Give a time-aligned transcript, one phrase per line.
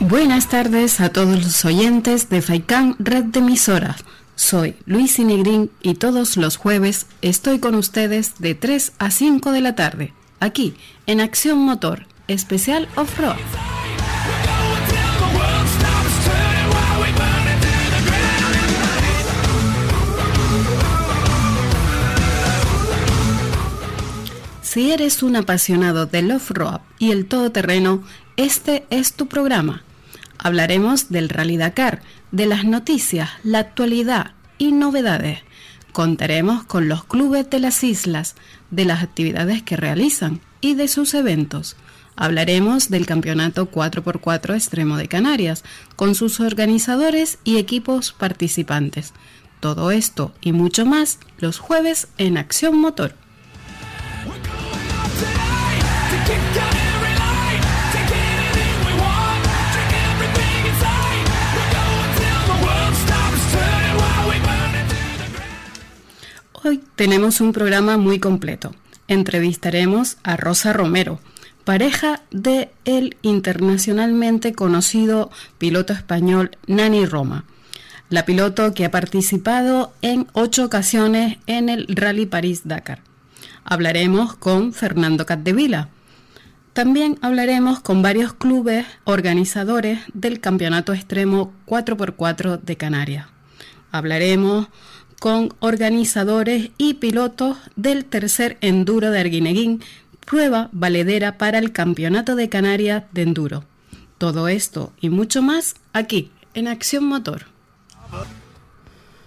[0.00, 4.04] Buenas tardes a todos los oyentes de FAICAN Red de Emisoras.
[4.36, 9.60] Soy Luis Inegrín y todos los jueves estoy con ustedes de 3 a 5 de
[9.60, 10.76] la tarde, aquí
[11.06, 13.34] en Acción Motor, especial off-road.
[24.62, 28.04] Si eres un apasionado del off-road y el todoterreno,
[28.36, 29.82] este es tu programa.
[30.38, 35.40] Hablaremos del Rally Dakar, de las noticias, la actualidad y novedades.
[35.92, 38.36] Contaremos con los clubes de las islas,
[38.70, 41.76] de las actividades que realizan y de sus eventos.
[42.14, 45.64] Hablaremos del Campeonato 4x4 Extremo de Canarias,
[45.96, 49.14] con sus organizadores y equipos participantes.
[49.60, 53.14] Todo esto y mucho más los jueves en Acción Motor.
[66.64, 68.74] Hoy tenemos un programa muy completo.
[69.06, 71.20] Entrevistaremos a Rosa Romero,
[71.62, 77.44] pareja de el internacionalmente conocido piloto español Nani Roma,
[78.10, 83.02] la piloto que ha participado en ocho ocasiones en el Rally París-Dakar.
[83.64, 85.90] Hablaremos con Fernando Catdevila.
[86.72, 93.26] También hablaremos con varios clubes organizadores del Campeonato Extremo 4x4 de Canarias.
[93.92, 94.66] Hablaremos
[95.18, 99.82] con organizadores y pilotos del tercer enduro de Arguineguín,
[100.24, 103.64] prueba valedera para el Campeonato de Canarias de Enduro.
[104.18, 107.46] Todo esto y mucho más aquí, en Acción Motor.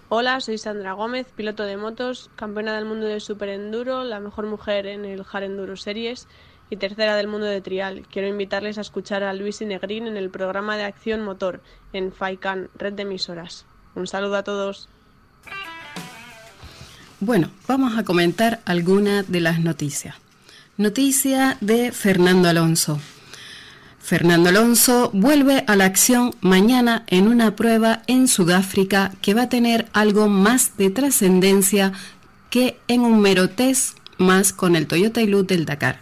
[0.10, 4.46] Hola, soy Sandra Gómez, piloto de motos, campeona del mundo de Super Enduro, la mejor
[4.46, 6.28] mujer en el Hard Enduro Series
[6.70, 8.06] y tercera del mundo de trial.
[8.12, 11.62] Quiero invitarles a escuchar a Luis Inegrín en el programa de Acción Motor
[11.94, 13.66] en FAICAN, red de emisoras.
[13.96, 14.90] Un saludo a todos.
[17.24, 20.16] Bueno, vamos a comentar algunas de las noticias.
[20.78, 23.00] Noticia de Fernando Alonso.
[24.00, 29.50] Fernando Alonso vuelve a la acción mañana en una prueba en Sudáfrica que va a
[29.50, 31.94] tener algo más de trascendencia
[32.50, 36.00] que en un mero test más con el Toyota Hilux del Dakar.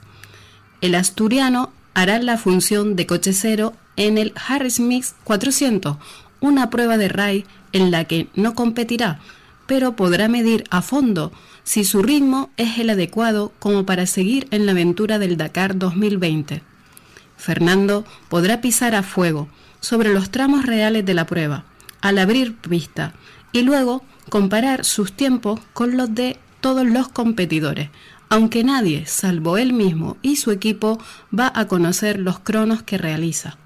[0.80, 5.98] El asturiano hará la función de coche cero en el Harris Mix 400,
[6.40, 9.20] una prueba de RAI en la que no competirá,
[9.70, 11.32] pero podrá medir a fondo
[11.64, 16.64] si su ritmo es el adecuado como para seguir en la aventura del Dakar 2020.
[17.38, 19.48] Fernando podrá pisar a fuego
[19.80, 21.66] sobre los tramos reales de la prueba,
[22.02, 23.14] al abrir pista,
[23.52, 27.92] y luego comparar sus tiempos con los de todos los competidores,
[28.28, 31.00] aunque nadie, salvo él mismo y su equipo,
[31.38, 33.60] va a conocer los cronos que realiza.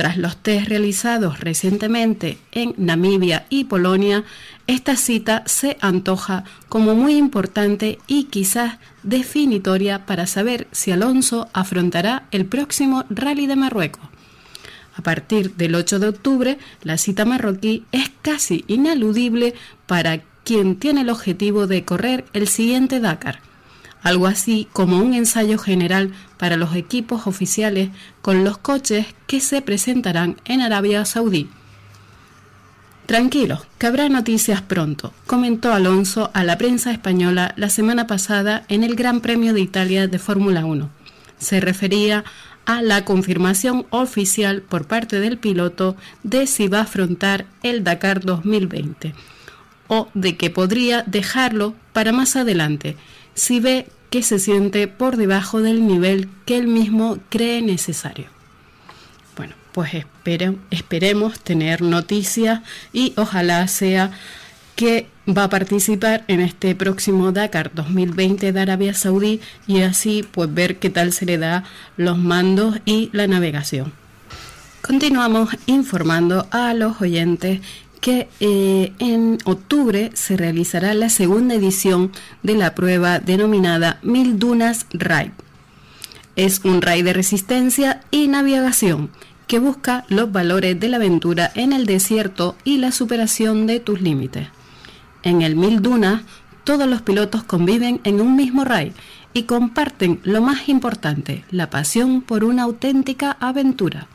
[0.00, 4.24] Tras los test realizados recientemente en Namibia y Polonia,
[4.66, 12.28] esta cita se antoja como muy importante y quizás definitoria para saber si Alonso afrontará
[12.30, 14.08] el próximo Rally de Marruecos.
[14.96, 19.52] A partir del 8 de octubre, la cita marroquí es casi ineludible
[19.84, 23.49] para quien tiene el objetivo de correr el siguiente Dakar
[24.02, 27.90] algo así como un ensayo general para los equipos oficiales
[28.22, 31.48] con los coches que se presentarán en Arabia Saudí.
[33.06, 38.84] Tranquilos, que habrá noticias pronto, comentó Alonso a la prensa española la semana pasada en
[38.84, 40.88] el Gran Premio de Italia de Fórmula 1.
[41.38, 42.24] Se refería
[42.66, 48.20] a la confirmación oficial por parte del piloto de si va a afrontar el Dakar
[48.20, 49.14] 2020
[49.88, 52.96] o de que podría dejarlo para más adelante
[53.34, 58.26] si ve que se siente por debajo del nivel que él mismo cree necesario.
[59.36, 60.04] Bueno, pues
[60.70, 62.60] esperemos tener noticias
[62.92, 64.10] y ojalá sea
[64.74, 70.52] que va a participar en este próximo Dakar 2020 de Arabia Saudí y así pues
[70.52, 71.64] ver qué tal se le da
[71.96, 73.92] los mandos y la navegación.
[74.80, 77.60] Continuamos informando a los oyentes
[78.00, 82.12] que eh, en octubre se realizará la segunda edición
[82.42, 85.32] de la prueba denominada Mil Dunas Ride.
[86.36, 89.10] Es un ride de resistencia y navegación
[89.46, 94.00] que busca los valores de la aventura en el desierto y la superación de tus
[94.00, 94.48] límites.
[95.22, 96.22] En el Mil Dunas,
[96.64, 98.92] todos los pilotos conviven en un mismo ride
[99.34, 104.06] y comparten lo más importante, la pasión por una auténtica aventura.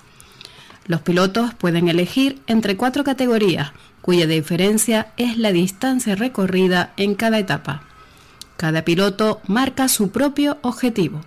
[0.85, 3.71] Los pilotos pueden elegir entre cuatro categorías,
[4.01, 7.83] cuya diferencia es la distancia recorrida en cada etapa.
[8.57, 11.21] Cada piloto marca su propio objetivo.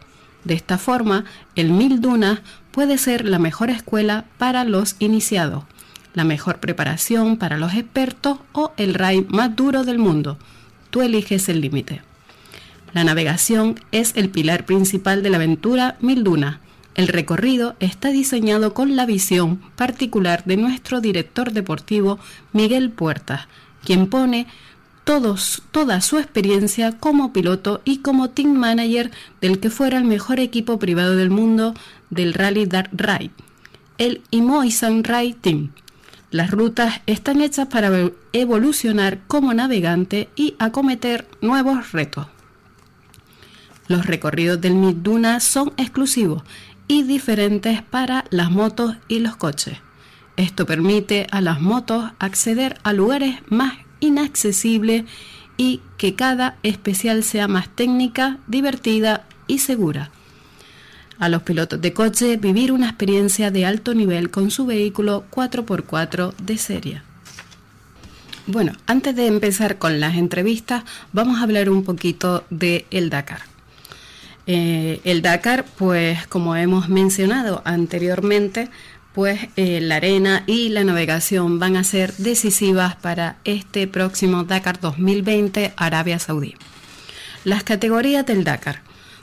[0.45, 1.25] De esta forma,
[1.57, 2.41] el Mil Dunas
[2.71, 5.65] puede ser la mejor escuela para los iniciados,
[6.15, 10.39] la mejor preparación para los expertos o el raid más duro del mundo.
[10.91, 12.03] Tú eliges el límite.
[12.93, 16.59] La navegación es el pilar principal de la aventura Mil Dunas.
[16.99, 22.19] El recorrido está diseñado con la visión particular de nuestro director deportivo
[22.53, 23.47] Miguel Puertas,
[23.85, 24.49] quien pone
[25.05, 30.81] toda su experiencia como piloto y como team manager del que fuera el mejor equipo
[30.81, 31.73] privado del mundo
[32.11, 33.31] del Rally Dark Ride,
[33.99, 35.71] el Imoisan Ride Team.
[36.33, 37.93] Las rutas están hechas para
[38.33, 42.27] evolucionar como navegante y acometer nuevos retos.
[43.87, 46.43] Los recorridos del Miduna son exclusivos
[46.89, 49.79] y diferentes para las motos y los coches.
[50.37, 55.05] Esto permite a las motos acceder a lugares más inaccesible
[55.57, 60.11] y que cada especial sea más técnica, divertida y segura.
[61.19, 66.35] A los pilotos de coche vivir una experiencia de alto nivel con su vehículo 4x4
[66.37, 67.03] de serie.
[68.47, 73.58] Bueno, antes de empezar con las entrevistas, vamos a hablar un poquito de el Dakar.
[74.51, 78.71] Eh, el Dakar, pues como hemos mencionado anteriormente,
[79.13, 84.81] pues eh, la arena y la navegación van a ser decisivas para este próximo Dakar
[84.81, 86.55] 2020 Arabia Saudí.
[87.45, 88.81] Las categorías del Dakar.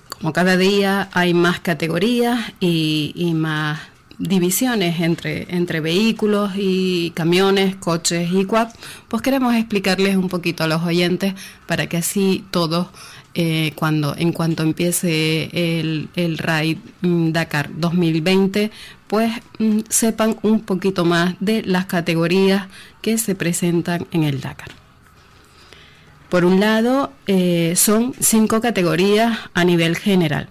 [0.09, 3.79] Como cada día hay más categorías y, más
[4.19, 8.67] divisiones entre, entre vehículos y camiones, coches y quad,
[9.07, 11.33] pues queremos explicarles un poquito a los oyentes
[11.65, 12.89] para que así todos
[13.37, 18.71] eh, cuando en cuanto empiece el, el Ride mm, Dakar 2020,
[19.07, 22.67] pues mm, sepan un poquito más de las categorías
[23.01, 24.69] que se presentan en el Dakar.
[26.29, 30.47] Por un lado, eh, son cinco categorías a nivel general.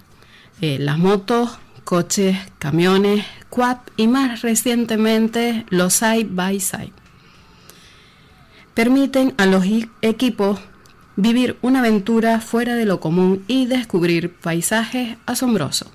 [0.60, 6.92] Eh, las motos, coches, camiones, quad y más recientemente los side by side.
[8.74, 9.64] Permiten a los
[10.02, 10.60] equipos
[11.16, 15.88] vivir una aventura fuera de lo común y descubrir paisajes asombrosos.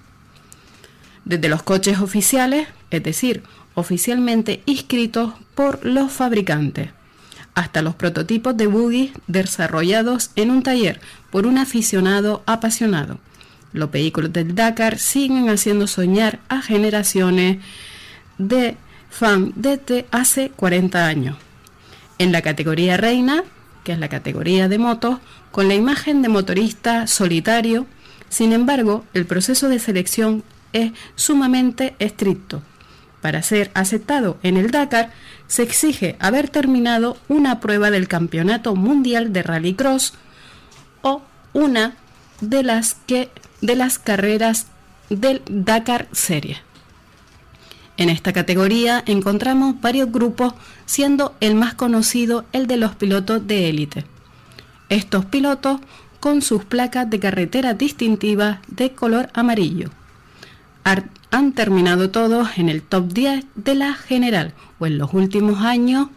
[1.25, 3.43] Desde los coches oficiales, es decir,
[3.75, 6.89] oficialmente inscritos por los fabricantes,
[7.55, 13.19] hasta los prototipos de buggy desarrollados en un taller por un aficionado apasionado.
[13.73, 17.59] Los vehículos del Dakar siguen haciendo soñar a generaciones
[18.37, 18.77] de
[19.09, 21.37] fans desde hace 40 años.
[22.17, 23.43] En la categoría reina
[23.83, 25.19] que es la categoría de motos,
[25.51, 27.85] con la imagen de motorista solitario.
[28.29, 30.43] Sin embargo, el proceso de selección
[30.73, 32.61] es sumamente estricto.
[33.21, 35.11] Para ser aceptado en el Dakar,
[35.47, 40.13] se exige haber terminado una prueba del Campeonato Mundial de Rallycross
[41.01, 41.21] o
[41.53, 41.95] una
[42.39, 43.29] de las, que,
[43.61, 44.67] de las carreras
[45.09, 46.68] del Dakar Series.
[47.99, 50.53] En esta categoría encontramos varios grupos,
[50.85, 54.05] siendo el más conocido el de los pilotos de élite.
[54.87, 55.81] Estos pilotos
[56.21, 59.89] con sus placas de carretera distintivas de color amarillo.
[61.29, 66.07] Han terminado todos en el top 10 de la general o en los últimos años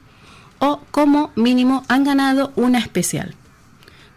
[0.60, 3.34] o como mínimo han ganado una especial.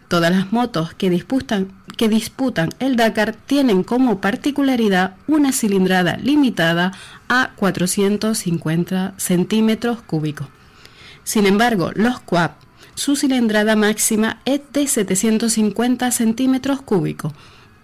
[0.06, 6.92] Todas las motos que disputan, que disputan el Dakar tienen como particularidad una cilindrada limitada
[7.28, 10.48] a 450 centímetros cúbicos.
[11.24, 12.52] Sin embargo, los Quad,
[12.94, 17.32] su cilindrada máxima es de 750 centímetros cúbicos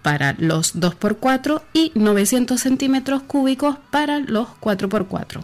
[0.01, 5.43] para los 2x4 y 900 centímetros cúbicos para los 4x4.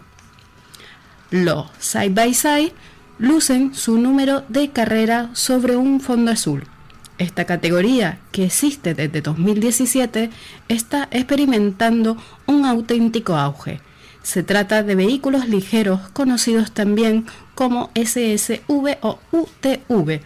[1.30, 2.72] Los side by side
[3.18, 6.64] lucen su número de carrera sobre un fondo azul.
[7.20, 10.30] Esta categoría, que existe desde 2017,
[10.68, 13.82] está experimentando un auténtico auge.
[14.22, 20.22] Se trata de vehículos ligeros conocidos también como SSV o UTV.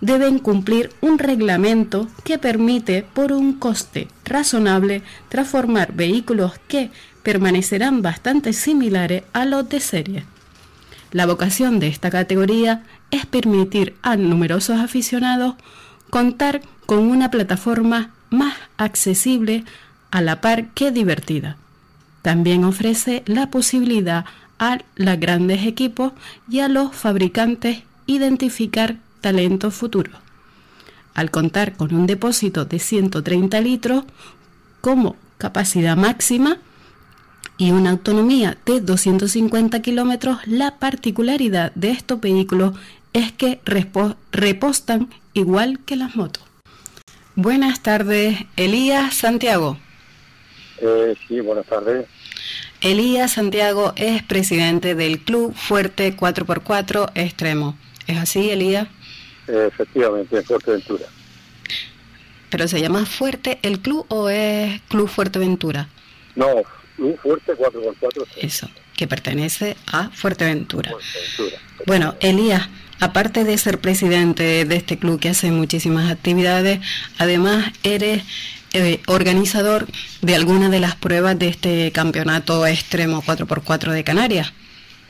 [0.00, 6.90] Deben cumplir un reglamento que permite, por un coste razonable, transformar vehículos que
[7.22, 10.24] permanecerán bastante similares a los de serie.
[11.10, 15.56] La vocación de esta categoría es permitir a numerosos aficionados
[16.12, 19.64] contar con una plataforma más accesible
[20.10, 21.56] a la par que divertida.
[22.20, 24.26] También ofrece la posibilidad
[24.58, 26.12] a los grandes equipos
[26.50, 30.14] y a los fabricantes identificar talentos futuros.
[31.14, 34.04] Al contar con un depósito de 130 litros
[34.82, 36.58] como capacidad máxima,
[37.56, 42.74] y una autonomía de 250 kilómetros, la particularidad de estos vehículos
[43.14, 43.60] es que
[44.32, 46.44] repostan igual que las motos.
[47.34, 49.78] Buenas tardes, Elías Santiago.
[50.80, 52.06] Eh, sí, buenas tardes.
[52.80, 57.76] Elías Santiago es presidente del Club Fuerte 4x4 Extremo.
[58.06, 58.88] ¿Es así, Elías?
[59.46, 61.04] efectivamente, en Fuerteventura.
[62.50, 65.88] ¿Pero se llama Fuerte el club o es Club Fuerteventura?
[66.36, 66.48] No,
[66.96, 68.26] Club Fuerte 4x4.
[68.36, 70.92] Eso, que pertenece a Fuerteventura.
[71.86, 72.68] Bueno, Elías,
[73.02, 76.78] aparte de ser presidente de este club que hace muchísimas actividades,
[77.18, 78.22] además eres
[78.74, 79.86] eh, organizador
[80.20, 84.52] de alguna de las pruebas de este campeonato extremo 4x4 de Canarias.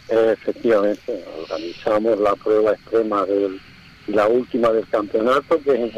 [0.08, 3.58] Efectivamente, organizamos la prueba extrema de
[4.06, 5.92] la última del campeonato, que es en.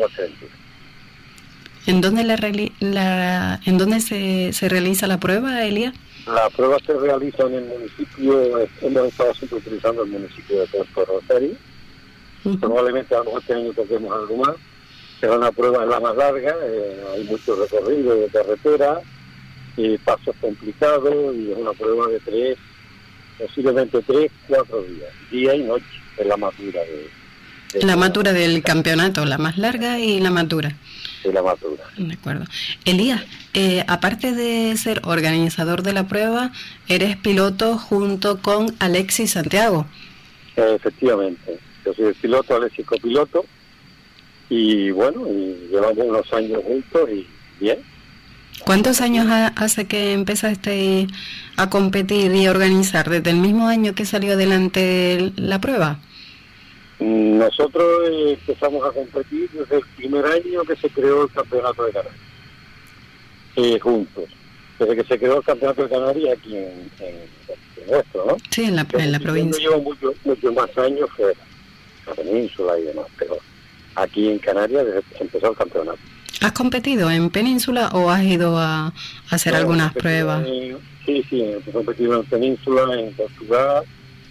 [1.86, 5.92] ¿En dónde, la, ¿en dónde se, se realiza la prueba, Elia?
[6.26, 11.04] La prueba se realiza en el municipio, hemos estado siempre utilizando el municipio de Puerto
[11.04, 11.54] Rosario.
[12.60, 14.56] Probablemente a lo mejor este año toquemos algo más.
[15.20, 19.00] Será una prueba la más larga, eh, hay mucho recorrido de carretera,
[19.76, 22.58] y pasos complicados, y es una prueba de tres,
[23.38, 25.86] posiblemente tres, cuatro días, día y noche,
[26.18, 30.76] es la más dura de, la matura del campeonato, la más larga y la matura
[31.32, 31.84] la madura.
[31.96, 32.44] De acuerdo.
[32.84, 33.22] Elías,
[33.54, 36.52] eh, aparte de ser organizador de la prueba,
[36.88, 39.86] eres piloto junto con Alexis Santiago.
[40.56, 43.44] efectivamente, yo soy el piloto, Alexis copiloto,
[44.48, 47.26] y bueno, y llevamos unos años juntos y
[47.60, 47.78] bien.
[48.64, 49.26] ¿Cuántos años
[49.56, 51.06] hace que empezaste
[51.56, 53.10] a competir y a organizar?
[53.10, 55.98] ¿Desde el mismo año que salió adelante la prueba?
[57.00, 62.20] Nosotros empezamos a competir desde el primer año que se creó el Campeonato de Canarias,
[63.56, 64.24] eh, juntos.
[64.78, 66.90] Desde que se creó el Campeonato de Canarias aquí en,
[67.90, 68.36] nuestro, ¿no?
[68.50, 69.62] Sí, en la, en la provincia.
[69.62, 71.38] Yo llevo muchos más años fuera,
[72.06, 73.38] la península y demás, pero
[73.94, 75.98] aquí en Canarias desde que se empezó el campeonato.
[76.40, 78.92] ¿Has competido en península o has ido a,
[79.30, 80.46] hacer algunas pruebas?
[81.06, 83.84] sí, sí, he competido en península, en Portugal,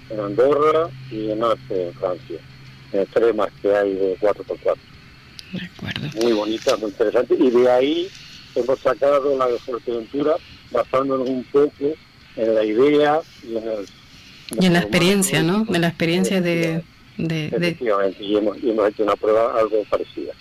[0.10, 2.40] en Andorra y en Arte, en Francia
[3.02, 4.76] extremas que hay de 4x4.
[5.54, 6.22] De acuerdo.
[6.22, 7.36] Muy bonita, muy interesante.
[7.40, 8.08] Y de ahí
[8.56, 10.36] hemos sacado la de Fuerteventura
[10.72, 11.94] basándonos un poco
[12.36, 13.86] en la idea y en, el,
[14.60, 15.66] y en la experiencia, ¿no?
[15.66, 16.84] De la experiencia de...
[17.18, 20.34] de, Efectivamente, Y, hemos, y hemos hecho una prueba algo parecida.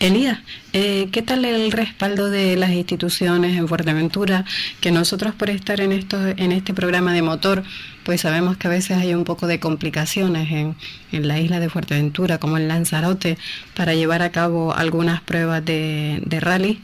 [0.00, 0.38] Elías,
[0.72, 4.46] eh, ¿qué tal el respaldo de las instituciones en Fuerteventura?
[4.80, 7.62] Que nosotros por estar en, esto, en este programa de motor,
[8.02, 10.74] pues sabemos que a veces hay un poco de complicaciones en,
[11.12, 13.36] en la isla de Fuerteventura, como en Lanzarote,
[13.76, 16.80] para llevar a cabo algunas pruebas de, de rally.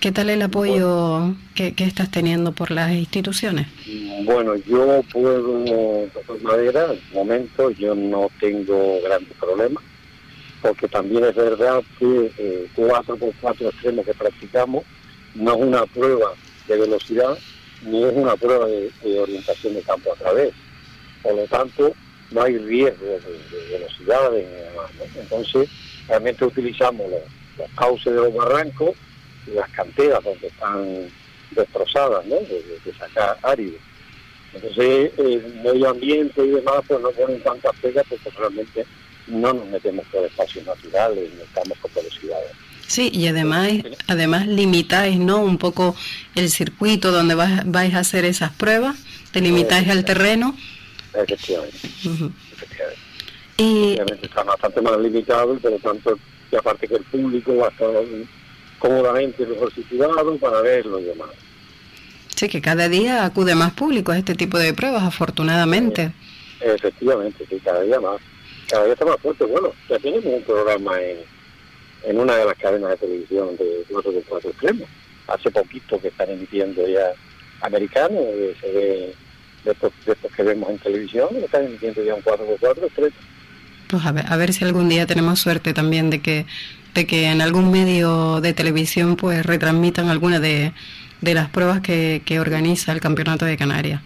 [0.00, 3.66] ¿Qué tal el apoyo que, estás teniendo por las instituciones?
[4.24, 6.08] Bueno, yo puedo, de
[6.40, 9.82] madera, en momento yo no tengo grandes problemas
[10.62, 14.84] porque también es verdad que eh, 4x4 extremos que practicamos
[15.34, 16.32] no es una prueba
[16.68, 17.36] de velocidad
[17.82, 20.52] ni es una prueba de, orientación de campo a través.
[21.22, 21.92] Por lo tanto,
[22.30, 24.30] no hay riesgo de, velocidad.
[25.16, 25.68] Entonces,
[26.08, 28.90] realmente utilizamos los, cauces de los barrancos
[29.54, 31.08] las canteras donde están
[31.50, 32.36] destrozadas, ¿no?
[32.36, 33.76] de, sacar árido.
[34.54, 38.86] Entonces, el medio ambiente y demás, pues no ponen tantas pegas porque realmente
[39.26, 42.52] no nos metemos por espacios naturales, no estamos con velocidades.
[42.86, 43.68] Sí, y además,
[44.06, 45.42] además limitáis, ¿no?
[45.42, 45.94] Un poco
[46.34, 48.96] el circuito donde vais, a hacer esas pruebas,
[49.30, 50.56] te limitáis al terreno.
[51.12, 51.78] Efectivamente.
[53.58, 53.94] Y...
[53.94, 56.18] Obviamente está bastante más limitado y por lo tanto,
[56.50, 57.90] y aparte que el público va a estar
[58.78, 61.30] cómodamente mejor situado para verlo y demás.
[62.34, 66.12] Sí, que cada día acude más público a este tipo de pruebas, afortunadamente.
[66.60, 68.20] Efectivamente, sí, cada día más
[68.68, 69.44] cada vez está más fuerte.
[69.44, 71.18] Bueno, ya tenemos un programa en,
[72.04, 74.88] en una de las cadenas de televisión de 4 de 4 extremos.
[75.26, 77.12] Hace poquito que están emitiendo ya
[77.60, 79.14] americanos, de,
[79.64, 82.86] de, estos, de estos que vemos en televisión, están emitiendo ya un 4 de 4
[82.86, 83.18] extremos.
[83.88, 86.46] Pues a ver, a ver si algún día tenemos suerte también de que
[86.98, 90.72] de que en algún medio de televisión pues retransmitan alguna de,
[91.20, 94.02] de las pruebas que, que organiza el Campeonato de Canarias.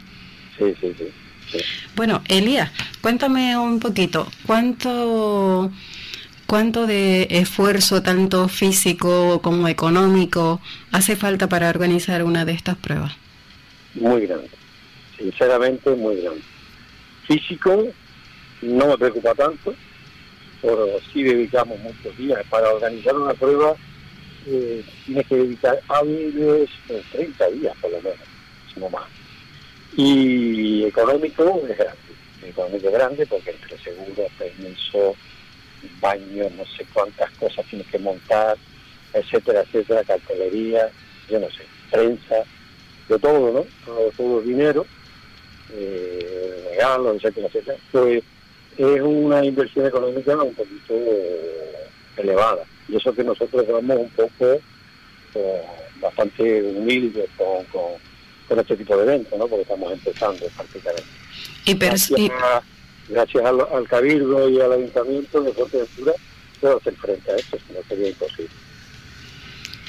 [0.59, 1.59] Sí, sí, sí.
[1.97, 2.71] Bueno, Elías,
[3.01, 5.71] cuéntame un poquito, ¿cuánto,
[6.47, 13.15] cuánto de esfuerzo, tanto físico como económico, hace falta para organizar una de estas pruebas?
[13.95, 14.51] Muy grande,
[15.17, 16.43] sinceramente muy grande.
[17.27, 17.87] Físico
[18.61, 19.75] no me preocupa tanto,
[20.63, 22.41] pero sí dedicamos muchos días.
[22.49, 23.75] Para organizar una prueba
[24.47, 26.71] eh, tienes que dedicar hábiles
[27.13, 28.19] 30 días por lo menos,
[28.77, 29.09] no más.
[29.97, 32.01] Y económico es grande,
[32.43, 35.15] económico es grande porque entre seguros, permiso,
[36.01, 38.57] baño, no sé cuántas cosas tienes que montar,
[39.13, 40.91] etcétera, etcétera, cartelería,
[41.29, 42.37] yo no sé, prensa,
[43.09, 43.67] de todo, ¿no?
[43.85, 44.87] Todo, todo dinero,
[45.73, 47.79] eh, regalos, etcétera, etcétera.
[47.91, 48.23] Pues
[48.77, 50.95] es una inversión económica un poquito
[52.17, 52.65] elevada.
[52.89, 54.61] Y eso que nosotros vamos un poco
[55.35, 55.63] eh,
[56.01, 57.93] bastante humildes con, con,
[58.59, 59.47] este tipo de eventos, ¿no?
[59.47, 61.05] Porque estamos empezando prácticamente.
[61.65, 62.21] Y gracias,
[63.09, 66.13] gracias al, Cabildo y al Ayuntamiento de Fuerteventura
[66.61, 68.51] puedo hacer frente a esto, si no sería imposible.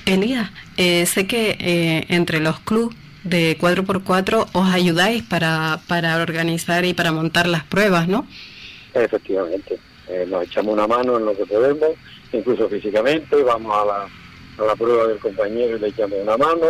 [0.06, 6.86] Elías, eh, sé que eh, entre los clubes de 4x4 os ayudáis para, para organizar
[6.86, 8.25] y para montar las pruebas, ¿no?
[8.93, 11.89] Efectivamente, eh, nos echamos una mano en lo que podemos,
[12.31, 16.67] incluso físicamente, vamos a la, a la prueba del compañero y le echamos una mano,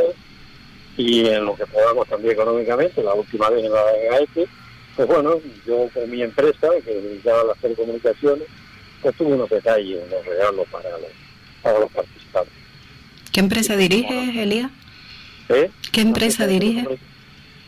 [0.96, 4.48] y en lo que podamos también económicamente, la última vez en la GAEP,
[4.96, 8.48] pues bueno, yo con mi empresa, que dedicaba a las telecomunicaciones,
[9.02, 11.10] pues tuve unos detalles, unos regalos para los,
[11.62, 12.54] para los participantes.
[13.32, 14.72] ¿Qué empresa diriges, Elías?
[15.50, 15.70] ¿Eh?
[15.92, 16.86] ¿Qué empresa dirige?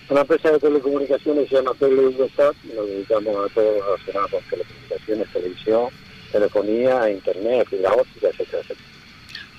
[0.08, 4.44] Una empresa de telecomunicaciones se llama TeleUSAT y nos dedicamos a todo lo relacionado con
[4.50, 5.90] telecomunicaciones, televisión,
[6.32, 8.90] telefonía, internet, fibra óptica, etcétera, etcétera.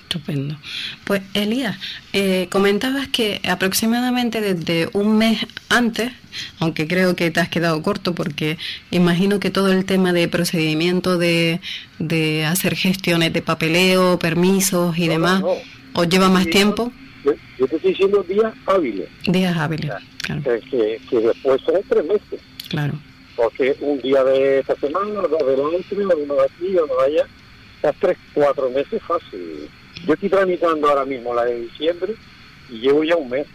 [0.03, 0.55] Estupendo.
[1.03, 1.77] Pues Elías,
[2.13, 6.13] eh, comentabas que aproximadamente desde un mes antes,
[6.59, 8.57] aunque creo que te has quedado corto porque
[8.89, 11.59] imagino que todo el tema de procedimiento de,
[11.99, 15.43] de hacer gestiones de papeleo, permisos y demás,
[15.93, 16.93] ¿os lleva más tiempo?
[17.57, 19.09] Yo, te estoy diciendo días hábiles.
[19.27, 19.91] Días hábiles,
[20.21, 20.41] claro.
[20.43, 22.39] Que, que después son tres meses.
[22.69, 22.93] Claro.
[23.35, 27.05] Porque un día de esta semana, dos de la otra, uno de aquí, uno de
[27.05, 27.27] allá,
[27.83, 29.69] las tres, cuatro meses fácil.
[30.05, 32.15] Yo estoy tramitando ahora mismo la de diciembre
[32.69, 33.45] y llevo ya un mes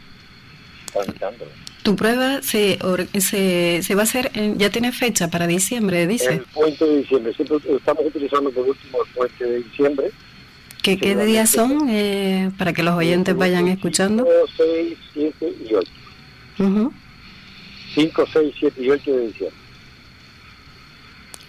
[0.93, 1.51] tramitándola.
[1.83, 2.79] ¿Tu prueba se,
[3.19, 6.35] se, se va a hacer, ya tiene fecha para diciembre, dice?
[6.35, 7.35] El puente de diciembre.
[7.35, 10.13] Siempre estamos utilizando por último el puente de diciembre.
[10.83, 14.27] ¿Qué, qué días son eh, para que los oyentes vayan escuchando?
[14.57, 16.93] 5, 6, 7 y 8.
[17.95, 19.57] 5, 6, 7 y 8 de diciembre.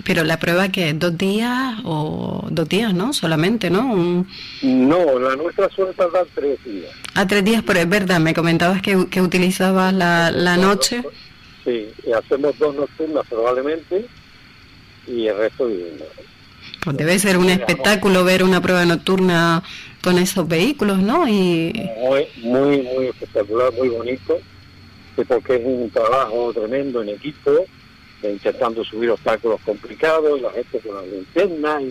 [0.06, 3.13] Pero la prueba que dos días o dos días, ¿no?
[3.13, 4.26] Solamente, ¿no?
[4.62, 6.91] No, la nuestra suele tardar tres días.
[7.15, 11.04] Ah, tres días, pero es verdad, me comentabas que, que utilizabas la, la noche.
[11.63, 14.06] Sí, y hacemos dos nocturnas probablemente
[15.08, 16.06] y el resto viviendo.
[16.84, 19.63] Pues debe ser un espectáculo ver una prueba nocturna
[20.04, 21.28] con esos vehículos, ¿no?
[21.28, 21.72] Y...
[21.98, 24.38] Muy, muy, muy espectacular, muy bonito,
[25.28, 27.65] porque es un trabajo tremendo en equipo
[28.30, 31.84] intentando subir obstáculos complicados, la gente con las linternas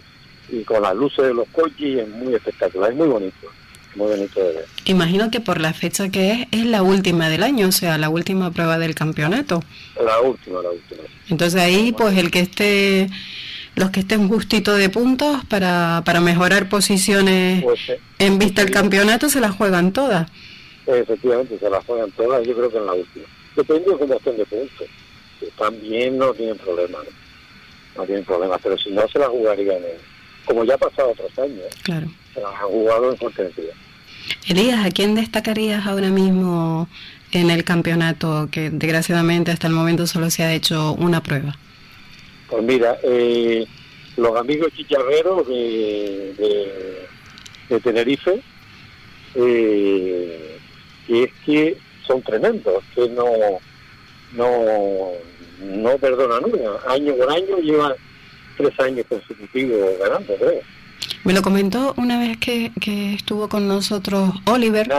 [0.48, 3.48] y, con las luces de los coches, es muy espectacular, es muy bonito,
[3.94, 4.66] muy bonito de ver.
[4.86, 8.08] Imagino que por la fecha que es, es la última del año, o sea, la
[8.08, 9.62] última prueba del campeonato.
[10.02, 11.02] La última, la última.
[11.28, 13.08] Entonces ahí, pues el que esté,
[13.74, 17.80] los que estén justito de puntos para, para mejorar posiciones pues,
[18.18, 20.28] en vista del campeonato, se las juegan todas.
[20.86, 23.26] Efectivamente, se las juegan todas, yo creo que en la última.
[23.56, 24.88] Depende de cómo estén de puntos
[25.46, 27.02] están bien no tienen problemas,
[27.96, 28.04] ¿no?
[28.04, 29.78] tienen problemas, pero si no se la jugarían,
[30.44, 32.06] como ya ha pasado otros años, claro.
[32.34, 33.72] se las han jugado en Fuerteventura.
[34.46, 36.88] Elías, ¿a quién destacarías ahora mismo
[37.32, 41.56] en el campeonato que desgraciadamente hasta el momento solo se ha hecho una prueba?
[42.52, 43.66] Pues mira, eh,
[44.18, 47.08] los amigos chicharreros de,
[47.70, 48.42] de, Tenerife,
[49.34, 50.58] eh,
[51.08, 53.24] es que son tremendos, que no,
[54.34, 55.12] no,
[55.62, 56.58] no perdona nunca.
[56.88, 57.96] Año por año lleva
[58.58, 60.60] tres años consecutivos ganando, creo.
[61.24, 64.92] Me lo comentó una vez que, que estuvo con nosotros Oliver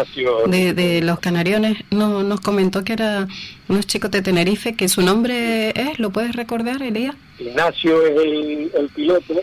[0.47, 1.77] de, de, los Canariones.
[1.91, 3.27] No, nos comentó que era
[3.67, 7.13] unos chicos de Tenerife, que su nombre es, ¿lo puedes recordar, Elías?
[7.47, 9.34] Ignacio es el, el piloto.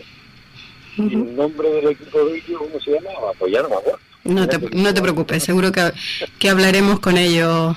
[0.97, 3.31] y el nombre del equipo de ellos, ¿cómo se llamaba?
[3.39, 3.99] Pues ya no me acuerdo.
[4.23, 5.91] No te, no te preocupes, seguro que,
[6.37, 7.75] que hablaremos con ellos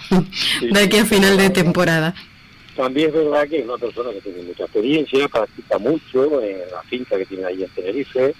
[0.60, 2.14] de aquí a final de temporada.
[2.76, 6.82] También es verdad que es una persona que tiene mucha experiencia, practica mucho en la
[6.82, 8.34] finca que tiene ahí en Tenerife,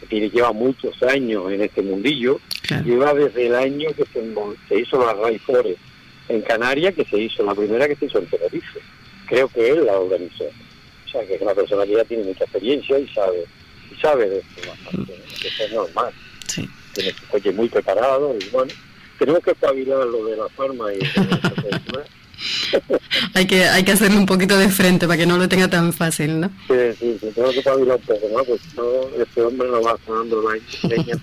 [0.00, 2.40] que tiene, lleva muchos años en este mundillo,
[2.84, 5.80] lleva desde el año que se, hizo la Ray Forest
[6.28, 8.80] en Canarias, que se hizo la primera que se hizo en Tenerife.
[9.26, 10.44] Creo que él la organizó.
[11.20, 13.44] Que es una persona que ya tiene mucha experiencia y sabe,
[13.90, 16.12] y sabe de esto bastante, que es normal.
[16.46, 16.68] Sí.
[16.92, 18.72] Tiene su coche muy preparado y bueno,
[19.18, 20.98] tenemos que espabilar lo de la farma y
[23.34, 25.92] hay que hay que hacerle un poquito de frente para que no lo tenga tan
[25.92, 26.50] fácil, ¿no?
[26.68, 28.44] Sí, sí, sí tengo que espabilar un poco, ¿no?
[28.44, 30.42] Pues no, este hombre no va sonando
[30.82, 31.20] leña el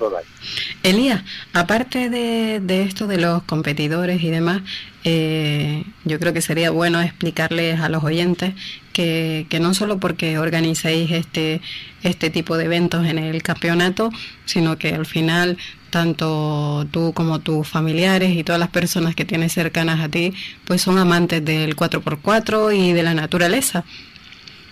[0.83, 4.61] Elías, aparte de, de esto de los competidores y demás,
[5.03, 8.53] eh, yo creo que sería bueno explicarles a los oyentes
[8.93, 11.61] que, que, no solo porque organizáis este,
[12.03, 14.11] este tipo de eventos en el campeonato,
[14.45, 15.57] sino que al final
[15.91, 20.33] tanto tú como tus familiares y todas las personas que tienes cercanas a ti,
[20.65, 23.83] pues son amantes del 4x4 y de la naturaleza.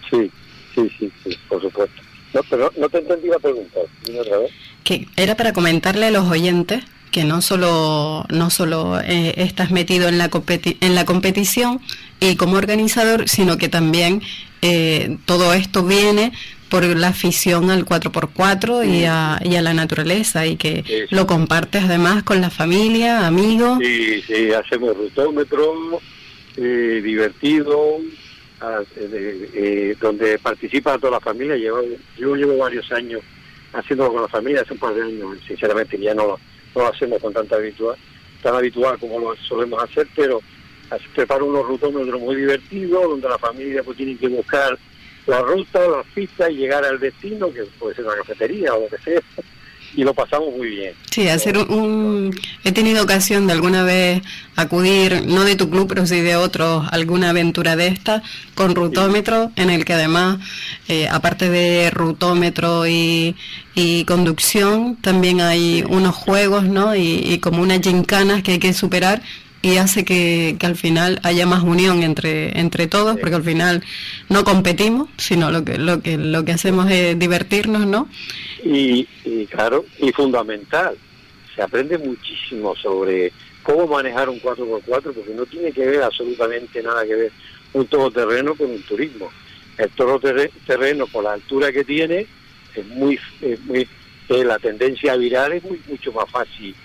[0.10, 0.32] Sí,
[0.74, 2.02] sí, sí, sí, por supuesto.
[2.34, 3.80] No, pero no te entendí la pregunta.
[4.84, 10.08] Que era para comentarle a los oyentes que no solo no solo eh, estás metido
[10.08, 10.30] en la
[10.82, 11.82] en la competición
[12.20, 14.22] y como organizador, sino que también
[14.62, 16.34] eh, todo esto viene
[16.70, 21.84] por la afición al 4x4 y, a, y a la naturaleza y que lo compartes
[21.84, 23.80] además con la familia, amigos.
[23.82, 26.00] Sí, sí, hacemos rutómetro,
[26.58, 27.98] eh, divertido,
[28.96, 31.56] eh, donde participa toda la familia.
[31.56, 31.82] Llevo,
[32.18, 33.22] yo llevo varios años
[33.74, 36.40] haciéndolo con la familia, hace un par de años, sinceramente ya no,
[36.76, 37.96] no lo hacemos con tanta habitual,
[38.42, 40.42] tan habitual como lo solemos hacer, pero
[41.16, 44.78] preparo unos rutómetros muy divertidos, donde la familia pues tiene que buscar
[45.30, 48.88] la ruta, las pistas y llegar al destino, que puede ser una cafetería o lo
[48.88, 49.22] que sea
[49.96, 50.94] y lo pasamos muy bien.
[51.10, 52.32] Sí, hacer un,
[52.64, 54.22] He tenido ocasión de alguna vez
[54.56, 58.22] acudir, no de tu club, pero sí de otros, alguna aventura de esta,
[58.56, 60.40] con rutómetro, en el que además,
[60.88, 63.36] eh, aparte de rutómetro y,
[63.74, 66.96] y, conducción, también hay unos juegos, ¿no?
[66.96, 69.22] Y, y como unas gincanas que hay que superar
[69.62, 73.84] y hace que, al final haya más unión entre entre todos porque al final
[74.30, 78.08] no competimos sino lo que lo que lo que hacemos es divertirnos no
[78.64, 79.06] y,
[79.50, 80.96] claro y fundamental
[81.56, 87.06] se aprende muchísimo sobre cómo manejar un 4x4 porque no tiene que ver absolutamente nada
[87.06, 87.32] que ver
[87.74, 89.30] un todoterreno con un turismo.
[89.78, 92.26] El todoterreno por la altura que tiene
[92.76, 93.88] es muy es muy
[94.30, 96.76] la tendencia viral es muy mucho más fácil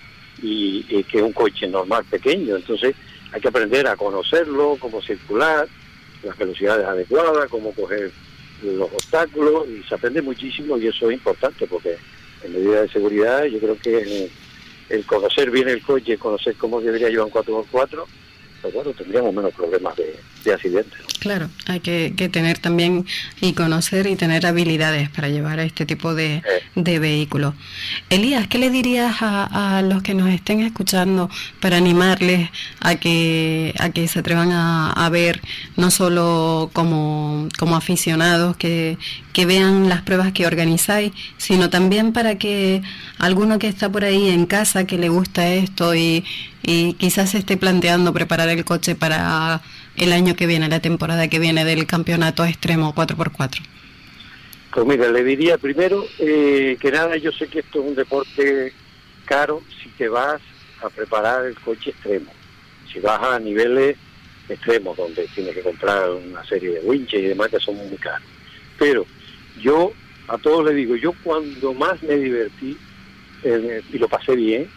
[0.45, 2.55] y, que un coche normal pequeño.
[2.55, 2.95] Entonces
[3.31, 5.67] hay que aprender a conocerlo, cómo circular,
[6.23, 8.11] las velocidades adecuadas, cómo coger
[8.63, 11.97] los obstáculos y se aprende muchísimo y eso es importante porque
[12.43, 14.29] en medida de seguridad yo creo que
[14.89, 18.05] el conocer bien el coche, conocer cómo debería llevar un 4x4,
[18.65, 20.99] pues bueno, tendríamos menos problemas de, accidentes.
[21.19, 23.05] Claro, hay que, tener también
[23.41, 26.41] y conocer y tener habilidades para llevar a este tipo de,
[26.75, 27.53] de vehículos.
[28.09, 32.49] Elías, ¿qué le dirías a, los que nos estén escuchando para animarles
[32.79, 35.41] a que, a que se atrevan a, ver,
[35.77, 38.97] no solo como, como aficionados, que,
[39.33, 42.81] que vean las pruebas que organizáis, sino también para que
[43.17, 46.23] alguno que está por ahí en casa, que le gusta esto y,
[46.65, 49.61] y quizás se esté planteando preparar el coche para
[49.97, 53.61] el año que viene, la temporada que viene del campeonato extremo 4x4?
[54.73, 58.73] Pues mira, le diría primero eh, que nada, yo sé que esto es un deporte
[59.25, 60.41] caro si te vas
[60.81, 62.31] a preparar el coche extremo,
[62.91, 63.95] si vas a niveles
[64.49, 68.27] extremos donde tienes que comprar una serie de winches y demás que son muy caros.
[68.77, 69.05] Pero
[69.61, 69.93] yo
[70.27, 72.77] a todos les digo, yo cuando más me divertí
[73.43, 74.69] eh, y lo pasé bien,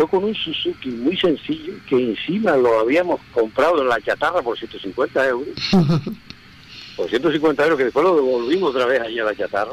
[0.00, 4.58] fue con un Suzuki muy sencillo que encima lo habíamos comprado en la chatarra por
[4.58, 5.48] 150 euros.
[6.96, 9.72] por 150 euros que después lo devolvimos otra vez allí a la chatarra.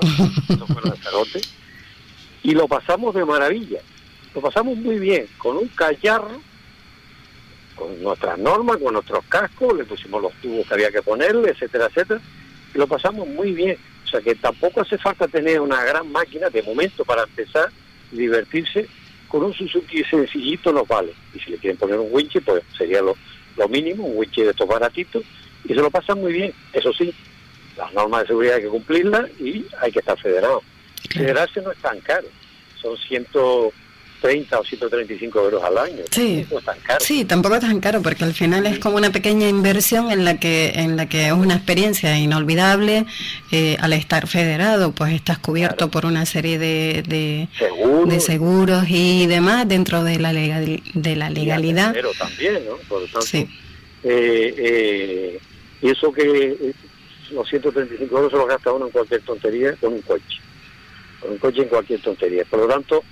[2.44, 3.80] y lo pasamos de maravilla.
[4.36, 6.42] Lo pasamos muy bien, con un callarro,
[7.76, 11.86] con nuestras normas, con nuestros cascos, le pusimos los tubos que había que ponerle, etcétera,
[11.86, 12.20] etcétera.
[12.76, 13.78] Y lo pasamos muy bien.
[14.04, 17.72] O sea que tampoco hace falta tener una gran máquina de momento para empezar a
[18.12, 18.90] divertirse
[19.28, 21.14] con un Suzuki sencillito nos vale.
[21.34, 23.16] Y si le quieren poner un winche, pues sería lo,
[23.56, 25.24] lo mínimo, un winche de estos baratitos,
[25.66, 26.54] y se lo pasan muy bien.
[26.74, 27.14] Eso sí,
[27.78, 30.62] las normas de seguridad hay que cumplirlas y hay que estar federado.
[31.12, 32.28] Federarse no es tan caro,
[32.82, 33.72] son ciento
[34.22, 36.04] 30 o 135 euros al año.
[36.12, 36.46] Sí,
[37.00, 40.40] sí, tampoco es tan caro porque al final es como una pequeña inversión en la
[40.40, 43.06] que en la que es una experiencia inolvidable.
[43.52, 49.68] Eh, al estar federado, pues estás cubierto por una serie de, de, seguros y demás
[49.68, 51.94] dentro de la, legal, de la legalidad.
[51.94, 52.76] Pero también, ¿no?
[52.90, 53.48] Por lo tanto, sí.
[54.04, 55.40] eh, eh,
[55.82, 56.74] eso que
[57.32, 60.42] los 135 euros se los gasta uno en cualquier tontería con un coche.
[61.20, 62.44] Con un coche en cualquier tontería.
[62.46, 63.04] Por lo tanto,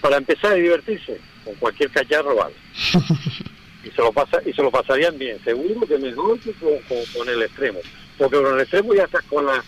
[0.00, 2.54] para empezar a divertirse, con cualquier cacharro vale.
[3.84, 7.42] y se lo pasa y se lo pasarían bien, seguro que mejor que con, el
[7.42, 7.80] extremo.
[8.18, 9.62] Porque con el extremo ya estás con la,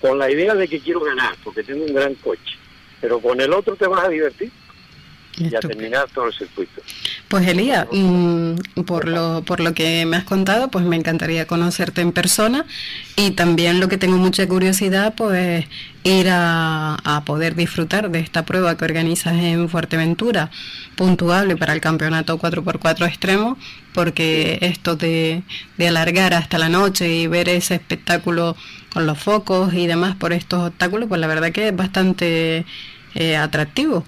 [0.00, 2.58] con la idea de que quiero ganar, porque tengo un gran coche.
[3.00, 4.50] Pero con el otro te vas a divertir
[5.36, 6.82] y a terminar todo el circuito.
[7.28, 12.00] Pues Elías, mm, por lo, por lo que me has contado, pues me encantaría conocerte
[12.02, 12.66] en persona
[13.16, 15.66] y también lo que tengo mucha curiosidad, pues
[16.04, 20.50] ir a, poder disfrutar de esta prueba que organizas en Fuerteventura,
[20.96, 23.56] puntuable para el campeonato 4x4 extremo,
[23.94, 25.42] porque esto de,
[25.78, 28.56] de alargar hasta la noche y ver ese espectáculo
[28.92, 32.66] con los focos y demás por estos obstáculos, pues la verdad que es bastante
[33.14, 34.04] eh, atractivo.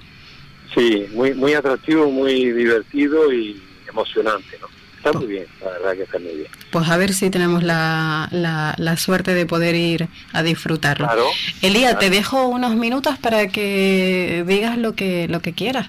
[0.74, 4.68] Sí, muy, muy atractivo, muy divertido y emocionante, ¿no?
[4.96, 6.48] Está muy bien, la verdad que está muy bien.
[6.70, 11.06] Pues a ver si tenemos la, la, suerte de poder ir a disfrutarlo.
[11.06, 11.26] Claro.
[11.60, 15.88] Elías, te dejo unos minutos para que digas lo que, lo que quieras.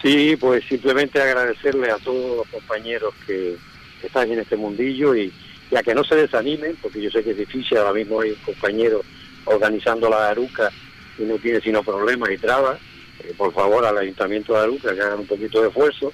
[0.00, 3.56] Sí, pues simplemente agradecerle a todos los compañeros que
[4.02, 5.30] están en este mundillo y,
[5.76, 8.36] a que no se desanimen, porque yo sé que es difícil, ahora mismo hay un
[8.36, 9.02] compañero
[9.44, 10.70] organizando la Aruca
[11.18, 12.80] y no tiene sino problemas y trabas.
[13.24, 16.12] Eh, por favor, al Ayuntamiento de Aruca que hagan un poquito de esfuerzo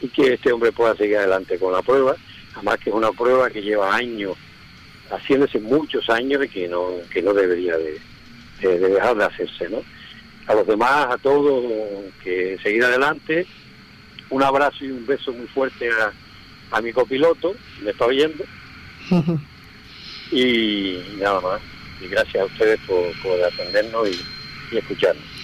[0.00, 2.16] y que este hombre pueda seguir adelante con la prueba,
[2.54, 4.36] además que es una prueba que lleva años,
[5.10, 9.82] haciéndose muchos años de que no, que no debería de, dejar de hacerse, ¿no?
[10.46, 11.64] A los demás, a todos,
[12.22, 13.46] que seguir adelante,
[14.30, 18.44] un abrazo y un beso muy fuerte a, a mi copiloto, me está oyendo,
[20.32, 21.60] y nada más,
[22.00, 24.08] y gracias a ustedes por, por atendernos
[24.72, 25.39] y escucharnos.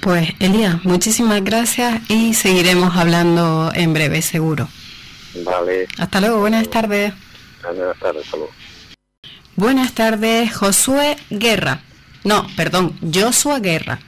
[0.00, 4.68] Pues Elías, muchísimas gracias y seguiremos hablando en breve, seguro.
[5.44, 5.86] Vale.
[5.98, 7.12] Hasta luego, buenas tardes.
[7.62, 8.38] Buenas tardes, hasta
[9.56, 11.82] Buenas tardes, Josué Guerra.
[12.24, 13.98] No, perdón, Joshua Guerra.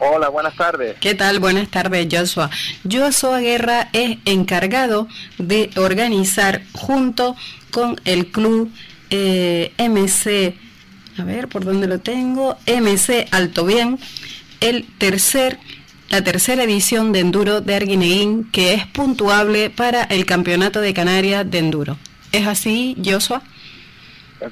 [0.00, 0.96] Hola, buenas tardes.
[0.98, 1.38] ¿Qué tal?
[1.38, 2.50] Buenas tardes, Joshua.
[2.90, 5.06] Joshua Guerra es encargado
[5.38, 7.36] de organizar junto
[7.70, 8.72] con el club
[9.10, 10.56] eh, MC,
[11.20, 13.98] a ver por dónde lo tengo, MC Alto Bien,
[14.60, 15.58] el tercer,
[16.08, 21.50] la tercera edición de Enduro de Arguineguín, que es puntuable para el Campeonato de Canarias
[21.50, 21.96] de Enduro.
[22.32, 23.42] ¿Es así, Joshua?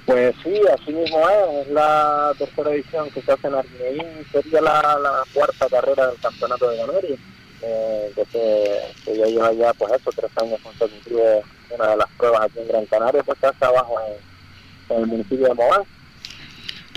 [0.04, 1.66] Pues sí, así mismo es.
[1.66, 4.26] Es la tercera edición que se hace en Arguineguín.
[4.32, 7.18] Sería la, cuarta carrera del Campeonato de Canarias.
[7.60, 12.60] Eh, que, ya lleva ya, pues eso, tres años consecutivos una de las pruebas aquí
[12.60, 15.82] en Gran Canaria, pues está abajo en, en el municipio de Mogán.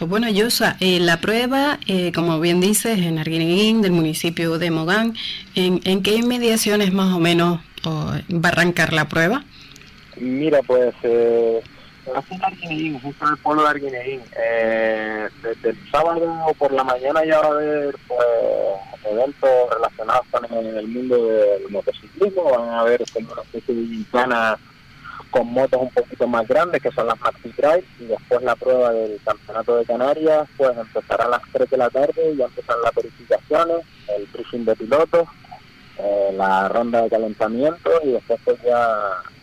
[0.02, 4.72] Pues bueno, Yosa, eh, la prueba, eh, como bien dices, en Arguineguín, del municipio de
[4.72, 5.14] Mogán,
[5.54, 9.44] ¿en, en qué inmediaciones más o menos va a arrancar la prueba?
[10.18, 11.62] Mira, pues eh,
[12.32, 14.22] en Arguineguín, justo en el pueblo de Arguineguín.
[14.44, 20.46] Eh, desde el sábado por la mañana ya va a haber pues, eventos relacionados con
[20.52, 24.58] el, mundo del motociclismo, van a haber como una especie de gincana
[25.32, 28.92] con motos un poquito más grandes, que son las Maxi Drive, y después la prueba
[28.92, 32.94] del Campeonato de Canarias, pues empezará a las 3 de la tarde, ya empezarán las
[32.94, 33.78] verificaciones,
[34.16, 35.28] el briefing de pilotos,
[35.98, 38.90] eh, la ronda de calentamiento y después pues ya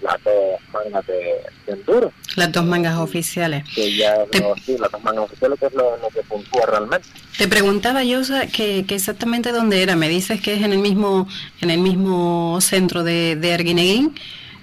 [0.01, 0.35] las dos
[0.73, 2.13] mangas de, enduro.
[2.37, 3.65] Las dos mangas oficiales.
[3.75, 4.25] Que ya
[4.65, 7.07] sí, las dos mangas oficiales que es lo, que puntúa realmente.
[7.37, 8.21] Te preguntaba yo
[8.53, 9.95] que, que, exactamente dónde era.
[9.95, 11.29] Me dices que es en el mismo
[11.61, 14.15] en el mismo centro de, de Arguineguín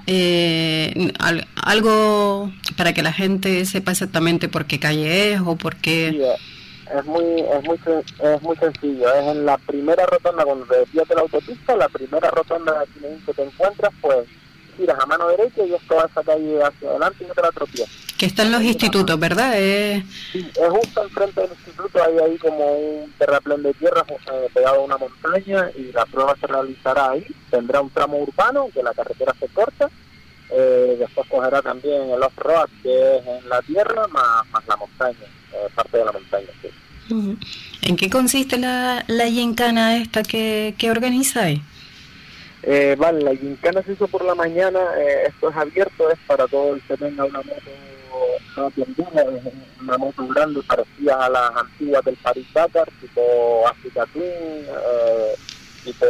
[0.07, 1.11] eh,
[1.63, 6.09] algo para que la gente sepa exactamente por qué calle es o por qué...
[6.09, 7.79] es muy, es muy,
[8.23, 9.13] es muy sencillo.
[9.13, 12.85] Es en la primera rotonda cuando te desvías de la autopista, la primera rotonda
[13.25, 14.27] que te encuentras, pues
[14.75, 17.51] giras a mano derecha y es toda esa calle hacia adelante y no te la
[17.51, 17.89] tropiezas.
[18.17, 19.53] Que están los institutos, ¿verdad?
[20.31, 24.77] Sí, es justo enfrente del instituto, hay ahí como un terraplén de tierra eh, pegado
[24.77, 27.25] a una montaña y la prueba se realizará ahí.
[27.49, 29.89] Tendrá un tramo urbano, que la carretera se corta,
[30.49, 35.25] eh, después cogerá también el off-road, que es en la tierra, más, más la montaña,
[35.53, 36.69] eh, parte de la montaña, sí.
[37.81, 39.25] ¿En qué consiste la, la
[39.95, 41.61] esta que, que organizáis?
[42.67, 46.47] Eh, vale, la gincana se hizo por la mañana, eh, esto es abierto, es para
[46.47, 47.61] todo el que tenga una moto
[49.81, 55.35] una moto grande parecida a las antiguas del Paris Dakar, tipo Africa eh,
[55.83, 56.05] tipo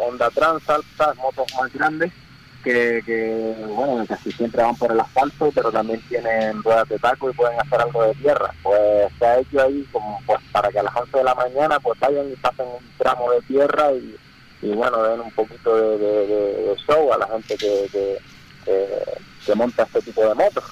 [0.00, 2.10] Honda Trans, altas, motos más grandes,
[2.64, 7.28] que, que, bueno, casi siempre van por el asfalto, pero también tienen ruedas de taco
[7.28, 8.54] y pueden hacer algo de tierra.
[8.62, 11.78] Pues se ha hecho ahí como pues para que a las 11 de la mañana
[11.80, 14.16] pues vayan y pasen un tramo de tierra y,
[14.68, 18.18] bueno, den un poquito de, show a la gente que,
[18.64, 20.64] que, monta este tipo de motos.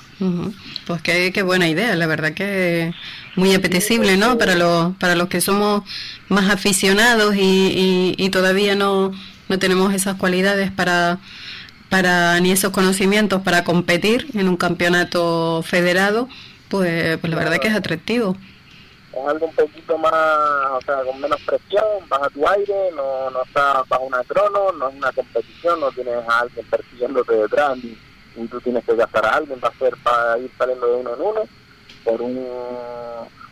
[0.86, 2.94] Pues qué, qué buena idea, la verdad que
[3.36, 4.38] muy apetecible, ¿no?
[4.38, 5.82] Para los, para los que somos
[6.28, 9.12] más aficionados y, y, todavía no,
[9.48, 11.18] no tenemos esas cualidades para
[11.90, 16.28] para ni esos conocimientos para competir en un campeonato federado,
[16.68, 18.36] pues, pues la verdad que es atractivo.
[19.12, 23.42] Es algo un poquito más, o sea, con menos presión, baja tu aire, no, no
[23.42, 27.98] estás bajo una crono, no es una competición, no tienes a alguien persiguiéndote detrás, ni,
[28.36, 31.14] ni tú tienes que gastar a alguien, va a ser para ir saliendo de uno
[31.14, 31.42] en uno
[32.04, 32.46] por un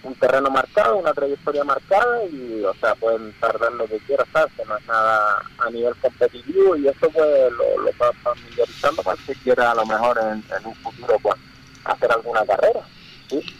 [0.02, 4.26] un terreno marcado, una trayectoria marcada y, o sea, pueden tardar lo que quieras.
[4.56, 9.18] Que no es nada a nivel competitivo y eso pues lo, lo va familiarizando para
[9.26, 11.36] que quiera a lo mejor en, un futuro pues
[11.84, 12.80] hacer alguna carrera.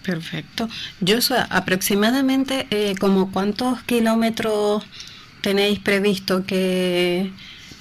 [0.02, 0.68] Perfecto.
[1.00, 1.18] Yo,
[1.50, 4.86] aproximadamente, eh, como cuántos kilómetros
[5.40, 7.30] tenéis previsto que,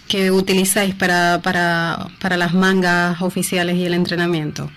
[0.08, 4.70] que utilizáis para, para, para las mangas oficiales y el entrenamiento?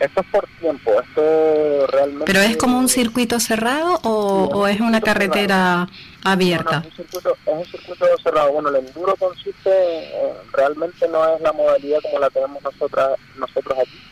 [0.00, 2.24] Esto es por tiempo, esto realmente...
[2.24, 5.88] ¿Pero es como un circuito cerrado o, es una carretera
[6.22, 6.84] abierta?
[6.86, 8.52] es, un circuito, es un circuito cerrado.
[8.52, 10.12] Bueno, el enduro consiste,
[10.52, 14.07] realmente no es la modalidad como la tenemos nosotras, nosotros aquí.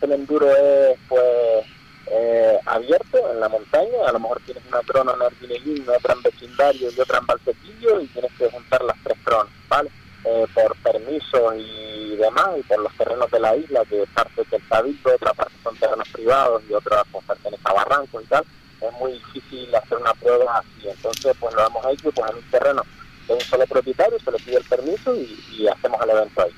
[0.00, 1.66] El enduro es pues
[2.10, 6.22] eh, abierto en la montaña, a lo mejor tienes una trona en Arguinellín, otra en
[6.22, 9.90] vecindario y otra en Valsequillo y tienes que juntar las tres tronas, ¿vale?
[10.24, 14.68] Eh, por permisos y demás, y por los terrenos de la isla, que parte del
[14.68, 18.44] cabildo, otra parte son terrenos privados y otra pues, pertenece a barrancos y tal,
[18.80, 20.88] es muy difícil hacer una prueba así.
[20.88, 22.82] Entonces, pues lo hemos hecho pues, en un terreno
[23.28, 26.52] de un solo propietario, se le pide el permiso y, hacemos el evento ahí.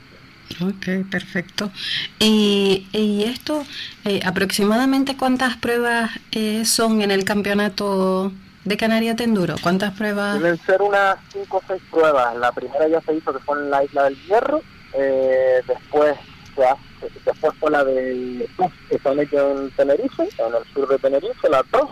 [0.60, 1.70] Ok, perfecto.
[2.18, 3.64] ¿Y, y esto,
[4.04, 8.32] eh, aproximadamente cuántas pruebas eh, son en el campeonato
[8.64, 9.54] de Canarias de Enduro?
[9.62, 10.40] ¿Cuántas pruebas?
[10.40, 12.36] Deben ser unas 5 o 6 pruebas.
[12.36, 14.62] La primera ya se hizo que fue en la Isla del Hierro,
[14.94, 16.16] eh, después
[16.56, 18.48] se hace, después fue la de
[18.88, 21.90] que se han hecho en Tenerife, en el sur de Tenerife, las dos.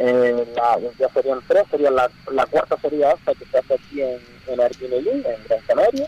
[0.00, 4.00] Eh, la, ya serían tres, sería la, la cuarta sería esta que se hace aquí
[4.00, 6.06] en, en en Gran Canaria.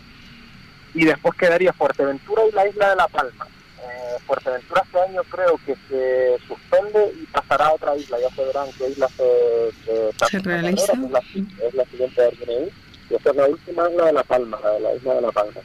[0.93, 3.47] Y después quedaría Fuerteventura y la isla de La Palma.
[3.81, 8.17] Eh, Fuerteventura este año creo que se suspende y pasará a otra isla.
[8.19, 10.93] Ya se verán qué isla se, se, realiza.
[10.93, 11.19] Es la,
[11.67, 12.71] es la, siguiente de
[13.09, 15.61] Y esta es la última isla de La Palma, la, la isla de La Palma.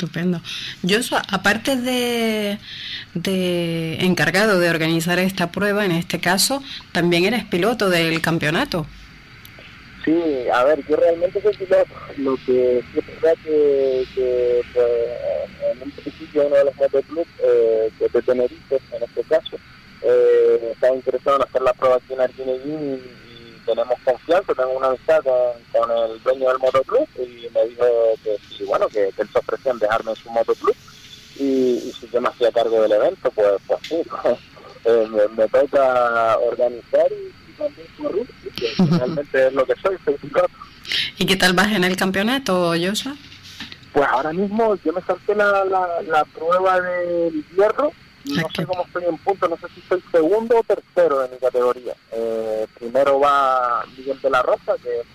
[0.00, 0.40] Estupendo.
[0.82, 2.58] Yo, aparte de,
[3.12, 6.62] de encargado de organizar esta prueba, en este caso,
[6.92, 8.86] también eres piloto del campeonato.
[10.04, 11.94] Sí, a ver, yo realmente soy piloto.
[12.16, 14.86] Lo que es verdad que, que pues,
[15.72, 19.56] en un principio uno de los motoclubs, eh, que de Tenerife, en este caso,
[20.02, 23.30] eh, estaba interesado en hacer la prueba aquí en Arguinellín y,
[23.66, 27.84] tenemos confianza, tengo una amistad con, el dueño del motoclub y me dijo
[28.24, 30.74] que sí, bueno, que, él se dejarme en su motoclub
[31.38, 34.02] y, y si yo me hacía cargo del evento, pues, pues sí,
[34.86, 37.30] eh, me, me toca organizar y
[38.78, 40.16] realmente es lo que soy, soy
[41.18, 43.16] ¿Y qué tal vas en el campeonato, Yosa?
[43.92, 47.92] Pues ahora mismo yo me salté la, la, prueba del hierro
[48.24, 51.32] y no sé cómo estoy en punto, no sé si soy segundo o tercero en
[51.32, 51.94] mi categoría.
[52.12, 55.06] Eh, primero va Miguel de la Rosa, que es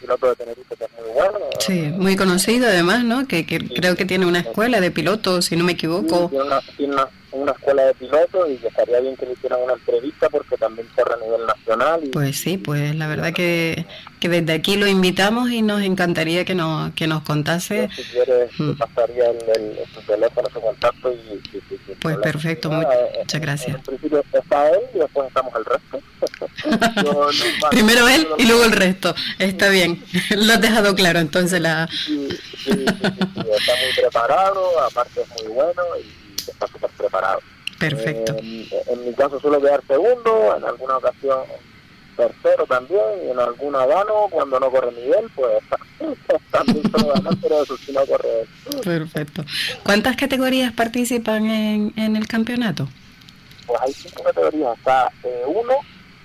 [0.00, 1.38] piloto de Tenerife que es muy bueno.
[1.60, 3.26] Sí, muy conocido además, ¿no?
[3.26, 6.28] Que, que creo que tiene una escuela de pilotos, si no me equivoco.
[6.28, 9.74] tiene, una, tiene una, una, escuela de pilotos y estaría bien que le hicieran una
[9.74, 12.00] entrevista porque también corre a nivel nacional.
[12.12, 13.86] pues sí, pues la verdad que,
[14.20, 17.88] que desde aquí lo invitamos y nos encantaría que nos, que nos contase.
[17.94, 18.72] si quieres, mm.
[18.72, 21.96] pasaría el, el, su teléfono, su contacto y...
[22.00, 23.76] pues perfecto, muchas gracias.
[23.76, 26.00] En principio está él y después estamos el resto.
[27.70, 29.14] Primero él y luego el resto.
[29.38, 31.88] Está bien, lo has dejado claro entonces la...
[31.88, 36.19] Sí, sí, sí, está muy preparado, aparte es muy bueno y
[36.60, 37.40] está súper preparado.
[37.78, 38.36] Perfecto.
[38.38, 41.38] en mi caso suelo quedar segundo, en alguna ocasión
[42.14, 45.62] tercero también, y en alguna gano, cuando no corre nivel, pues
[46.50, 48.46] también puedo ganar, pero eso sí no corre.
[48.84, 49.44] Perfecto.
[49.82, 52.86] ¿Cuántas categorías participan en, en el campeonato?
[53.66, 55.72] Pues hay cinco categorías, está eh, uno,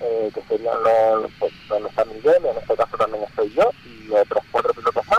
[0.02, 4.12] eh, que serían los, pues, donde está Miguel, en este caso también estoy yo, y
[4.12, 5.15] otros cuatro pilotos más.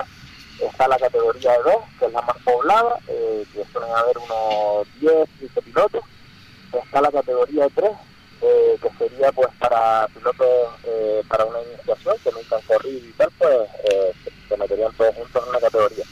[0.76, 4.86] Está la categoría de 2, que es la más poblada, eh, que suelen haber unos
[5.00, 6.04] 10, 15 pilotos.
[6.70, 7.90] Está la categoría de 3,
[8.42, 10.46] eh, que sería pues para pilotos
[10.84, 14.12] eh, para una iniciación que nunca han corrido y tal, pues eh,
[14.46, 16.04] se meterían todos juntos en una categoría.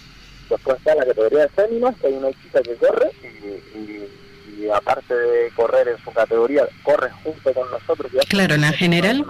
[0.48, 4.09] Después está la categoría de féminas, que hay una chica que corre y
[4.57, 8.11] y aparte de correr en su categoría, corre junto con nosotros.
[8.29, 9.27] claro, en la general.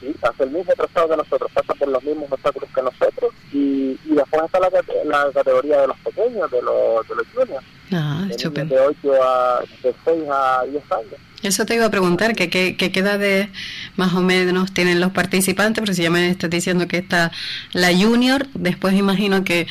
[0.00, 3.98] Sí, hace el mismo trazado que nosotros, pasa por los mismos obstáculos que nosotros y,
[4.04, 4.70] y después está la,
[5.04, 7.64] la, categoría de los pequeños, de los, de los juniors.
[7.92, 11.20] Ah, de, de 8 a de 6 a 10 años.
[11.42, 13.48] Eso te iba a preguntar, ¿qué, qué, qué edad
[13.96, 15.80] más o menos tienen los participantes?
[15.80, 17.30] Pero si ya me estás diciendo que está
[17.72, 19.66] la junior, después imagino que,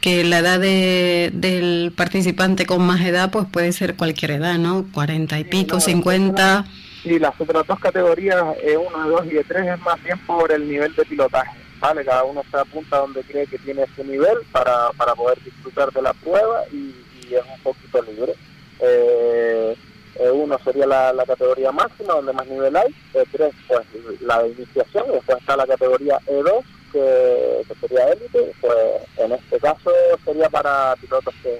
[0.00, 4.86] que la edad de, del participante con más edad pues puede ser cualquier edad, ¿no?
[4.92, 6.64] 40 y pico, 50.
[7.08, 10.52] Sí, las otras dos categorías, eh, 1, 2 y de 3, es más bien por
[10.52, 11.58] el nivel de pilotaje.
[11.80, 12.04] ¿vale?
[12.04, 16.02] Cada uno se apunta donde cree que tiene ese nivel para, para poder disfrutar de
[16.02, 16.94] la prueba y,
[17.30, 18.34] es un poquito libre.
[18.80, 19.74] Eh,
[20.16, 22.94] eh, uno sería la, categoría máxima, donde más nivel hay.
[23.14, 23.86] Eh, tres, pues
[24.20, 25.06] la de iniciación.
[25.08, 28.76] Y después está la categoría E2, que, sería élite, pues
[29.16, 29.90] en este caso
[30.26, 31.58] sería para pilotos que,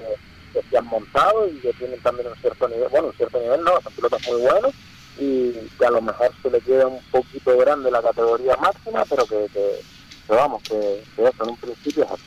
[0.69, 3.81] se han montado y que tienen también un cierto nivel, bueno, un cierto nivel no,
[3.81, 4.75] son pilotos muy buenos
[5.19, 9.27] y que a lo mejor se le queda un poquito grande la categoría máxima, pero
[9.27, 9.81] que, que,
[10.29, 12.23] vamos, que, eso en un principio es así.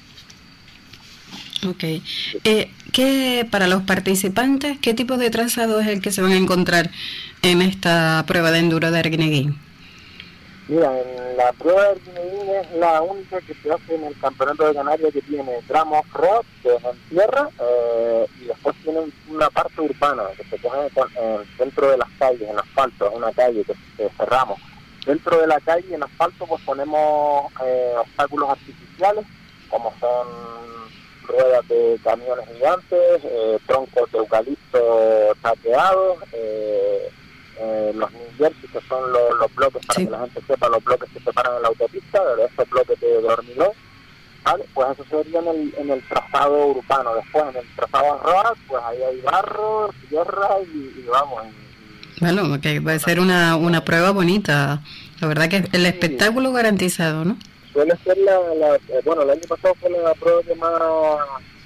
[1.68, 1.84] Ok.
[2.44, 6.38] Eh, ¿qué, para los participantes, ¿qué tipo de trazado es el que se van a
[6.38, 6.90] encontrar
[7.44, 9.71] en esta prueba de enduro de Arguineguín?
[10.68, 14.68] Mira, en la prueba de Arguineguín es la única que se hace en el Campeonato
[14.68, 16.06] de Canarias que tiene tramos
[16.64, 19.00] es en tierra, eh, y después tiene
[19.30, 20.90] una parte urbana que se pone
[21.58, 24.60] dentro de las calles, en asfalto, es una calle que, cerramos.
[25.06, 29.26] Dentro de la calle, en asfalto, pues ponemos eh, obstáculos artificiales,
[29.70, 30.28] como son
[31.24, 37.12] ruedas de camiones gigantes, eh, troncos de eucalipto taqueados, eh,
[37.62, 41.10] eh, los New Jersey, que son los, bloques, para que la gente sepa, los bloques
[41.10, 43.70] que se separan en la autopista, de esos bloques de, hormigón,
[44.44, 44.66] ¿vale?
[44.74, 47.16] Pues eso sería en el, en el trazado urbano.
[47.16, 51.44] Después, en el trazado rural, pues ahí hay barro, tierra y, vamos.
[52.20, 54.82] bueno, que va a ser una, una prueba bonita.
[55.20, 57.38] La verdad que el espectáculo garantizado, ¿no?
[57.74, 60.72] suele ser la, eh, bueno, el año pasado fue la prueba que más,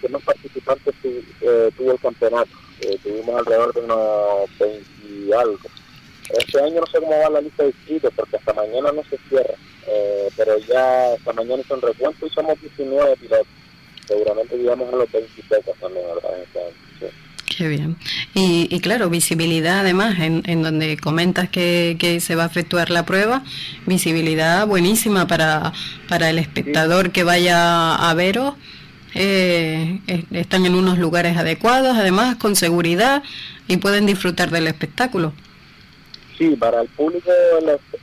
[0.02, 2.50] que más participantes eh, tuvo el campeonato.
[2.82, 5.60] Eh, tuvimos alrededor de unos 20 y algo.
[6.30, 9.18] Este año no sé cómo va la lista de inscritos porque hasta mañana no se
[9.30, 9.54] cierra,
[10.36, 13.48] pero ya esta mañana hizo un recuento y somos 19 pilotos.
[14.08, 15.42] Seguramente llegamos a los 20
[15.80, 16.06] también.
[16.94, 17.12] Este
[17.58, 17.96] Qué bien.
[18.34, 23.44] Y, claro, visibilidad además, en, donde comentas que, que, se va a efectuar la prueba,
[23.86, 25.72] visibilidad buenísima para,
[26.10, 28.56] para el espectador que vaya a veros.
[29.14, 30.02] Eh,
[30.32, 33.24] están en unos lugares adecuados, además con seguridad
[33.68, 35.32] y pueden disfrutar del espectáculo.
[36.38, 37.32] Sí, para el público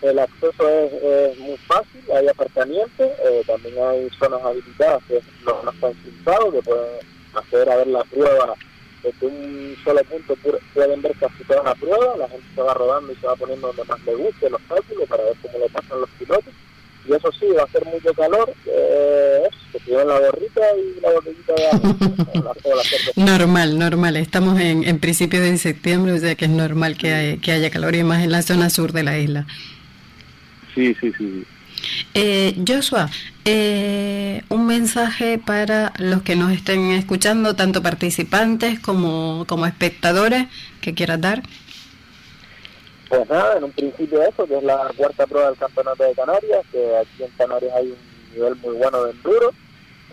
[0.02, 5.70] el, acceso es, muy fácil, hay aparcamiento, eh, también hay zonas habilitadas que no, no
[5.70, 6.98] están pintados, que pueden
[7.34, 8.54] hacer a ver la prueba
[9.02, 10.36] desde un solo punto
[10.74, 13.66] pueden ver casi toda la prueba, la gente se va rodando y se va poniendo
[13.68, 16.54] donde más le guste los cálculos para ver cómo lo pasan los pilotos.
[17.08, 19.42] Y eso sí, va a ser mucho calor, eh,
[19.72, 22.54] que tienen la gorrita y la botellita de agua.
[23.16, 24.16] normal, normal.
[24.16, 27.94] Estamos en, en principios de septiembre, o sea que es normal que, que haya calor
[27.94, 29.46] y más en la zona sur de la isla.
[30.74, 31.44] Sí, sí, sí.
[32.14, 33.10] Eh, Joshua,
[33.44, 40.46] eh, un mensaje para los que nos estén escuchando, tanto participantes como, como espectadores,
[40.80, 41.42] que quieras dar.
[43.12, 46.64] Pues nada, en un principio eso, que es la cuarta prueba del Campeonato de Canarias,
[46.72, 49.50] que aquí en Canarias hay un nivel muy bueno de enduro.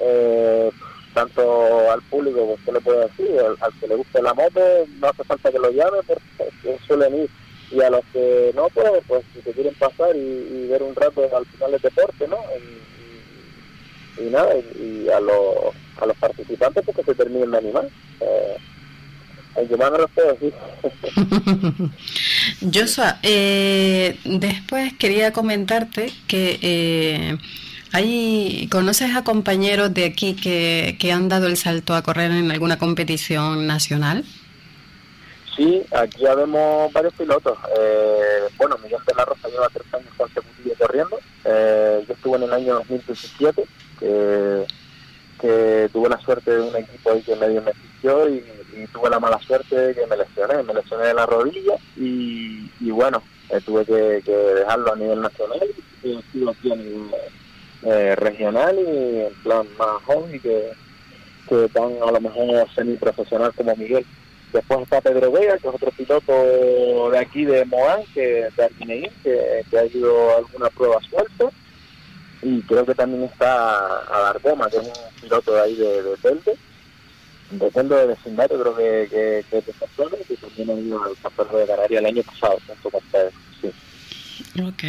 [0.02, 0.70] Eh,
[1.14, 3.40] tanto al público, pues, ¿qué le puedo decir?
[3.62, 4.60] Al, que le guste la moto,
[5.00, 7.30] no hace falta que lo llame porque suelen ir
[7.72, 11.22] y a los que no, pues, pues si se quieren pasar y, ver un rato
[11.34, 12.38] al final del deporte, ¿no?
[14.22, 17.88] Y, nada, y, a, los, a los participantes porque se terminen de animar.
[18.20, 18.58] Eh,
[19.68, 20.54] yo más no lo puedo decir.
[22.74, 27.38] Joshua, eh, después quería comentarte que eh,
[27.92, 32.52] hay, ¿conoces a compañeros de aquí que, que han dado el salto a correr en
[32.52, 34.26] alguna competición nacional?
[35.60, 37.58] Sí, aquí ya vemos varios pilotos.
[37.78, 41.20] Eh, bueno, Miguel de la Rosa lleva tres años consecutivos corriendo.
[41.44, 43.66] Eh, yo estuve en el año 2017,
[44.00, 44.66] que,
[45.42, 48.42] que tuve la suerte de un equipo ahí que medio me asistió y,
[48.88, 50.64] tuve la mala suerte de que me lesioné.
[50.64, 55.68] Me lesioné de la rodilla y, bueno, eh, tuve que, dejarlo a nivel nacional
[56.04, 60.74] y estuve aquí a nivel regional y en plan más joven que,
[61.48, 64.06] que tan a lo mejor semi-profesional como Miguel.
[64.54, 69.12] Después está Pedro Vega, que es otro piloto de aquí de Moán, que de Arquineguín,
[69.24, 71.50] que, ha ido a alguna prueba suelta.
[72.42, 76.58] Y creo que también está Alargoma, que es un piloto de ahí de, de.
[77.52, 79.74] Depende de vecindario, creo que, que, que es de
[80.28, 83.02] que también ha ido al Campeonato de Canarias el año pasado, junto con.
[83.62, 84.62] Sí.
[84.62, 84.84] Ok.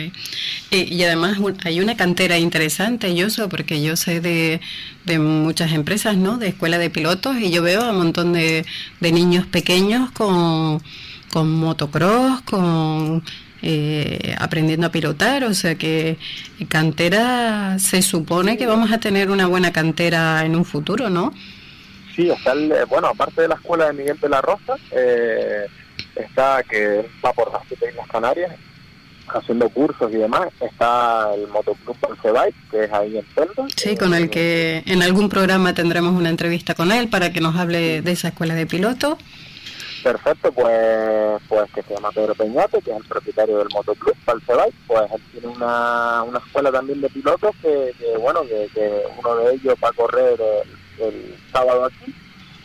[0.70, 4.60] Y, además hay una cantera interesante, yo sé, porque yo sé de,
[5.04, 6.38] de, muchas empresas, ¿no?
[6.38, 8.64] De escuela de pilotos y yo veo a un montón de,
[9.00, 10.82] de niños pequeños con,
[11.32, 13.22] con motocross, con
[13.62, 16.18] eh, aprendiendo a pilotar, o sea que
[16.68, 21.32] cantera se supone que vamos a tener una buena cantera en un futuro, ¿no?
[22.20, 22.52] Sí, está
[22.86, 25.66] bueno, aparte de la escuela de Miguel de la Rosa, eh,
[26.14, 28.52] está que va por las Islas Canarias,
[29.28, 30.48] haciendo cursos y demás.
[30.60, 33.64] Está el Motoclub Bike, que es ahí en Celta.
[33.74, 37.56] Sí, con el que en algún programa tendremos una entrevista con él para que nos
[37.56, 39.16] hable de esa escuela de piloto.
[40.02, 44.74] Perfecto, pues pues que se llama Pedro Peñate, que es el propietario del Motoclub Bike,
[44.86, 49.74] pues él tiene una, una escuela también de pilotos que, bueno, que, uno de ellos
[49.82, 50.79] va a correr el,
[51.52, 52.14] sábado aquí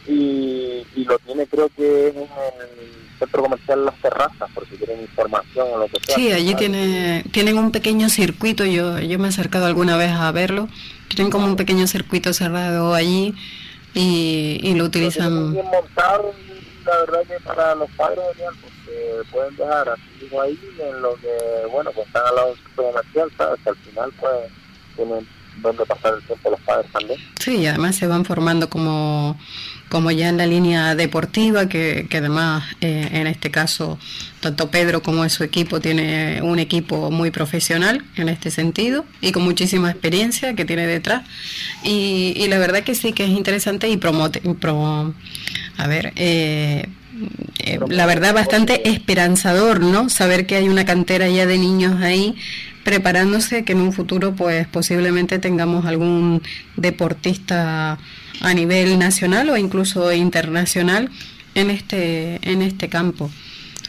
[0.07, 5.01] y, y, lo tiene creo que en el centro comercial Las Terrazas, por si quieren
[5.01, 6.15] informar lo que sea.
[6.15, 10.31] Sí, allí tiene, tienen un pequeño circuito, yo, yo me he acercado alguna vez a
[10.31, 10.67] verlo,
[11.07, 13.33] tienen como un pequeño circuito cerrado allí
[13.93, 15.53] y, y lo utilizan...
[15.53, 18.19] Montado y la verdad que para los padres
[18.61, 22.47] porque pueden dejar a su hijo ahí en lo que, bueno, pues están al lado
[22.49, 23.59] del centro comercial, ¿sabes?
[23.63, 24.33] Que al final pues
[24.95, 25.27] tienen
[25.61, 27.19] donde pasar el tiempo los padres también.
[27.39, 29.37] Sí, y además se van formando como,
[29.89, 33.97] como ya en la línea deportiva, que, que además eh, en este caso
[34.39, 39.43] tanto Pedro como su equipo tiene un equipo muy profesional en este sentido y con
[39.43, 41.23] muchísima experiencia que tiene detrás.
[41.83, 45.15] Y, y la verdad que sí que es interesante y promote, pro,
[45.77, 46.87] a ver, eh,
[47.59, 50.09] eh, la verdad bastante esperanzador, ¿no?
[50.09, 52.35] Saber que hay una cantera ya de niños ahí
[52.85, 56.43] preparándose que en un futuro pues posiblemente tengamos algún
[56.77, 57.97] deportista
[58.41, 61.09] a nivel nacional o incluso internacional
[61.55, 63.31] en este en este campo.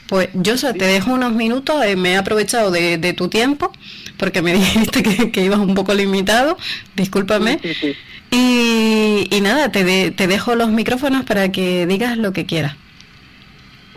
[0.09, 3.71] Pues yo te dejo unos minutos, eh, me he aprovechado de, de, tu tiempo
[4.17, 6.57] porque me dijiste que, que, ibas un poco limitado,
[6.95, 7.59] discúlpame.
[7.63, 7.97] Sí, sí,
[8.31, 12.77] y, y, nada, te, de, te dejo los micrófonos para que digas lo que quieras.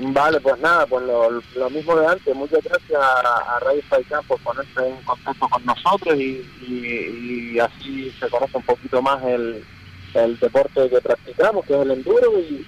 [0.01, 2.33] Vale, pues nada, pues lo, mismo de antes.
[2.33, 8.29] Muchas gracias a, a Reyes Paisán por ponerse en contacto con nosotros y, así se
[8.29, 9.63] conoce un poquito más el,
[10.39, 12.65] deporte que practicamos, que es el enduro, y,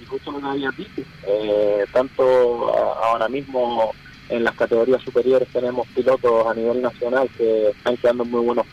[0.00, 1.02] y justo lo que había dicho.
[1.26, 2.74] Eh, tanto
[3.04, 3.92] ahora mismo
[4.30, 8.66] en las categorías superiores tenemos pilotos a nivel nacional que están quedando muy buenos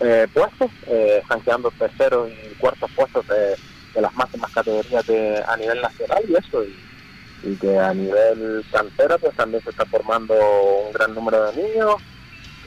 [0.00, 3.56] eh, puestos, eh, están quedando terceros y cuartos puestos de,
[3.94, 6.64] de las máximas categorías de, a nivel nacional y eso.
[6.64, 6.85] Y,
[7.46, 10.34] y que a nivel cantera pues también se está formando
[10.86, 11.94] un gran número de niños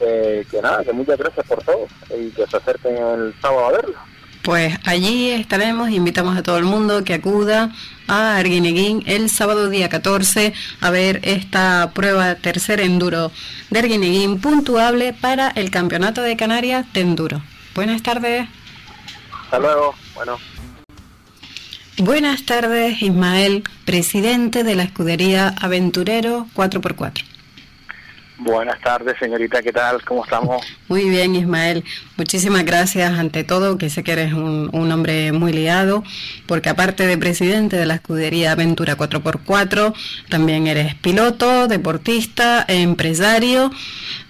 [0.00, 1.86] eh, que nada, que muchas gracias por todo
[2.18, 3.98] y que se acerquen el sábado a verlo.
[4.42, 7.70] Pues allí estaremos, invitamos a todo el mundo que acuda
[8.08, 13.30] a Arguineguín el sábado día 14 a ver esta prueba tercer enduro
[13.68, 17.42] de Arguineguín puntuable para el Campeonato de Canarias de Enduro.
[17.74, 18.48] Buenas tardes.
[19.44, 19.94] Hasta luego.
[20.14, 20.38] Bueno.
[22.02, 27.29] Buenas tardes, Ismael, presidente de la escudería Aventurero 4x4.
[28.42, 30.02] Buenas tardes, señorita, ¿qué tal?
[30.02, 30.64] ¿Cómo estamos?
[30.88, 31.84] Muy bien, Ismael.
[32.16, 36.02] Muchísimas gracias ante todo, que sé que eres un, un, hombre muy liado,
[36.46, 39.94] porque aparte de presidente de la escudería Aventura 4x4,
[40.30, 43.70] también eres piloto, deportista, empresario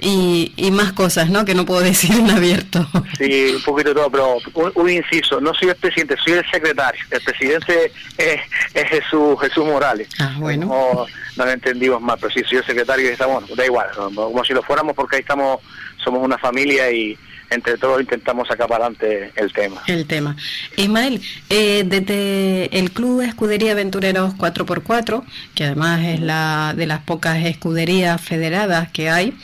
[0.01, 1.45] y, y más cosas, ¿no?
[1.45, 2.85] Que no puedo decir en abierto.
[3.17, 6.51] Sí, un poquito de todo, pero un, un, inciso, no soy el presidente, soy el
[6.51, 7.01] secretario.
[7.13, 8.41] El presidente es,
[8.75, 10.09] es Jesús, Jesús Morales.
[10.19, 10.67] Ah, bueno.
[10.67, 11.07] No,
[11.41, 14.53] no lo entendimos mal, pero sí, soy el secretario y estamos, da igual, como si
[14.53, 15.61] lo fuéramos porque ahí estamos,
[15.97, 17.16] somos una familia y
[17.49, 19.82] entre todos intentamos sacar para adelante el tema.
[19.86, 20.36] El tema.
[20.76, 25.24] Ismael, eh, desde el Club Escudería Aventureros 4x4,
[25.55, 29.34] que además es la de las pocas escuderías federadas que hay,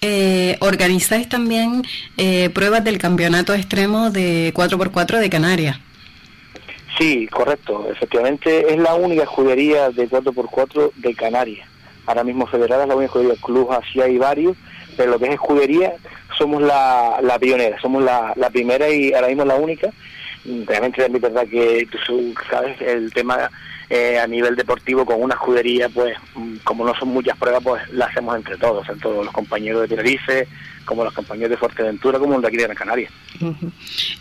[0.00, 1.82] eh, organizáis también
[2.16, 5.78] eh, pruebas del campeonato extremo de 4x4 de Canarias.
[6.98, 7.86] Sí, correcto.
[7.90, 11.68] Efectivamente, es la única escudería de 4x4 de Canarias.
[12.06, 13.34] Ahora mismo federada es la única escudería.
[13.42, 14.56] Club así hay varios,
[14.96, 15.94] pero lo que es escudería
[16.36, 19.90] somos la, la pionera, somos la, la, primera y ahora mismo la única.
[20.66, 21.98] Realmente es verdad que tú
[22.50, 23.50] sabes el tema
[23.90, 26.16] eh, a nivel deportivo con una escudería, pues
[26.64, 29.88] como no son muchas pruebas, pues la hacemos entre todos, entre todos los compañeros de
[29.88, 30.48] Tenerife,
[30.84, 33.10] como los compañeros de Fuerteventura, como los de aquí de Gran Canaria.
[33.40, 33.72] Uh -huh.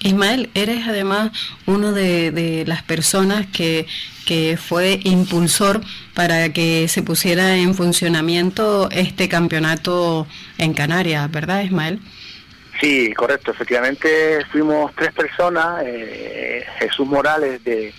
[0.01, 1.31] Ismael, eres además
[1.65, 3.85] uno de, de las personas que,
[4.25, 5.81] que fue impulsor
[6.13, 11.99] para que se pusiera en funcionamiento este campeonato en Canarias, ¿verdad, Ismael?
[12.79, 13.51] Sí, correcto.
[13.51, 15.83] Efectivamente, fuimos tres personas.
[15.85, 17.93] Eh, Jesús Morales de,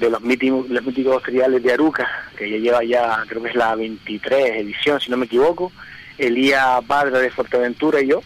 [0.00, 3.54] de los, míticos, los míticos triales de Aruca, que ya lleva ya, creo que es
[3.54, 5.70] la 23 edición, si no me equivoco.
[6.16, 8.22] Elías Barra de Fuerteventura y yo.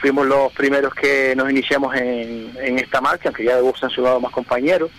[0.00, 3.90] Fuimos los primeros que nos iniciamos en, en esta marcha, aunque ya de se han
[3.90, 4.90] sumado más compañeros.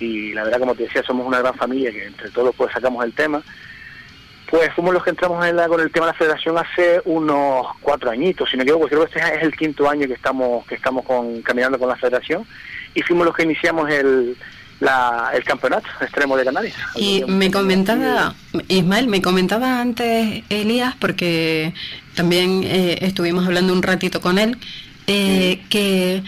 [0.00, 3.04] Y la verdad, como te decía, somos una gran familia que entre todos pues sacamos
[3.04, 3.42] el tema.
[4.50, 7.66] Pues fuimos los que entramos en la, con el tema de la federación hace unos
[7.80, 10.64] cuatro añitos, si no me equivoco, creo que este es el quinto año que estamos
[10.66, 12.46] que estamos con, caminando con la federación
[12.94, 14.36] y fuimos los que iniciamos el,
[14.80, 16.74] la, el campeonato extremo de Canarias.
[16.94, 18.34] Y me comentaba,
[18.68, 21.72] Ismael, me comentaba antes Elías, porque
[22.14, 24.58] también eh, estuvimos hablando un ratito con él,
[25.06, 25.68] eh, sí.
[25.68, 26.22] que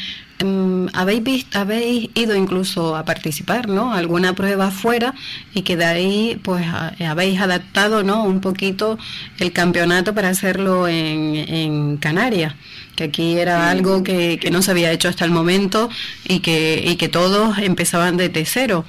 [0.44, 3.92] um, habéis visto, habéis ido incluso a participar, ¿no?
[3.92, 5.14] Alguna prueba fuera
[5.55, 8.24] y que de ahí pues a, habéis adaptado, ¿no?
[8.24, 8.99] Un poquito
[9.38, 12.55] el campeonato para hacerlo en, en Canarias
[12.99, 15.88] que aquí era algo que, que, no se había hecho hasta el momento
[16.24, 18.84] y que, y que todos empezaban desde cero.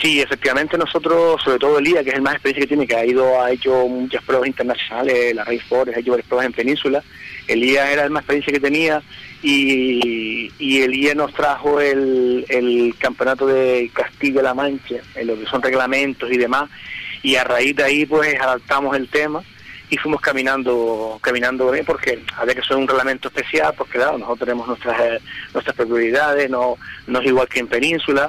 [0.00, 3.04] Sí, efectivamente nosotros, sobre todo Elía, que es el más experiencia que tiene, que ha
[3.04, 7.02] ido, ha hecho muchas pruebas internacionales, la Race Forest, ha hecho varias pruebas en península.
[7.48, 9.02] Elía era el más experiencia que tenía
[9.42, 15.62] y, y Elía nos trajo el, el campeonato de Castilla-La Mancha, en lo que son
[15.62, 16.70] reglamentos y demás,
[17.24, 19.42] y a raíz de ahí pues adaptamos el tema
[19.94, 24.40] y fuimos caminando caminando bien porque había que ser un reglamento especial porque claro nosotros
[24.40, 25.20] tenemos nuestras eh,
[25.52, 26.76] nuestras peculiaridades no
[27.06, 28.28] no es igual que en península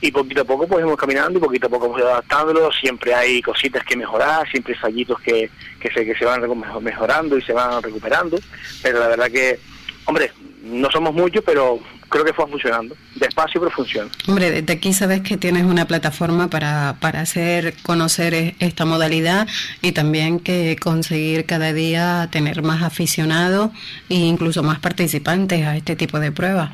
[0.00, 3.14] y poquito a poco pues hemos caminando y poquito a poco hemos ido adaptándolo siempre
[3.14, 6.42] hay cositas que mejorar siempre hay fallitos que, que se que se van
[6.82, 8.36] mejorando y se van recuperando
[8.82, 9.60] pero la verdad que
[10.06, 10.32] hombre
[10.64, 11.78] no somos muchos pero
[12.14, 12.96] creo que fue funcionando.
[13.16, 14.08] Despacio, pero funciona.
[14.28, 19.48] Hombre, desde aquí sabes que tienes una plataforma para, para hacer conocer e, esta modalidad
[19.82, 23.70] y también que conseguir cada día tener más aficionados
[24.08, 26.70] e incluso más participantes a este tipo de pruebas.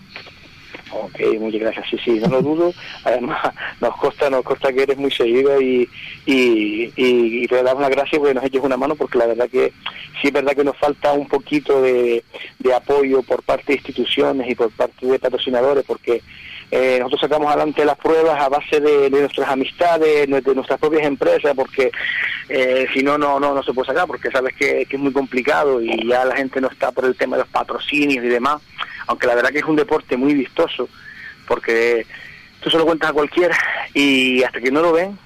[0.92, 1.86] Ok, muchas gracias.
[1.90, 2.74] Sí, sí, no lo dudo.
[3.04, 5.88] Además, nos consta, nos consta que eres muy seguido y,
[6.26, 9.72] y, y, te damos las gracias porque nos eches una mano porque la verdad que
[10.20, 12.24] sí es verdad que nos falta un poquito de,
[12.58, 16.22] de apoyo por parte de instituciones y por parte de patrocinadores porque
[16.70, 21.52] eh, nosotros sacamos adelante las pruebas a base de, nuestras amistades, de nuestras propias empresas,
[21.56, 21.90] porque
[22.48, 25.82] eh, si no, no, no, no se puede sacar, porque sabes que, es muy complicado
[25.82, 28.62] y ya la gente no está por el tema de los patrocinios y demás
[29.10, 30.88] aunque la verdad que es un deporte muy vistoso,
[31.48, 32.06] porque
[32.60, 33.58] tú se lo cuentas a cualquiera
[33.92, 35.18] y hasta que no lo ven,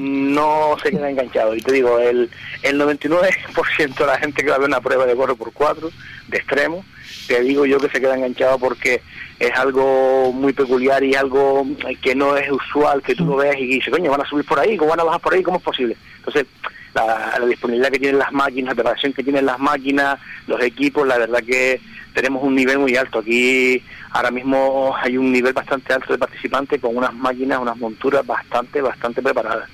[0.00, 1.54] no se queda enganchado.
[1.54, 2.28] Y te digo, el,
[2.64, 5.92] el 99% de la gente que va a ver una prueba de gorro por cuatro,
[6.26, 6.84] de extremo,
[7.28, 9.00] te digo yo que se queda enganchado porque
[9.38, 11.64] es algo muy peculiar y algo
[12.02, 14.58] que no es usual, que tú lo ves y dices, coño, van a subir por
[14.58, 15.44] ahí, ¿cómo van a bajar por ahí?
[15.44, 15.96] ¿Cómo es posible?
[16.18, 16.46] Entonces,
[16.92, 20.18] la, la disponibilidad que tienen las máquinas, la preparación que tienen las máquinas,
[20.48, 21.80] los equipos, la verdad que
[22.14, 23.20] tenemos un nivel muy alto.
[23.20, 28.26] Aquí ahora mismo hay un nivel bastante alto de participantes con unas máquinas, unas monturas
[28.26, 29.68] bastante, bastante preparadas.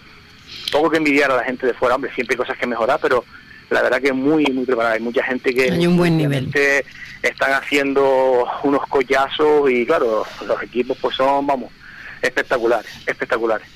[0.73, 3.25] Poco que envidiar a la gente de fuera, hombre, siempre hay cosas que mejorar, pero
[3.71, 4.95] la verdad que muy, muy preparada.
[4.95, 6.51] Hay mucha gente que hay un buen nivel.
[7.23, 11.71] están haciendo unos collazos y claro, los equipos pues son, vamos,
[12.23, 13.67] espectaculares, espectaculares.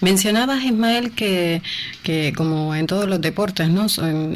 [0.00, 1.62] Mencionabas, Ismael, que,
[2.02, 3.86] que como en todos los deportes, ¿no?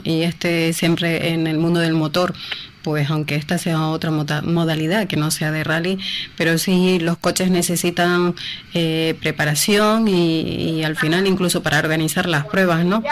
[0.03, 2.35] Y este siempre en el mundo del motor,
[2.89, 5.99] pues aunque esta sea otra modalidad que no sea de rally,
[6.39, 8.35] pero sí los coches necesitan
[8.73, 13.03] eh, preparación y, al final incluso para organizar las pruebas, ¿no?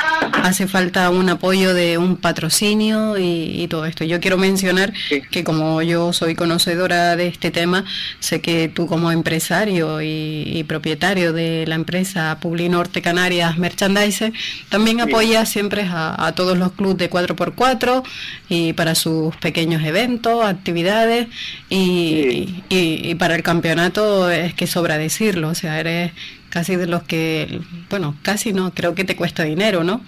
[0.43, 4.05] Hace falta un apoyo de un patrocinio y, todo esto.
[4.05, 4.95] Yo quiero mencionar
[5.31, 7.85] que como yo soy conocedora de este tema,
[8.21, 14.33] sé que tú como empresario y, propietario de la empresa Publinorte Canarias Merchandise,
[14.71, 18.03] también apoyas siempre a, a todos los clubes de 4x4
[18.49, 21.29] y para sus pequeños eventos, actividades
[21.69, 26.13] y, y, para el campeonato es que sobra decirlo, o sea, eres
[26.51, 27.61] casi de los que,
[27.91, 30.01] bueno, casi no, creo que te cuesta dinero, ¿no?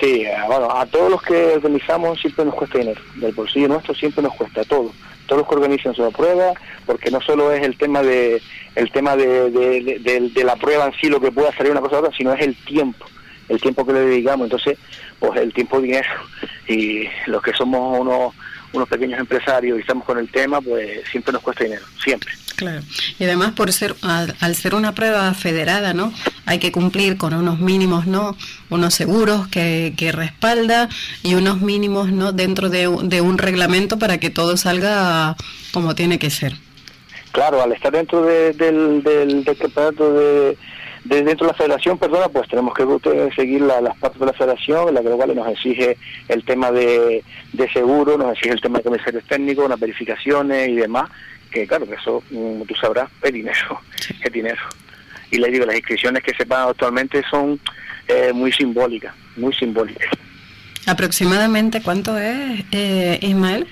[0.00, 4.22] Sí, bueno, a todos los que organizamos siempre nos cuesta dinero, del bolsillo nuestro siempre
[4.22, 4.92] nos cuesta todo,
[5.26, 5.42] todos.
[5.42, 6.54] Los que organizan su prueba,
[6.86, 8.42] porque no solo es el tema de
[8.74, 11.98] el tema de, de, la prueba en sí lo que pueda salir una cosa u
[12.00, 13.06] otra, sino es el tiempo,
[13.48, 14.78] el tiempo que le dedicamos, entonces,
[15.18, 16.08] pues el tiempo dinero
[16.66, 18.34] y los que somos unos
[18.72, 22.30] unos pequeños empresarios y estamos con el tema, pues siempre nos cuesta dinero, siempre.
[22.56, 22.80] Claro.
[23.18, 26.12] Y además por ser al, ser una prueba federada, ¿no?
[26.46, 28.36] Hay que cumplir con unos mínimos, ¿no?
[28.70, 30.88] Unos seguros que, que respalda
[31.22, 32.32] y unos mínimos, ¿no?
[32.32, 35.36] Dentro de, de un reglamento para que todo salga
[35.72, 36.54] como tiene que ser.
[37.32, 40.58] Claro, al estar dentro del, del, del campeonato de
[41.04, 45.00] dentro de la federación, perdona, pues tenemos que seguir las partes de la federación, la
[45.02, 45.96] cual nos exige
[46.28, 47.24] el tema de,
[47.72, 51.10] seguro, nos exige el tema de comisarios técnicos, unas verificaciones y demás,
[51.50, 53.80] que claro, que eso, como tú sabrás, es dinero,
[54.24, 54.62] es dinero.
[55.30, 57.58] Y le digo, las inscripciones que se pagan actualmente son
[58.06, 60.08] eh, muy simbólicas, muy simbólicas.
[60.86, 63.66] ¿Aproximadamente cuánto es, eh, Ismael?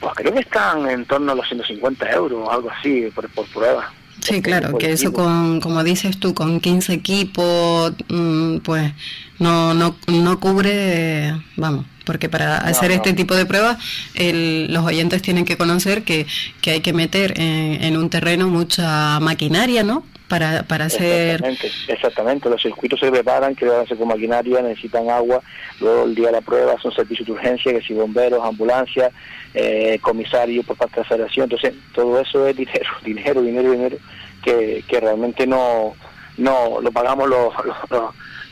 [0.00, 3.46] Pues creo que están en torno a los 150 euros o algo así por, por
[3.46, 3.92] prueba.
[4.26, 8.92] Sí, claro, que eso con, como dices tú, con 15 equipos, mm, pues
[9.38, 13.78] no, no, no cubre, vamos, porque para hacer este tipo de pruebas
[14.14, 16.26] los oyentes tienen que conocer que,
[16.60, 20.04] que hay que meter en, en, un terreno mucha maquinaria, ¿no?
[20.28, 21.40] Para, para hacer...
[21.88, 25.40] Exactamente, los circuitos se preparan, que van a hacer con maquinaria, necesitan agua,
[25.80, 29.12] luego el día de la prueba son servicios de urgencia, que si bomberos, ambulancias,
[29.54, 33.96] eh, comisario por parte de la federación, entonces todo eso es dinero, dinero, dinero, dinero,
[34.42, 35.94] que, que realmente no,
[36.38, 37.54] no lo pagamos los,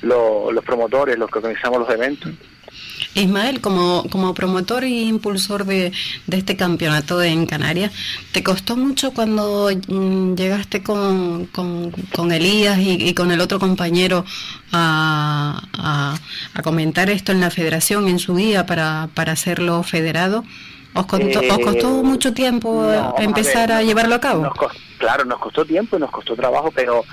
[0.03, 2.33] los, los promotores, los que organizamos los eventos.
[3.15, 5.93] Ismael, como, como promotor e impulsor de,
[6.31, 7.93] este campeonato en Canarias,
[8.33, 14.25] ¿te costó mucho cuando mm, llegaste con, con, Elías y, con el otro compañero
[14.73, 15.63] a,
[16.55, 20.45] a, comentar esto en la federación en su día para, para hacerlo federado?
[20.95, 22.89] ¿Os costó, ¿os costó eh, mucho tiempo
[23.19, 24.53] empezar a, llevarlo a cabo?
[24.99, 27.05] claro, nos costó tiempo y nos costó trabajo, pero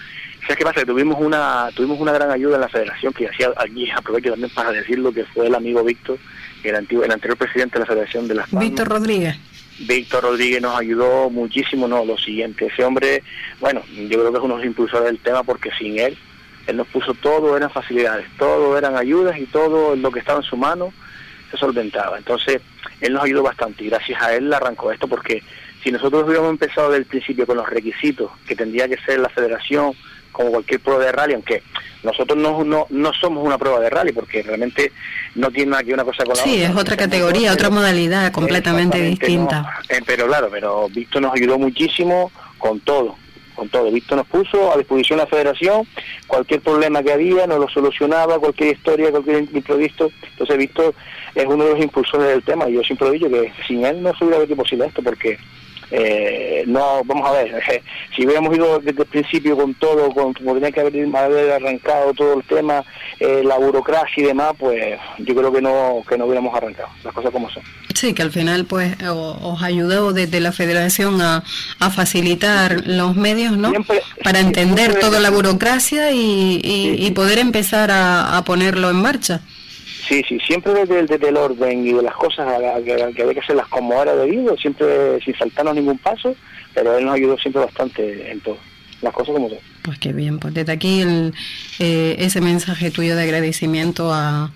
[0.42, 0.80] ¿Sabes qué pasa?
[0.82, 4.52] Que tuvimos una, tuvimos una gran ayuda en la federación, que hacía aquí aprovecho también
[4.54, 6.18] para decirlo, que fue el amigo Víctor,
[6.64, 8.70] el, antiguo, el anterior presidente de la Federación de las Palmas.
[8.70, 9.38] Víctor Rodríguez.
[9.80, 13.24] Víctor Rodríguez nos ayudó muchísimo, no, lo siguiente, ese hombre,
[13.60, 16.18] bueno, yo creo que es uno de los impulsores del tema porque sin él,
[16.68, 20.46] él nos puso todo, eran facilidades, todo eran ayudas y todo lo que estaba en
[20.46, 20.94] su mano
[21.50, 22.18] se solventaba.
[22.18, 22.62] Entonces,
[23.00, 25.42] él nos ayudó bastante y gracias a él arrancó esto porque
[25.84, 29.30] si nosotros hubiéramos empezado desde el principio con los requisitos que tendría que ser la
[29.30, 29.94] federación,
[30.32, 31.64] como cualquier prueba de rally, aunque
[32.04, 34.92] nosotros no, no, no somos una prueba de rally, porque realmente
[35.36, 36.44] no tiene nada que una cosa con la otra.
[36.44, 39.82] Sí, es otra categoría, otra modalidad completamente distinta.
[39.90, 43.16] Eh, pero claro, pero Víctor nos ayudó muchísimo con todo,
[43.56, 43.92] con todo.
[43.92, 45.88] Víctor nos puso a disposición la federación,
[46.28, 50.12] cualquier problema que había nos lo solucionaba, cualquier historia, cualquier imprevisto.
[50.32, 50.96] Entonces Víctor
[51.36, 54.16] es uno de los impulsores del tema y yo siempre digo que sin él no
[54.16, 55.38] se hubiera hecho posible esto, porque
[55.92, 57.62] eh, no, vamos a ver,
[58.16, 62.36] si hubiéramos ido desde el principio con todo, con como tenía que haber, arrancado todo
[62.36, 62.84] el tema,
[63.20, 67.14] eh, la burocracia y demás, pues yo creo que no, que no hubiéramos arrancado, las
[67.14, 67.64] cosas como son.
[67.94, 71.44] Sí, que al final pues os ayudó desde la federación a,
[71.80, 73.72] a facilitar los medios, ¿no?
[74.24, 79.42] Para entender toda la burocracia y, y, poder empezar a, a ponerlo en marcha.
[80.08, 82.48] Sí, sí, siempre desde, el orden y de las cosas
[82.84, 86.36] que, había que hacerlas como era debido, siempre sin saltarnos ningún paso,
[86.74, 88.58] pero él nos ayudó siempre bastante en todo,
[89.02, 89.60] las cosas como son.
[89.84, 91.34] Pues qué bien, pues desde aquí el,
[91.80, 94.52] eh, ese mensaje tuyo de agradecimiento a...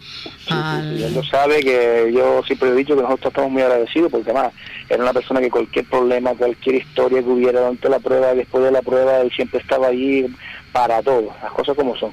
[0.50, 4.54] él lo sabe que yo siempre he dicho que nosotros estamos muy agradecidos porque además
[4.90, 8.72] era una persona que cualquier problema, cualquier historia que hubiera durante la prueba, después de
[8.72, 10.26] la prueba, él siempre estaba allí
[10.72, 12.12] para todo, las cosas como son.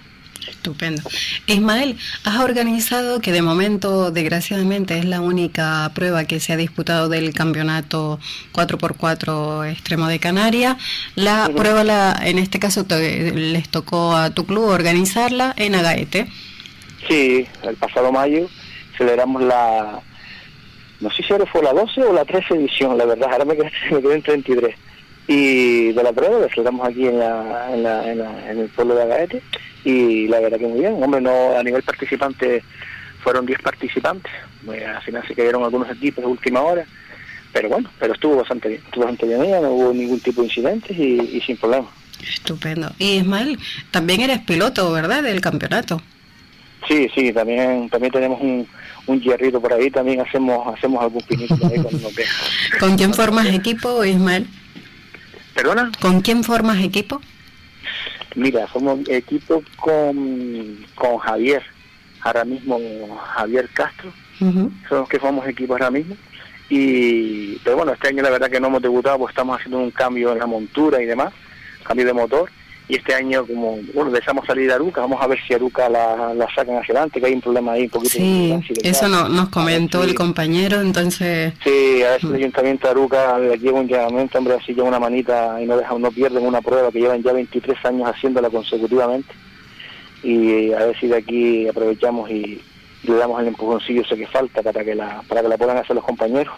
[0.48, 1.02] Estupendo.
[1.46, 7.08] Ismael, has organizado, que de momento, desgraciadamente, es la única prueba que se ha disputado
[7.08, 8.18] del campeonato
[8.52, 10.76] 4x4 extremo de Canarias.
[11.14, 16.26] La prueba, la, en este caso, les tocó a tu club organizarla en Agaete.
[17.08, 18.48] Sí, el pasado mayo
[18.96, 20.00] celebramos la,
[21.00, 23.56] no sé si ahora fue la 12 o la 13 edición, la verdad, ahora me
[23.56, 24.74] quedé, me en 33.
[25.32, 29.02] Y de la prueba la celebramos aquí en, la, en, la, en, el pueblo de
[29.02, 29.42] Agaete
[29.82, 31.02] y la verdad que muy bien.
[31.02, 32.62] Hombre, no a nivel participante
[33.24, 34.30] fueron 10 participantes,
[34.68, 36.84] al final se cayeron algunos equipos de última hora,
[37.50, 40.98] pero bueno, pero estuvo bastante bien, estuvo bastante bien, no hubo ningún tipo de incidentes
[40.98, 41.88] y, sin problema.
[42.22, 42.92] Estupendo.
[42.98, 43.58] Y Ismael,
[43.90, 46.02] también eres piloto, ¿verdad?, del campeonato.
[46.88, 48.68] Sí, sí, también también tenemos un,
[49.06, 52.12] un hierrito por ahí, también hacemos hacemos algún pinito ahí cuando nos
[52.80, 54.46] ¿Con quién formas equipo, Ismael?
[55.54, 55.90] ¿Perdona?
[56.00, 57.20] ¿Con quién formas equipo?
[58.34, 61.62] Mira, somos equipo con, con Javier,
[62.22, 62.78] ahora mismo
[63.34, 66.16] Javier Castro, somos los que somos equipo ahora mismo.
[66.70, 69.90] Y, pero bueno, este año la verdad que no hemos debutado, pues estamos haciendo un
[69.90, 71.34] cambio en la montura y demás,
[71.84, 72.50] cambio de motor
[72.88, 76.34] y este año como bueno deseamos salir de Aruca vamos a ver si Aruca la,
[76.34, 79.48] la sacan hacia adelante que hay un problema ahí un poquito sí eso no, nos
[79.48, 84.38] comentó el compañero entonces sí a si el ayuntamiento de Aruca le lleva un llamamiento
[84.38, 87.32] hombre así lleva una manita y no dejan no pierden una prueba que llevan ya
[87.32, 89.32] 23 años haciéndola consecutivamente.
[90.22, 92.60] Y a ver si de aquí aprovechamos y
[93.04, 95.96] le damos el empujoncillo ese que falta para que la para que la puedan hacer
[95.96, 96.54] los compañeros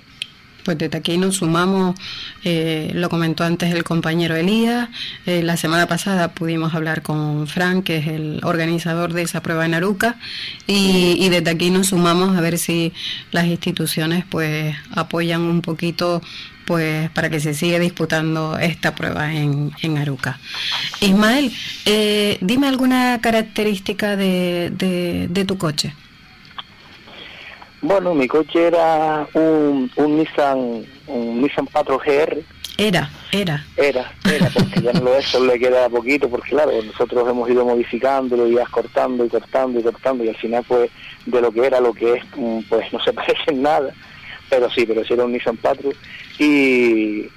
[0.65, 1.95] pues desde aquí nos sumamos,
[2.43, 4.89] eh, lo comentó antes el compañero Elías,
[5.27, 9.67] eh, la semana pasada pudimos hablar con Frank, que es el organizador de esa prueba
[9.67, 10.17] en Aruca,
[10.67, 12.93] y, desde aquí nos sumamos a ver si
[13.33, 16.23] las instituciones pues apoyan un poquito
[16.65, 20.39] pues para que se siga disputando esta prueba en, en Aruca.
[21.01, 21.53] Ismael,
[21.85, 24.71] eh, dime alguna característica de,
[25.29, 25.93] de tu coche.
[27.87, 32.43] Bueno, mi coche era un, un Nissan un Nissan Patro GR.
[32.79, 33.63] Era, era.
[33.77, 37.51] Era, era, porque ya no lo es, solo le queda poquito, porque claro, nosotros hemos
[37.51, 40.91] ido modificándolo, y cortando y cortando y cortando, y al final pues
[41.27, 43.93] de lo que era lo que es, mm, pues no se parece en nada,
[44.49, 45.91] pero sí, pero sí era un Nissan Patro.
[46.39, 47.29] Y,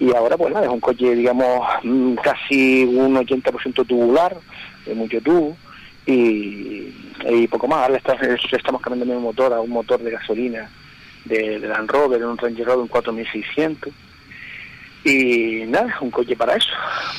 [0.00, 4.36] y ahora pues nada, es un coche, digamos, mm, casi un 80% tubular,
[4.86, 5.56] de mucho tubo,
[6.06, 6.92] y,
[7.28, 7.88] y poco más.
[7.88, 8.00] Ahora
[8.52, 10.70] estamos cambiando el motor a un motor de gasolina
[11.24, 13.92] de, de Land Rover, un Range Rover, un 4600.
[15.04, 16.70] Y nada, un coche para eso.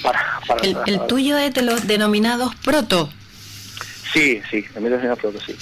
[0.02, 0.20] Para,
[0.64, 3.10] el, tuyo es de los denominados proto.
[4.12, 5.56] Sí, sí, también enseñar proto, sí.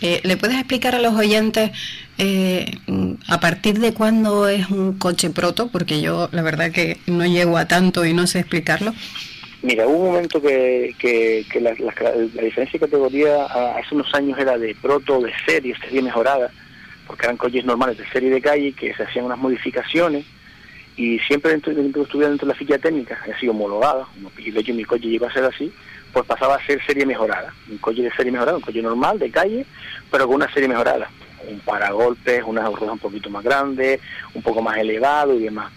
[0.00, 1.70] Eh, ¿Le puedes explicar a los oyentes
[2.18, 2.78] eh,
[3.28, 5.68] a partir de cuándo es un coche proto?
[5.68, 8.94] Porque yo la verdad que no llego a tanto y no sé explicarlo.
[9.62, 14.74] Mira, hubo un momento que, que, la, diferencia de categoría hace unos años era de
[14.74, 16.50] proto, de serie, serie mejorada,
[17.06, 20.24] porque eran coches normales de serie de calle que se hacían unas modificaciones
[20.96, 24.06] y siempre dentro, dentro estuviera dentro de la ficha técnica, así homologada,
[24.38, 25.70] y de hecho mi coche llegó a ser así,
[26.12, 29.30] pues pasaba a ser serie mejorada, un coche de serie mejorada, un coche normal de
[29.30, 29.66] calle,
[30.10, 31.10] pero con una serie mejorada,
[31.48, 34.00] un paragolpes, unas ruedas un poquito más grandes,
[34.34, 35.72] un poco más elevado y demás.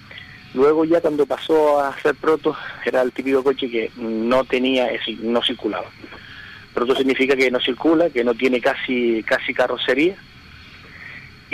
[0.54, 4.90] Luego ya cuando pasó a ser proto, era el típico coche que no tenía,
[5.22, 5.90] no circulaba.
[6.74, 10.16] Proto significa que no circula, que no tiene casi casi carrocería,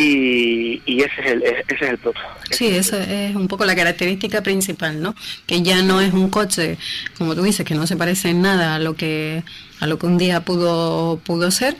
[0.01, 2.19] y, ese, es el, ese es el proto.
[2.51, 5.13] Sí, esa es un poco la característica principal, ¿no?
[5.45, 6.77] Que ya no es un coche,
[7.17, 9.43] como tú dices, que no se parece en nada a lo que
[9.81, 11.75] a lo que un día pudo pudo ser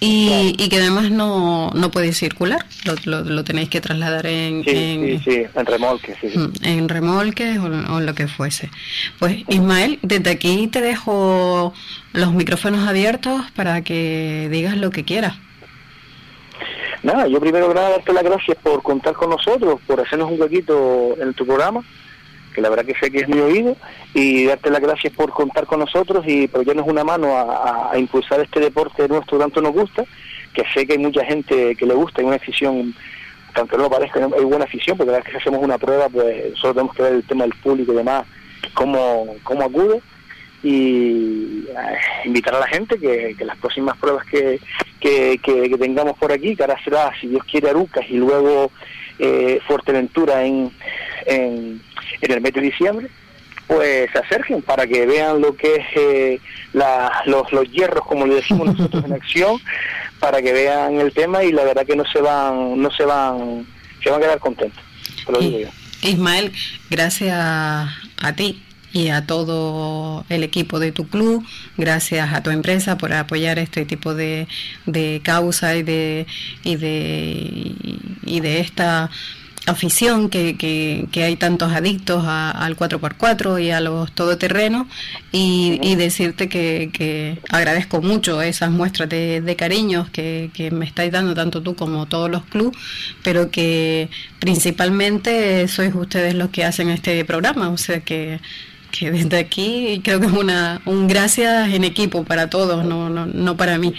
[0.00, 2.66] y, y que además no, no puede circular,
[3.04, 5.20] lo, lo, tenéis que trasladar en, en,
[5.64, 8.70] remolque, sí, mm, en remolque o, o, lo que fuese.
[9.18, 11.72] Pues Ismael, desde aquí te dejo
[12.12, 15.36] los micrófonos abiertos para que digas lo que quieras.
[17.04, 20.40] Nada, yo primero que nada darte las gracias por contar con nosotros, por hacernos un
[20.40, 21.82] huequito en tu programa,
[22.54, 23.76] que la verdad que sé que es mi oído,
[24.14, 28.40] y darte las gracias por contar con nosotros y por darnos una mano a, impulsar
[28.40, 30.06] este deporte nuestro tanto nos gusta,
[30.54, 32.94] que sé que hay mucha gente que le gusta, hay una afición,
[33.52, 36.72] aunque no parezca, hay buena afición, porque cada vez que hacemos una prueba, pues solo
[36.72, 38.24] tenemos que ver el tema del público y demás,
[38.72, 40.00] cómo, cómo acude
[40.64, 44.58] y eh, invitar a la gente que, las próximas pruebas que,
[44.98, 48.72] que, tengamos por aquí, que ahora será, si Dios quiere, Arucas y luego
[49.18, 50.72] eh, Fuerteventura en,
[51.26, 51.80] en,
[52.22, 53.08] el mes de diciembre,
[53.66, 56.40] pues se acerquen para que vean lo que es eh,
[56.72, 59.60] los, los hierros, como le decimos nosotros en acción,
[60.18, 63.66] para que vean el tema y la verdad que no se van, no se van,
[64.02, 64.82] se van a quedar contentos.
[66.02, 66.52] Ismael,
[66.88, 68.62] gracias a ti
[68.94, 71.44] y a todo el equipo de tu club,
[71.76, 74.46] gracias a tu empresa por apoyar este tipo de,
[74.86, 76.26] de causa y de,
[76.62, 77.74] y de,
[78.24, 79.10] y de esta
[79.66, 84.86] afición que, que, hay tantos adictos al 4x4 y a los todoterrenos
[85.32, 91.10] y, y decirte que, que, agradezco mucho esas muestras de, de cariños que, me estáis
[91.10, 92.78] dando tanto tú como todos los clubes,
[93.22, 98.40] pero que principalmente sois ustedes los que hacen este programa, o sea que
[98.96, 103.26] que desde aquí creo que es una, un gracias en equipo para todos, no, no,
[103.26, 103.92] no para mí.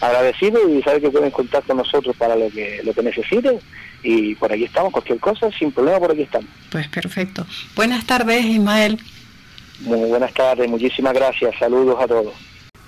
[0.00, 3.58] agradecido y saber que pueden contar con nosotros para lo que, lo que necesiten
[4.02, 6.48] y por aquí estamos, cualquier cosa, sin problema por aquí estamos.
[6.70, 7.46] Pues perfecto.
[7.74, 8.98] Buenas tardes, Ismael.
[9.80, 12.32] Muy buenas tardes, muchísimas gracias, saludos a todos.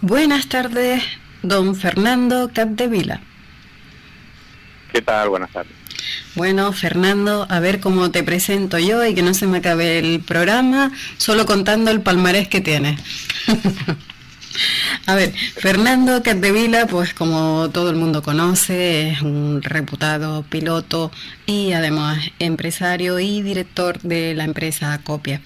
[0.00, 1.02] Buenas tardes,
[1.42, 3.20] don Fernando Capdevila.
[4.92, 5.28] ¿Qué tal?
[5.28, 5.77] Buenas tardes.
[6.34, 10.20] Bueno, Fernando, a ver cómo te presento yo y que no se me acabe el
[10.20, 13.00] programa solo contando el palmarés que tienes.
[15.06, 21.12] A ver, Fernando Catdevila, pues como todo el mundo conoce, es un reputado piloto
[21.46, 25.40] y además empresario y director de la empresa Copia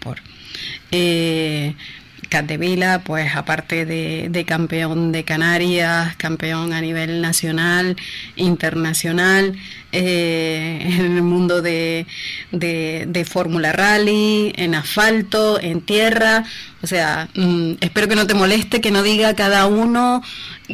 [2.33, 2.51] Sport.
[2.51, 7.97] Eh, Catdevila, pues aparte de, campeón de Canarias, campeón a nivel nacional,
[8.37, 9.55] internacional,
[9.93, 12.07] eh, en el mundo de,
[12.51, 16.45] de, Fórmula Rally, en asfalto, en tierra.
[16.83, 20.23] O sea, mm, espero que no te moleste que no diga cada uno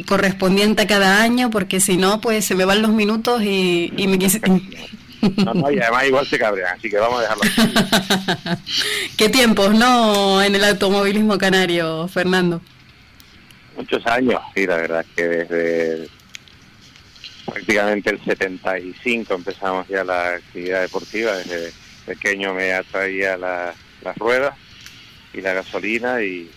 [0.07, 4.07] correspondiente a cada año, porque si no, pues se me van los minutos y, y
[4.07, 4.17] me.
[5.37, 7.43] No, no, y además igual se cabrean, así que vamos a dejarlo.
[9.17, 12.61] ¿Qué tiempos, no, en el automovilismo canario, Fernando?
[13.75, 16.09] Muchos años, sí, la verdad es que desde
[17.45, 21.71] prácticamente el 75 empezamos ya la actividad deportiva, desde
[22.05, 24.55] pequeño me atraía la, las ruedas
[25.33, 26.49] y la gasolina y,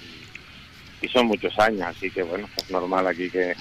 [1.01, 3.55] y son muchos años, así que bueno, es normal aquí que,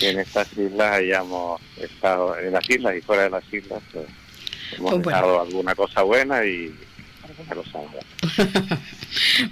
[0.00, 4.06] en estas islas hayamos estado, en las islas y fuera de las islas, pues,
[4.76, 6.74] hemos pues dejado alguna cosa buena y
[7.22, 8.80] alguna cosa mala.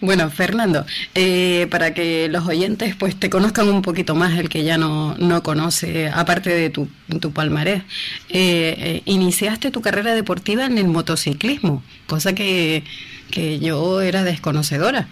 [0.00, 4.64] Bueno, Fernando, eh, para que los oyentes pues te conozcan un poquito más, el que
[4.64, 6.88] ya no, no conoce, aparte de tu,
[7.20, 7.82] tu palmarés,
[8.30, 12.84] eh, eh, iniciaste tu carrera deportiva en el motociclismo, cosa que,
[13.30, 15.08] que yo era desconocedora.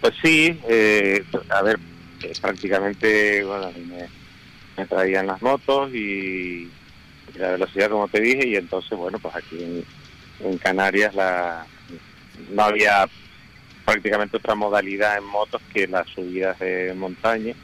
[0.00, 0.58] Pues sí,
[1.50, 1.78] a ver,
[2.40, 3.72] prácticamente bueno,
[4.76, 6.70] me, traían las motos y,
[7.34, 9.84] la velocidad, como te dije, y entonces, bueno, pues aquí
[10.40, 11.66] en Canarias la
[12.50, 13.08] no había
[13.84, 17.54] prácticamente otra modalidad en motos que las subidas de montaña,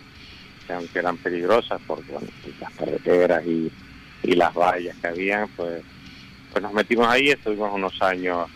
[0.66, 2.28] que aunque eran peligrosas porque bueno,
[2.60, 3.70] las carreteras y,
[4.22, 5.82] las vallas que habían, pues,
[6.52, 8.48] pues nos metimos ahí estuvimos unos años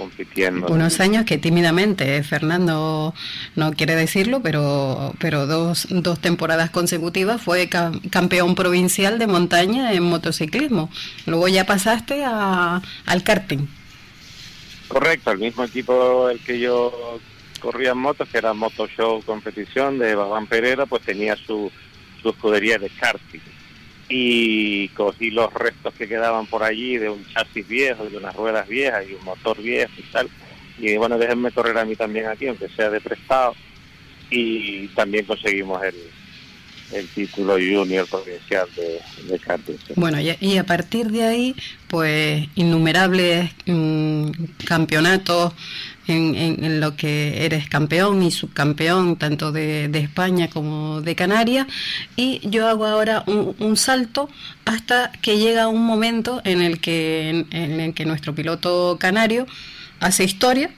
[0.00, 0.66] compitiendo.
[0.68, 3.14] Unos años que tímidamente, eh, Fernando
[3.54, 10.04] no quiere decirlo, pero, pero dos, dos temporadas consecutivas fue campeón provincial de montaña en
[10.04, 10.90] motociclismo.
[11.26, 13.66] Luego ya pasaste a, al karting.
[14.88, 17.20] Correcto, el mismo equipo el que yo
[17.60, 21.70] corría en motos, que era Moto Show Competición de Babán Pereira, pues tenía su,
[22.22, 23.59] su escudería de karting
[24.10, 28.66] y cogí los restos que quedaban por allí de un chasis viejo, de unas ruedas
[28.68, 30.28] viejas y un motor viejo y tal.
[30.78, 33.54] Y bueno, déjenme correr a mí también aquí, aunque sea de prestado.
[34.30, 35.94] Y también conseguimos el,
[36.92, 39.40] el título junior provincial de, de.
[39.94, 41.56] Bueno, y, a partir de ahí,
[41.88, 44.30] pues innumerables mm,
[44.66, 45.52] campeonatos
[46.10, 51.66] en, lo que eres campeón y subcampeón, tanto de, España como de Canarias.
[52.16, 54.28] Y yo hago ahora un, salto
[54.64, 59.46] hasta que llega un momento en el que, en el que nuestro piloto canario
[60.00, 60.70] hace historia,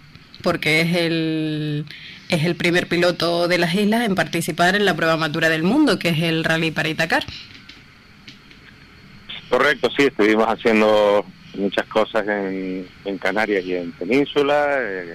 [0.42, 1.86] porque es el
[2.32, 5.98] es el primer piloto de las islas en participar en la prueba matura del mundo,
[5.98, 7.24] que es el Rally para Itacar.
[9.50, 12.86] Correcto, sí, estuvimos haciendo muchas cosas en,
[13.18, 15.14] Canarias y en Península, eh,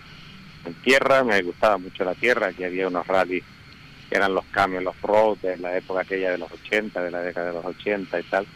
[0.66, 3.44] en tierra, me gustaba mucho la tierra, aquí había unos rallies
[4.10, 7.22] que eran los camiones, los road de la época aquella de los 80, de la
[7.22, 8.48] década de los 80 y tal,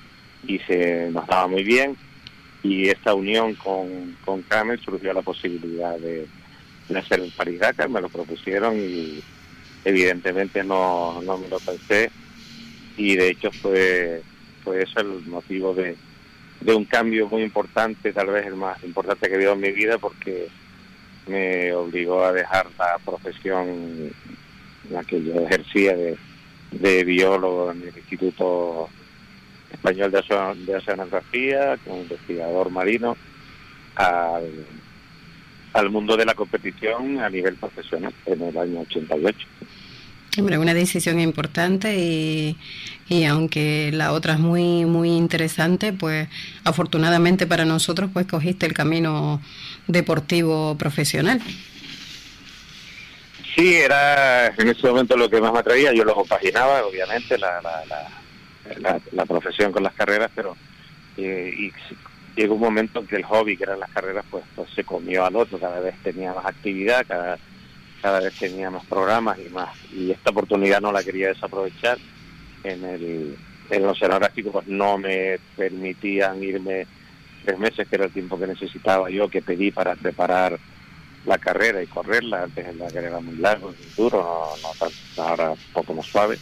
[0.47, 1.97] y se nos daba muy bien,
[2.63, 6.27] y esta unión con, con Camel surgió la posibilidad de,
[6.87, 9.21] de hacer el Dakar, me lo propusieron y
[9.83, 12.11] evidentemente no, no me lo pensé
[12.97, 14.21] y de hecho fue,
[14.63, 15.95] fue eso el motivo de,
[16.61, 19.71] de un cambio muy importante, tal vez el más importante que he vivido en mi
[19.71, 20.47] vida porque
[21.27, 24.13] me obligó a dejar la profesión en
[24.89, 26.17] la que yo ejercía de,
[26.71, 28.89] de biólogo en el Instituto
[29.71, 33.17] Español de, de Oceanografía, como investigador marino,
[33.95, 34.65] al
[35.73, 39.47] al mundo de la competición a nivel profesional en el año 88.
[40.37, 42.57] Hombre, una decisión importante y,
[43.09, 46.29] y, aunque la otra es muy muy interesante, pues
[46.63, 49.41] afortunadamente para nosotros pues cogiste el camino
[49.87, 51.41] deportivo profesional.
[53.55, 55.93] Sí, era en ese momento lo que más me atraía.
[55.93, 60.55] Yo lo compaginaba, obviamente, la, la, la, profesión con las carreras, pero
[61.17, 61.71] eh, y
[62.39, 65.25] llegó un momento en que el hobby, que eran las carreras, pues, pues, se comió
[65.25, 67.37] al otro, cada vez tenía más actividad, cada,
[68.01, 69.75] cada vez tenía más programas y más.
[69.93, 71.97] Y esta oportunidad no la quería desaprovechar.
[72.63, 73.37] En el,
[73.69, 76.85] en los pues, no me permitían irme
[77.43, 80.59] tres meses, que era el tiempo que necesitaba yo, que pedí para preparar
[81.25, 82.43] la carrera y correrla.
[82.43, 86.05] Antes la carrera era muy largo, muy duro, no, no tanto, ahora un poco más
[86.05, 86.37] suave.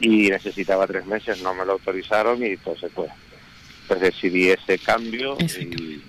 [0.00, 3.10] Y necesitaba tres meses, no me lo autorizaron y entonces pues
[3.90, 6.00] pues decidí ese cambio y,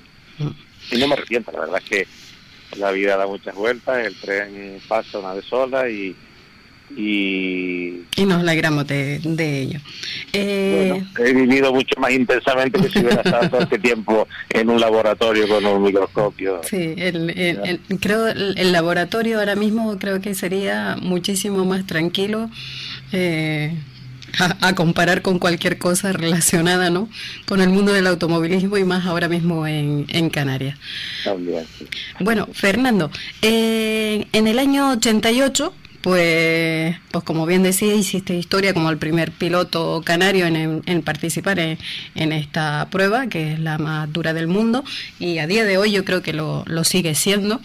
[1.00, 2.08] no me arrepiento, la verdad es que
[2.78, 6.16] la vida da muchas vueltas, el tren pasa una vez sola y,
[6.96, 9.80] y, nos alegramos de, de ello.
[10.34, 11.04] Eh...
[11.20, 15.48] he vivido mucho más intensamente que si hubiera estado todo este tiempo en un laboratorio
[15.48, 16.62] con un microscopio.
[16.64, 22.50] Sí, el, creo el, laboratorio ahora mismo creo que sería muchísimo más tranquilo.
[23.12, 23.74] Eh,
[24.40, 27.10] a, comparar con cualquier cosa relacionada ¿no?
[27.46, 30.78] con el mundo del automovilismo y más ahora mismo en, en Canarias.
[32.20, 33.12] Bueno, Fernando,
[33.42, 39.32] eh, en el año 88 pues, pues como bien decía, hiciste historia como el primer
[39.32, 41.78] piloto canario en, en participar en,
[42.16, 44.84] en, esta prueba, que es la más dura del mundo,
[45.20, 47.62] y a día de hoy yo creo que lo, lo sigue siendo.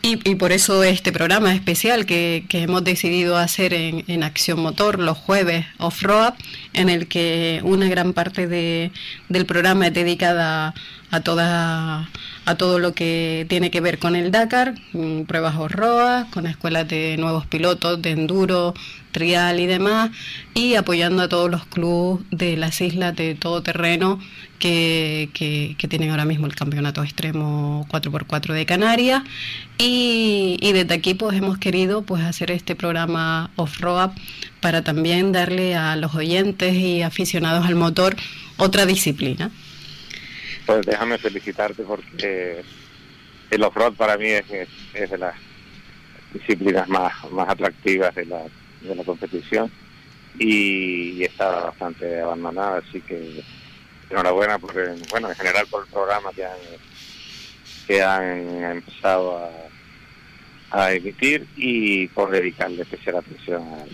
[0.00, 5.66] Y, por eso este programa especial que, hemos decidido hacer en, Acción Motor los jueves
[5.78, 6.34] off-road,
[6.72, 8.92] en el que una gran parte de,
[9.28, 10.72] del programa es dedicada
[11.10, 12.08] a toda
[12.48, 16.88] a todo lo que tiene que ver con el Dakar, mm, pruebas off-road, con escuelas
[16.88, 18.72] de nuevos pilotos de enduro,
[19.18, 20.10] trial y demás,
[20.54, 24.20] y apoyando a todos los clubes de las islas de todo terreno
[24.58, 29.22] que, que, tienen ahora mismo el campeonato extremo 4x4 de Canarias
[29.78, 34.10] y, y, desde aquí pues hemos querido pues hacer este programa off-road
[34.60, 38.16] para también darle a los oyentes y aficionados al motor
[38.56, 39.50] otra disciplina.
[40.66, 42.62] Pues déjame felicitarte porque
[43.50, 44.44] el off-road para mí es,
[44.94, 45.34] es, de las
[46.32, 48.42] disciplinas más, más atractivas de la,
[48.80, 49.70] de la competición
[50.38, 53.42] y, y está bastante abandonada, así que
[54.10, 54.72] enhorabuena por,
[55.10, 56.58] bueno, en general por el programa que han,
[57.86, 59.50] que han empezado a,
[60.70, 63.84] a emitir y por dedicarle especial atención a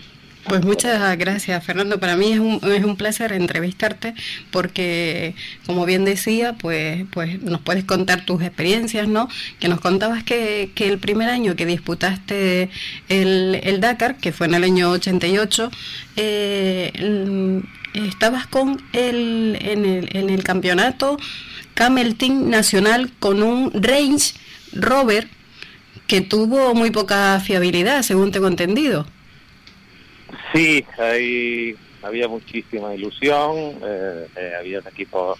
[0.47, 1.99] pues muchas gracias, Fernando.
[1.99, 4.13] Para mí es un, es un placer entrevistarte
[4.51, 5.35] porque,
[5.65, 9.27] como bien decía, pues, pues nos puedes contar tus experiencias, ¿no?
[9.59, 12.69] Que nos contabas que, que el primer año que disputaste
[13.09, 15.71] el, el Dakar, que fue en el año 88,
[16.17, 17.61] eh,
[17.93, 21.17] estabas con el, en, el, en el campeonato
[21.73, 24.33] Camel Team Nacional con un Range
[24.73, 25.27] Rover
[26.07, 29.05] que tuvo muy poca fiabilidad, según tengo entendido.
[30.53, 35.37] Sí, ahí había muchísima ilusión, eh, eh, había un equipo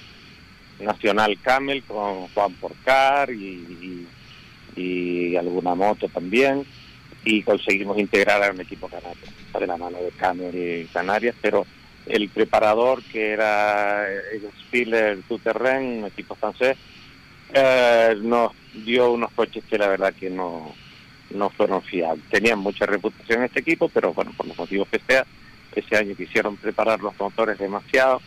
[0.79, 4.07] nacional Camel con Juan Porcar y,
[4.75, 6.65] y, alguna moto también
[7.23, 9.23] y conseguimos integrar a un equipo canario
[9.59, 11.65] de la mano de Camel Canarias, pero
[12.05, 16.77] el preparador que era el Spiller Tuterren, un equipo francés,
[17.53, 20.73] eh, nos dio unos coches que la verdad que no
[21.31, 22.23] no fueron fiables.
[22.29, 25.25] Tenían mucha reputación este equipo, pero bueno, por los motivos que sea,
[25.75, 28.21] ese año quisieron preparar los motores demasiado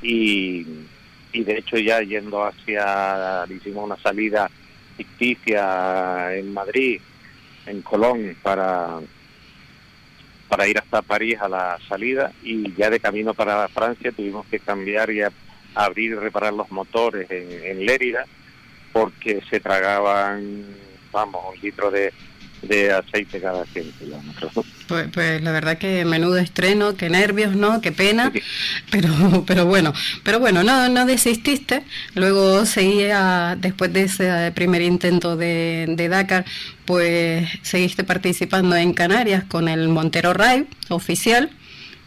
[0.00, 0.66] y,
[1.32, 4.50] y de hecho ya yendo hacia, hicimos una salida
[4.96, 7.00] ficticia en Madrid,
[7.66, 9.00] en Colón, para,
[10.48, 14.58] para ir hasta París a la salida y ya de camino para Francia tuvimos que
[14.58, 15.20] cambiar y
[15.74, 18.24] abrir y reparar los motores en, en Lérida
[18.92, 20.64] porque se tragaban,
[21.12, 22.12] vamos, un litro de,
[22.62, 24.52] de aceite cada 100 kilómetros.
[24.86, 27.80] Pues, pues, la verdad que menudo estreno, qué nervios, ¿no?
[27.80, 28.32] Qué pena,
[28.90, 29.92] pero pero bueno,
[30.24, 31.84] pero bueno, no no desististe,
[32.14, 36.44] luego seguía, después de ese primer intento de, de Dakar,
[36.84, 41.50] pues seguiste participando en Canarias con el Montero Ride oficial,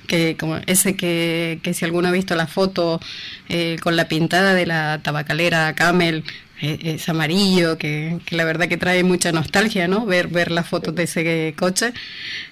[0.08, 3.00] que como ese que, que si alguno ha visto la foto
[3.48, 6.24] eh, con la pintada de la tabacalera Camel
[6.62, 10.06] es amarillo, que, la verdad que trae mucha nostalgia, ¿no?
[10.06, 11.94] Ver, ver las fotos de ese coche.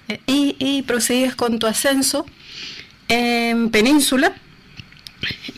[0.08, 2.26] Eh, y, y prosigues con tu ascenso
[3.08, 4.32] en Península,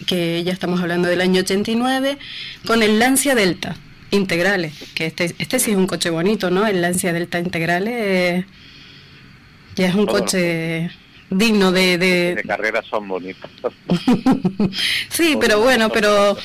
[0.07, 2.19] que ya estamos hablando del año 89,
[2.67, 3.77] con el Lancia Delta
[4.11, 6.67] Integrales, que este, este sí es un coche bonito, ¿no?
[6.67, 8.47] El Lancia Delta Integrales eh,
[9.77, 10.91] ya es un coche
[11.31, 11.97] digno de...
[11.97, 13.51] De, de carreras son bonitos.
[15.09, 16.37] sí, pero bueno, pero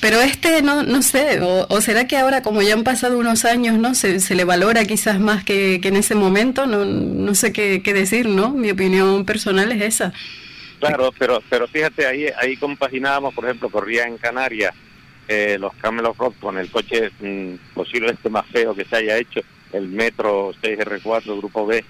[0.00, 3.78] pero este, no, no sé, o, será que ahora como ya han pasado unos años,
[3.78, 3.94] ¿no?
[3.94, 7.82] Se, se le valora quizás más que, que en ese momento, no, no sé qué,
[7.82, 8.50] qué, decir, ¿no?
[8.50, 10.12] Mi opinión personal es esa.
[10.78, 14.74] Claro, pero pero fíjate, ahí ahí compaginábamos, por ejemplo, corría en Canarias
[15.28, 19.40] eh, los Camel Rock con el coche mmm, posiblemente más feo que se haya hecho,
[19.72, 21.84] el Metro 6R4 Grupo B,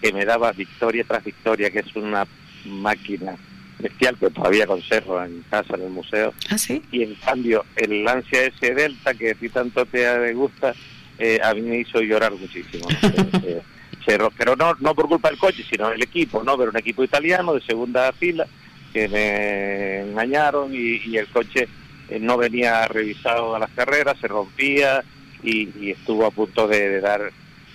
[0.00, 2.26] que me daba victoria tras victoria, que es una
[2.66, 3.36] máquina
[3.84, 6.32] bestial que todavía conservo en casa, en el museo.
[6.48, 6.82] ¿Ah, sí?
[6.90, 10.74] Y en cambio, el Lancia S Delta, que a ti tanto te gusta,
[11.18, 12.88] eh, a mí me hizo llorar muchísimo.
[12.88, 13.60] ¿no?
[14.38, 16.56] pero no, no por culpa del coche, sino del equipo, ¿no?
[16.56, 18.46] Pero un equipo italiano de segunda fila
[18.92, 21.68] que me engañaron y, y el coche
[22.08, 25.04] eh, no venía revisado a las carreras, se rompía
[25.42, 27.30] y, y estuvo a punto de, de, dar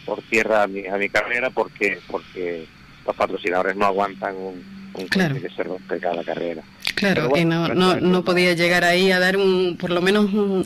[0.06, 2.66] por tierra a mi, a mi carrera porque porque
[3.06, 5.36] los patrocinadores no aguantan un, un claro.
[5.42, 6.64] que se rompe cada carrera.
[6.96, 10.26] Claro, bueno, y no, no, no podía llegar ahí a dar un, por lo menos
[10.26, 10.66] un,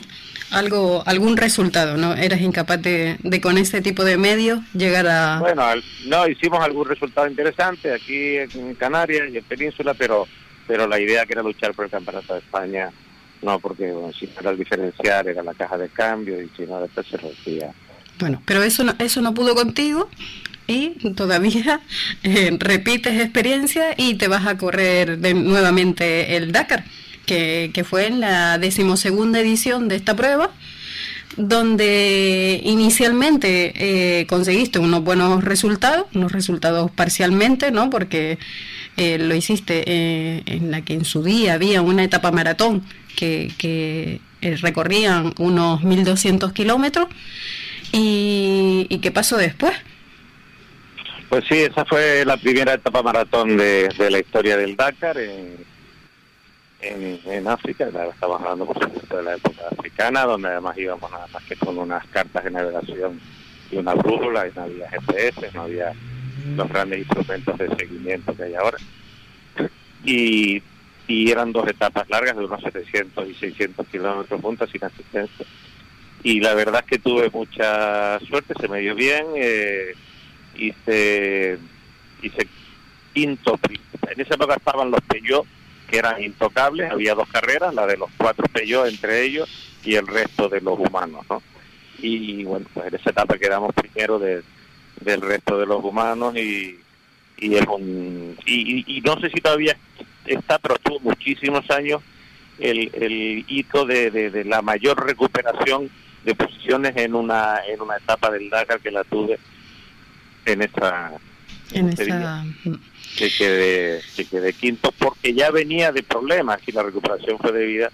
[0.50, 2.14] algo, algún resultado, ¿no?
[2.14, 5.38] Eras incapaz de, de, con ese tipo de medios llegar a...
[5.40, 5.62] Bueno,
[6.06, 10.26] no, hicimos algún resultado interesante aquí en Canarias y en Península, pero,
[10.66, 12.90] pero la idea que era luchar por el Campeonato de España,
[13.42, 16.64] no, porque bueno, si no era el diferencial, era la caja de cambio y si
[16.66, 17.72] no, después se rompía.
[18.18, 20.08] Bueno, pero eso no, eso no pudo contigo
[20.66, 21.80] y todavía
[22.22, 26.84] eh, repites experiencia y te vas a correr de, nuevamente el Dakar,
[27.26, 30.50] que, que, fue en la decimosegunda edición de esta prueba,
[31.36, 33.72] donde inicialmente
[34.20, 37.90] eh, conseguiste unos buenos resultados, unos resultados parcialmente, ¿no?
[37.90, 38.38] Porque
[38.96, 42.84] eh, lo hiciste eh, en la que en su día había una etapa maratón
[43.16, 44.20] que, que
[44.60, 47.08] recorrían unos 1.200 kilómetros.
[47.92, 49.72] ¿Y, ¿Y qué pasó después?
[51.34, 55.56] Pues sí, esa fue la primera etapa maratón de, de la historia del Dakar en,
[56.80, 61.26] en, en África, estamos hablando por supuesto de la época africana, donde además íbamos nada
[61.32, 63.20] más que con unas cartas de navegación
[63.68, 65.92] y una brújula, y no había GPS, no había
[66.54, 68.78] los grandes instrumentos de seguimiento que hay ahora.
[70.04, 70.62] Y,
[71.08, 75.46] y eran dos etapas largas de unos 700 y 600 kilómetros juntas sin asistencia.
[76.22, 79.26] Y la verdad es que tuve mucha suerte, se me dio bien.
[79.34, 79.94] Eh,
[80.56, 81.58] hice,
[82.22, 82.48] hice
[83.12, 83.58] quinto.
[84.08, 85.46] En esa época estaban los Peugeot,
[85.88, 89.48] que eran intocables, había dos carreras, la de los cuatro Peugeot entre ellos
[89.84, 91.42] y el resto de los humanos, ¿no?
[91.98, 94.42] y bueno, pues en esa etapa quedamos primero de,
[95.00, 96.78] del resto de los humanos y,
[97.38, 99.76] y un y, y, no sé si todavía
[100.26, 102.02] está, pero tuvo muchísimos años
[102.58, 105.90] el, el hito de, de, la mayor recuperación
[106.24, 109.38] de posiciones en una en una etapa del Dakar que la tuve
[110.46, 111.12] en esta
[111.72, 111.94] en
[113.16, 117.90] que quedé, que quedé quinto porque ya venía de problemas y la recuperación fue debida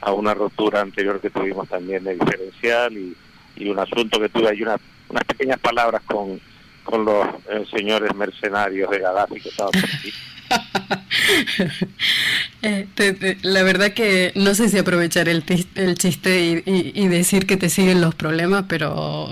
[0.00, 3.16] a una rotura anterior que tuvimos también de diferencial y,
[3.56, 6.40] y un asunto que tuve ahí una, unas pequeñas palabras con,
[6.82, 10.12] con los eh, señores mercenarios de Gaddafi que estaban por aquí.
[12.64, 12.86] Eh,
[13.42, 15.42] la verdad que no sé si aprovechar el,
[15.74, 19.28] el chiste y, decir que te siguen los problemas, pero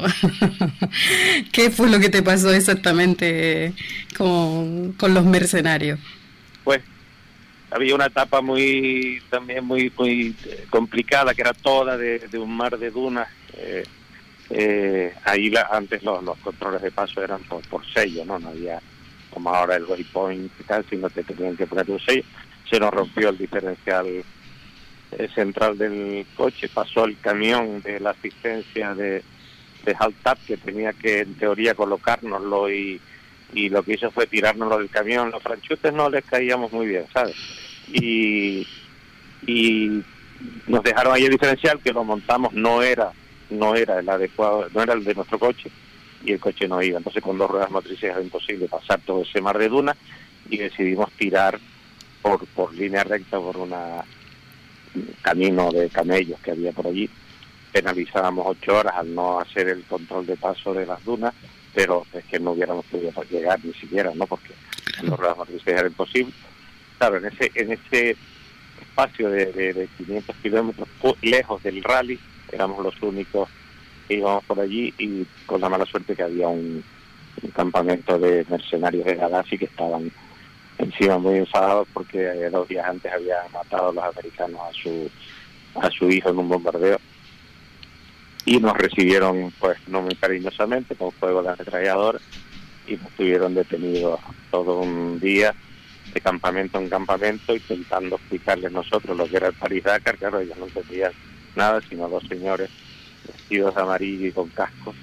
[1.52, 3.72] ¿qué fue lo que te pasó exactamente
[4.16, 6.00] con, con los mercenarios?
[6.64, 6.80] Pues
[7.70, 12.78] había una etapa muy también muy muy eh, complicada que era toda de, un mar
[12.78, 13.28] de dunas.
[14.52, 18.40] Eh, ahí antes los, los, controles de paso eran por, por sello, ¿no?
[18.40, 18.80] No había
[19.30, 22.24] como ahora el waypoint y tal, sino que tenían que poner un sello.
[22.68, 28.94] Se nos rompió el diferencial eh, central del coche, pasó el camión de la asistencia
[28.94, 29.22] de,
[29.84, 33.00] de Haltap que tenía que en teoría colocárnoslo y,
[33.52, 35.30] y lo que hizo fue tirárnoslo del camión.
[35.30, 37.34] Los franchutes no les caíamos muy bien, ¿sabes?
[37.92, 38.66] Y,
[39.46, 40.02] y
[40.66, 43.12] nos dejaron ahí el diferencial que lo montamos, no era
[43.50, 45.70] no era el adecuado, no era el de nuestro coche
[46.24, 46.98] y el coche no iba.
[46.98, 49.96] Entonces con dos ruedas motrices era imposible pasar todo ese mar de dunas
[50.48, 51.58] y decidimos tirar
[52.22, 54.04] por, por línea recta por una
[55.22, 57.08] camino de camellos que había por allí.
[57.72, 61.32] Penalizábamos ocho horas al no hacer el control de paso de las dunas,
[61.74, 64.26] pero es que no hubiéramos podido llegar ni siquiera, ¿no?
[64.26, 64.52] Porque
[64.98, 66.32] con dos ruedas motrices era imposible.
[66.98, 68.16] Claro, en ese, en ese
[68.80, 70.88] espacio de, de, de 500 kilómetros
[71.22, 72.18] lejos del rally,
[72.50, 73.48] éramos los únicos
[74.14, 76.82] íbamos por allí y con la mala suerte que había un,
[77.54, 80.10] campamento de mercenarios de Gaddafi que estaban
[80.76, 85.10] encima muy enfadados porque dos días antes habían matado a los americanos a su
[85.76, 86.98] a su hijo en un bombardeo.
[88.44, 92.20] Y nos recibieron pues no muy cariñosamente con fuego de ametrallador
[92.86, 94.20] y nos tuvieron detenidos
[94.50, 95.54] todo un día
[96.12, 100.58] de campamento en campamento intentando explicarles nosotros lo que era el París Dakar, claro ellos
[100.58, 101.12] no entendían
[101.54, 102.68] nada, sino dos señores
[103.50, 104.94] vestidos de amarillo y con casco.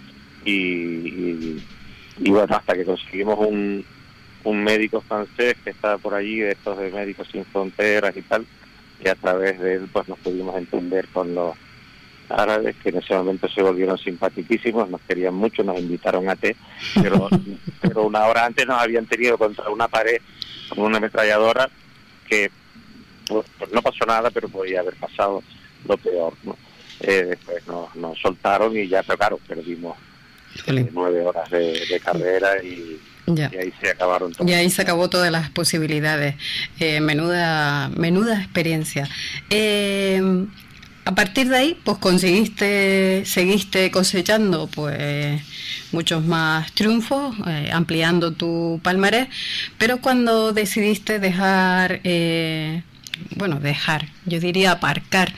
[0.45, 1.61] Y,
[2.19, 3.85] y, bueno, hasta que conseguimos un,
[4.45, 8.45] un médico francés que estaba por allí, de estos de Médicos Sin Fronteras y tal,
[9.03, 11.55] y a través de él pues nos pudimos entender con los
[12.29, 16.55] árabes que en ese momento se volvieron simpaticísimos, nos querían mucho, nos invitaron a té,
[16.95, 17.29] pero,
[17.81, 20.21] pero una hora antes nos habían tenido contra una pared
[20.69, 21.69] con una ametralladora
[22.27, 22.49] que
[23.27, 25.43] pues no pasó nada, pero podía haber pasado
[25.85, 26.55] lo peor, ¿no?
[26.99, 29.95] Eh, después nos, soltaron y ya, tocaron, perdimos
[30.65, 35.49] eh, nueve horas de, carrera y, ahí se acabaron Y ahí se acabó todas las
[35.49, 36.35] posibilidades.
[36.79, 39.07] Eh, menuda, menuda experiencia.
[41.05, 45.41] a partir de ahí, pues conseguiste, seguiste cosechando pues
[45.91, 47.35] muchos más triunfos,
[47.71, 49.27] ampliando tu palmarés,
[49.77, 52.01] pero cuando decidiste dejar,
[53.35, 55.33] bueno, dejar, yo diría aparcar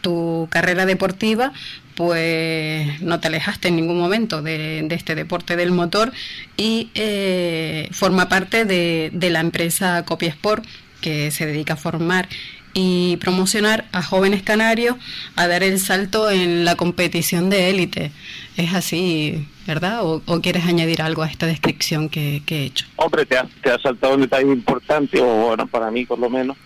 [0.00, 1.52] tu carrera deportiva,
[1.96, 6.12] pues no te alejaste en ningún momento de, este deporte del motor
[6.56, 10.64] y eh, forma parte de, la empresa Copiesport
[11.00, 12.28] que se dedica a formar
[12.74, 14.96] y promocionar a jóvenes canarios
[15.34, 18.12] a dar el salto en la competición de élite.
[18.58, 20.00] Es así, ¿verdad?
[20.02, 22.86] ¿O, quieres añadir algo a esta descripción que, he hecho?
[22.96, 26.58] Hombre, te te saltado un detalle importante, o bueno, para mí por lo menos,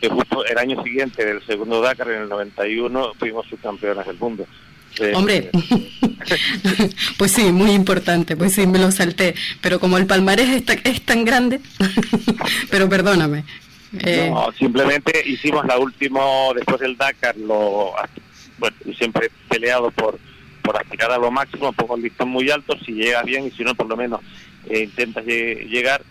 [0.00, 4.46] que justo el año siguiente del segundo Dakar, en el 91, fuimos subcampeones del mundo.
[5.14, 5.50] Hombre,
[7.18, 11.02] pues sí, muy importante, pues sí, me lo salté, pero como el palmarés es, es
[11.02, 11.60] tan grande,
[12.70, 13.44] pero perdóname.
[14.00, 16.20] Eh, no, simplemente hicimos la última,
[16.54, 17.92] después del Dakar, lo,
[18.58, 20.18] bueno, siempre peleado por
[20.64, 23.62] por aspirar a lo máximo, pongo el listón muy alto, si llegas bien y si
[23.62, 24.20] no, por lo menos
[24.68, 26.02] eh, intentas llegar.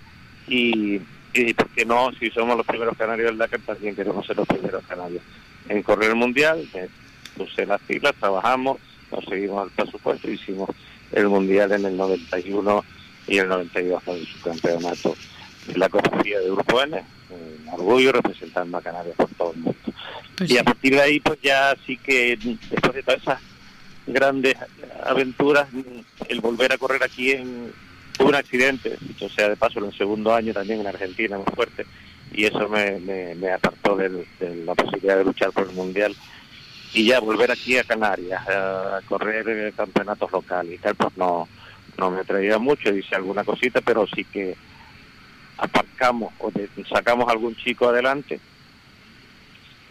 [0.47, 1.01] Y,
[1.33, 2.11] y, ¿por qué no?
[2.19, 5.21] Si somos los primeros canarios del Dakar, también queremos ser los primeros canarios
[5.69, 6.67] en correr el mundial.
[7.37, 8.77] puse las filas, trabajamos,
[9.09, 10.69] conseguimos el presupuesto, hicimos
[11.11, 12.83] el mundial en el 91
[13.27, 15.15] y el 92 con el subcampeonato
[15.67, 17.03] de la cofradía de Grupo N,
[17.71, 19.79] orgullo representando a Canarias por todo el mundo.
[20.37, 22.37] Pues y a partir de ahí, pues ya sí que
[22.69, 23.39] después de todas esas
[24.07, 24.55] grandes
[25.03, 25.67] aventuras,
[26.27, 27.71] el volver a correr aquí en...
[28.17, 31.47] Tuve un accidente, dicho sea de paso, en el segundo año también en Argentina, muy
[31.53, 31.85] fuerte,
[32.31, 34.25] y eso me, me, apartó de
[34.65, 36.15] la posibilidad de luchar por el Mundial.
[36.93, 41.47] y ya volver aquí a Canarias a correr campeonatos locales y tal, pues no,
[41.97, 44.55] no me atraía mucho, hice alguna cosita, pero sí que
[45.57, 46.51] aparcamos o
[46.89, 48.39] sacamos algún chico adelante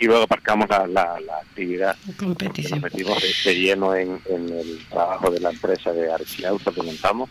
[0.03, 1.97] y luego aparcamos la, la, actividad.
[2.16, 2.81] Competición.
[2.81, 7.31] Nos metimos de, lleno en, el trabajo de la empresa de Archiauto que montamos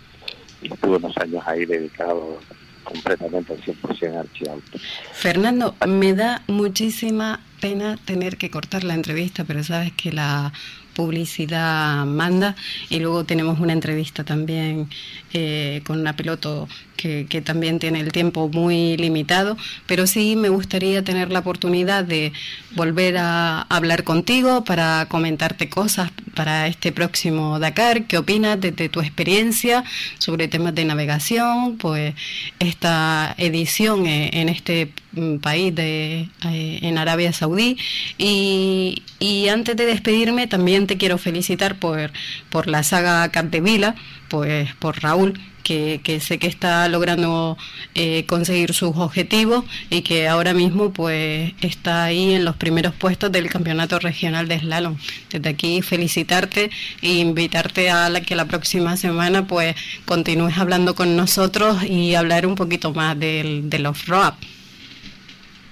[0.62, 2.40] y estuve unos años ahí dedicado
[2.84, 4.80] completamente al 100% a Archiauto.
[5.14, 10.52] Fernando, me da muchísima pena tener que cortar la entrevista, pero sabes que la
[10.94, 12.56] publicidad manda
[12.90, 14.90] y luego tenemos una entrevista también
[15.34, 16.68] eh, con una piloto
[16.98, 19.58] que, que, también tiene el tiempo muy limitado,
[19.88, 22.34] pero sí me gustaría tener la oportunidad de
[22.76, 28.99] volver a hablar contigo para comentarte cosas para este próximo Dakar, qué opinas de, tu
[29.02, 29.84] experiencia
[30.18, 32.16] sobre temas de navegación, pues
[32.60, 37.78] esta edición eh, en este mm, país de eh, en Arabia Saudí.
[38.18, 42.12] Y, y antes de despedirme también te quiero felicitar por,
[42.49, 43.95] por la saga Cantevila,
[44.32, 47.58] pues por Raúl, que, sé que está logrando
[47.95, 53.30] eh, conseguir sus objetivos y que ahora mismo pues está ahí en los primeros puestos
[53.30, 54.98] del campeonato regional de slalom.
[55.30, 56.72] Desde aquí felicitarte
[57.02, 59.76] e invitarte a la que la próxima semana pues
[60.06, 64.34] continúes hablando con nosotros y hablar un poquito más del, del off-road.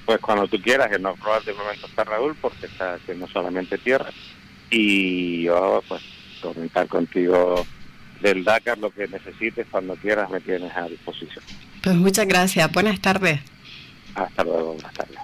[0.05, 4.09] Pues cuando tú quieras, en off-road de momento está Raúl porque está haciendo solamente tierra
[4.69, 6.01] y yo pues
[6.41, 7.65] comentar contigo
[8.21, 11.43] del Dakar lo que necesites cuando quieras me tienes a disposición.
[11.83, 13.39] Pues muchas gracias, buenas tardes.
[14.15, 15.17] Hasta luego, buenas tardes.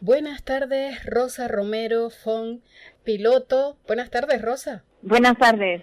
[0.00, 2.62] Buenas tardes, Rosa Romero Fon,
[3.04, 3.78] piloto.
[3.86, 4.84] Buenas tardes, Rosa.
[5.00, 5.82] Buenas tardes.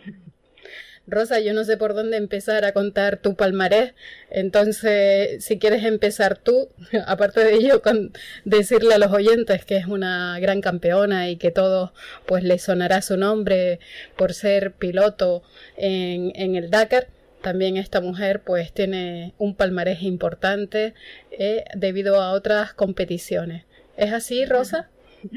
[1.08, 3.94] Rosa, yo no sé por dónde empezar a contar tu palmarés,
[4.30, 6.70] entonces si quieres empezar tú,
[7.08, 8.12] aparte de ello, con
[8.46, 11.92] decirle a los oyentes que es una gran campeona y que todos
[12.26, 13.80] pues le sonará su nombre
[14.16, 15.44] por ser piloto
[15.76, 17.08] en, en el Dakar.
[17.42, 20.94] También esta mujer pues tiene un palmarés importante
[21.32, 23.66] eh, debido a otras competiciones.
[23.98, 24.90] ¿Es así, Rosa?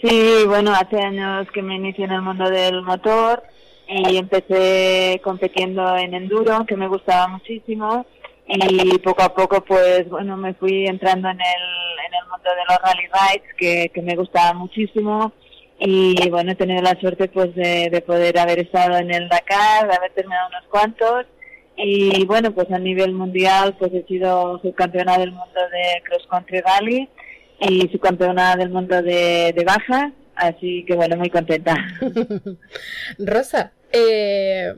[0.00, 3.42] Sí, bueno, hace años que me inicié en el mundo del motor
[3.88, 8.04] y empecé compitiendo en enduro, que me gustaba muchísimo
[8.48, 12.64] y poco a poco pues bueno me fui entrando en el, en el mundo de
[12.68, 15.32] los rally rides que, que me gustaba muchísimo
[15.78, 19.86] y bueno he tenido la suerte pues de, de poder haber estado en el Dakar,
[19.86, 21.26] de haber terminado unos cuantos
[21.76, 26.60] y bueno pues a nivel mundial pues he sido subcampeona del mundo de cross country
[26.60, 27.08] rally
[27.60, 31.76] y subcampeona del mundo de, de baja así que bueno muy contenta.
[33.18, 34.74] Rosa eh,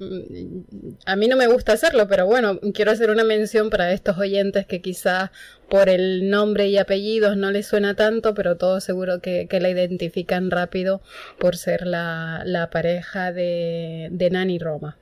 [1.06, 4.66] a mí no me gusta hacerlo, pero bueno, quiero hacer una mención para estos oyentes
[4.66, 5.30] que quizás
[5.68, 10.50] por el nombre y apellidos no les suena tanto, pero todos seguro que, la identifican
[10.50, 11.02] rápido
[11.38, 14.96] por ser la, la pareja de, de Nani Roma.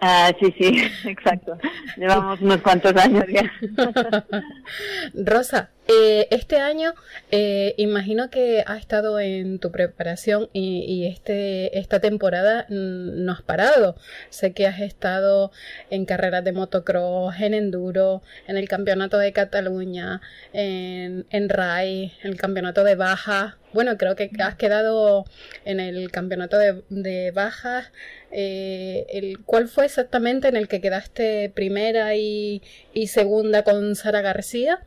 [0.00, 1.58] Ah, sí, sí, exacto.
[1.96, 3.50] Llevamos unos cuantos años ya.
[5.14, 6.94] Rosa, eh, este año
[7.30, 13.96] eh, imagino que ha estado en tu preparación y, este esta temporada no has parado.
[14.30, 15.52] Sé que has estado
[15.90, 20.20] en carreras de motocross, en enduro, en el campeonato de Cataluña,
[20.52, 23.58] en, en RAI, en el campeonato de baja.
[23.72, 25.24] Bueno, creo que has quedado
[25.64, 27.92] en el campeonato de, de bajas.
[28.32, 34.20] Eh, el, ¿Cuál fue exactamente en el que quedaste primera y, y segunda con Sara
[34.20, 34.80] García?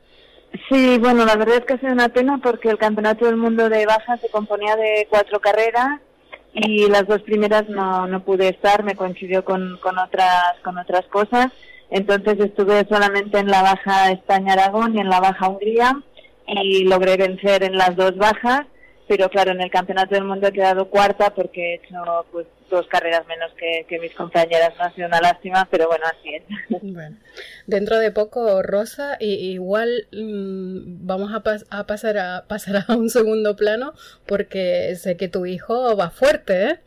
[0.67, 3.69] Sí, bueno, la verdad es que ha sido una pena porque el Campeonato del Mundo
[3.69, 5.99] de Baja se componía de cuatro carreras
[6.53, 11.05] y las dos primeras no, no pude estar, me coincidió con, con, otras, con otras
[11.07, 11.51] cosas.
[11.91, 16.01] Entonces estuve solamente en la Baja España-Aragón y en la Baja Hungría
[16.47, 18.65] y logré vencer en las dos bajas
[19.10, 21.98] pero claro, en el Campeonato del Mundo he quedado cuarta porque he hecho
[22.31, 26.36] pues dos carreras menos que, mis compañeras, no ha sido una lástima, pero bueno, así
[26.36, 26.44] es.
[26.84, 27.18] Bueno,
[27.65, 31.41] dentro de poco, Rosa, y, igual mm, vamos a,
[31.76, 33.94] a, pasar a pasar a un segundo plano
[34.27, 36.80] porque sé que tu hijo va fuerte, ¿eh?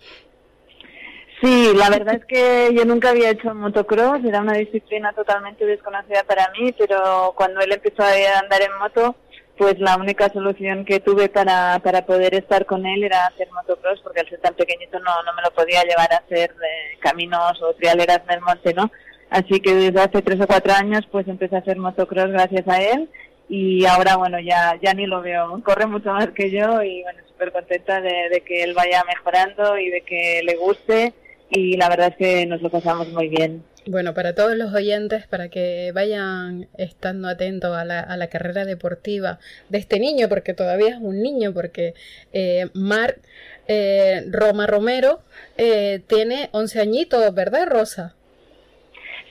[1.41, 6.23] Sí, la verdad es que yo nunca había hecho motocross, era una disciplina totalmente desconocida
[6.23, 9.17] para mí, pero cuando él empezó a andar en moto,
[9.57, 14.01] pues la única solución que tuve para, para poder estar con él era hacer motocross,
[14.01, 17.61] porque al ser tan pequeñito no, no me lo podía llevar a hacer eh, caminos
[17.63, 18.91] o trialeras en el monte, ¿no?
[19.31, 22.83] Así que desde hace tres o cuatro años pues empecé a hacer motocross gracias a
[22.83, 23.09] él
[23.49, 27.21] y ahora bueno ya ya ni lo veo, corre mucho más que yo y bueno
[27.29, 31.15] súper contenta de, de que él vaya mejorando y de que le guste
[31.49, 33.63] y la verdad es que nos lo pasamos muy bien.
[33.87, 38.65] Bueno, para todos los oyentes, para que vayan estando atentos a la, a la carrera
[38.65, 39.41] deportiva
[39.71, 41.95] de este niño, porque todavía es un niño, porque
[42.33, 43.19] eh, Marc
[43.67, 45.21] eh, Roma Romero
[45.59, 48.15] eh, tiene 11 añitos, ¿verdad, Rosa?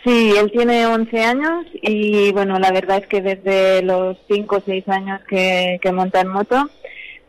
[0.03, 4.61] Sí, él tiene 11 años y bueno, la verdad es que desde los 5 o
[4.65, 6.69] 6 años que, que monta en moto,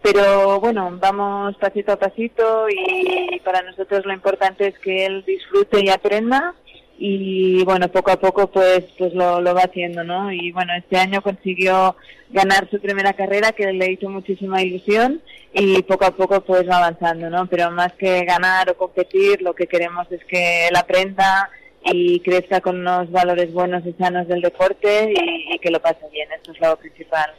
[0.03, 5.85] pero bueno, vamos pasito a pasito y para nosotros lo importante es que él disfrute
[5.85, 6.55] y aprenda
[6.99, 10.33] y bueno, poco a poco pues, pues lo, lo va haciendo, ¿no?
[10.33, 11.97] Y bueno, este año consiguió
[12.31, 15.21] ganar su primera carrera que le hizo muchísima ilusión
[15.53, 17.47] y poco a poco pues va avanzando, ¿no?
[17.47, 21.51] Pero más que ganar o competir, lo que queremos es que él aprenda
[21.85, 26.07] y crezca con unos valores buenos y sanos del deporte y, y que lo pase
[26.13, 27.31] bien, eso es lo principal.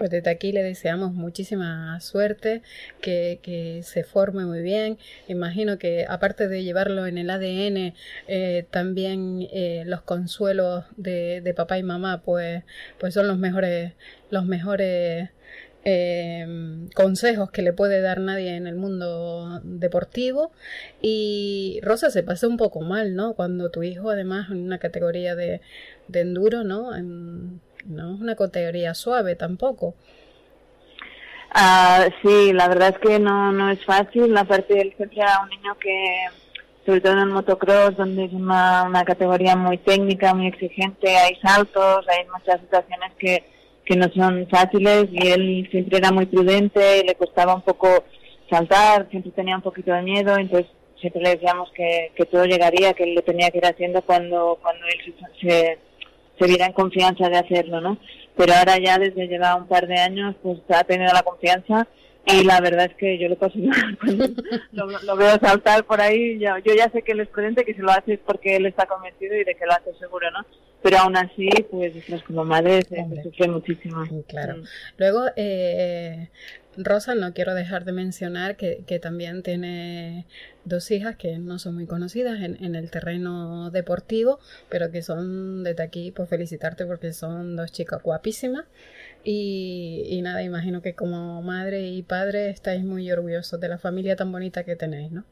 [0.00, 2.62] Pues desde aquí le deseamos muchísima suerte,
[3.02, 4.96] que, que, se forme muy bien.
[5.28, 7.92] Imagino que aparte de llevarlo en el ADN,
[8.26, 12.64] eh, también eh, los consuelos de, de, papá y mamá, pues,
[12.98, 13.92] pues son los mejores,
[14.30, 15.28] los mejores
[15.84, 16.46] eh,
[16.94, 20.50] consejos que le puede dar nadie en el mundo deportivo.
[21.02, 23.34] Y Rosa se pasó un poco mal, ¿no?
[23.34, 25.60] Cuando tu hijo, además, en una categoría de,
[26.08, 26.94] de enduro, ¿no?
[27.86, 29.94] No es una categoría suave tampoco.
[31.54, 34.36] Uh, sí, la verdad es que no, no es fácil.
[34.36, 36.26] Aparte, él siempre era un niño que,
[36.86, 41.34] sobre todo en el motocross, donde es una, una categoría muy técnica, muy exigente, hay
[41.36, 43.44] saltos, hay muchas situaciones que,
[43.84, 48.04] que no son fáciles y él siempre era muy prudente, le costaba un poco
[48.48, 50.70] saltar, siempre tenía un poquito de miedo, entonces
[51.00, 54.58] siempre le decíamos que, que todo llegaría, que él lo tenía que ir haciendo cuando,
[54.62, 55.78] cuando él se
[56.40, 57.98] se viera en confianza de hacerlo, ¿no?
[58.36, 61.86] Pero ahora ya desde lleva un par de años, pues ha tenido la confianza
[62.26, 63.58] y la verdad es que yo lo paso
[64.72, 67.74] lo, lo, veo saltar por ahí, yo, yo ya sé que él es prudente, que
[67.74, 70.44] si lo hace es porque él está convencido y de que lo hace seguro, ¿no?
[70.82, 74.02] Pero aún así, pues, pues como madre se, se sufre muchísimo.
[74.26, 74.62] Claro.
[74.96, 76.30] Luego, eh,
[76.76, 80.26] Rosa, no quiero dejar de mencionar que, que, también tiene
[80.64, 84.38] dos hijas que no son muy conocidas en, el terreno deportivo,
[84.68, 88.66] pero que son desde aquí, pues felicitarte porque son dos chicas guapísimas.
[89.24, 94.16] Y, y nada, imagino que como madre y padre estáis muy orgullosos de la familia
[94.16, 95.24] tan bonita que tenéis, ¿no?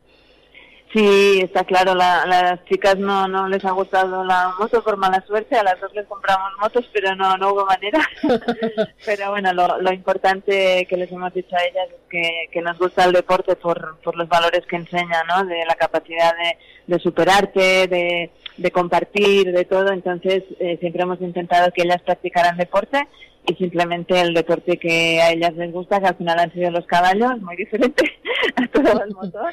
[0.92, 5.22] Sí, está claro, la, las chicas no, no les ha gustado la moto por mala
[5.26, 8.00] suerte, a las dos les compramos motos, pero no, no hubo manera.
[9.04, 12.78] pero bueno, lo, lo, importante que les hemos dicho a ellas es que, que nos
[12.78, 15.44] gusta el deporte por, por los valores que enseña, ¿no?
[15.44, 19.92] De la capacidad de, de superarte, de, de compartir, de todo.
[19.92, 23.06] Entonces, eh, siempre hemos intentado que ellas practicaran deporte
[23.46, 26.86] y simplemente el deporte que a ellas les gusta, que al final han sido los
[26.86, 28.10] caballos, muy diferente
[28.56, 29.52] a todo el motor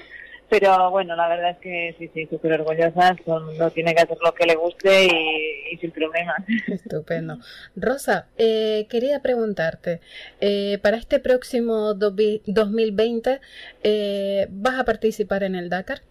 [0.49, 4.33] pero bueno, la verdad es que sí, sí, súper orgullosa, no tiene que hacer lo
[4.33, 6.37] que le guste y, y sin problemas.
[6.67, 7.37] Estupendo.
[7.75, 10.01] Rosa, eh, quería preguntarte,
[10.39, 13.39] eh, para este próximo 2020,
[13.83, 16.01] eh, ¿vas a participar en el Dakar?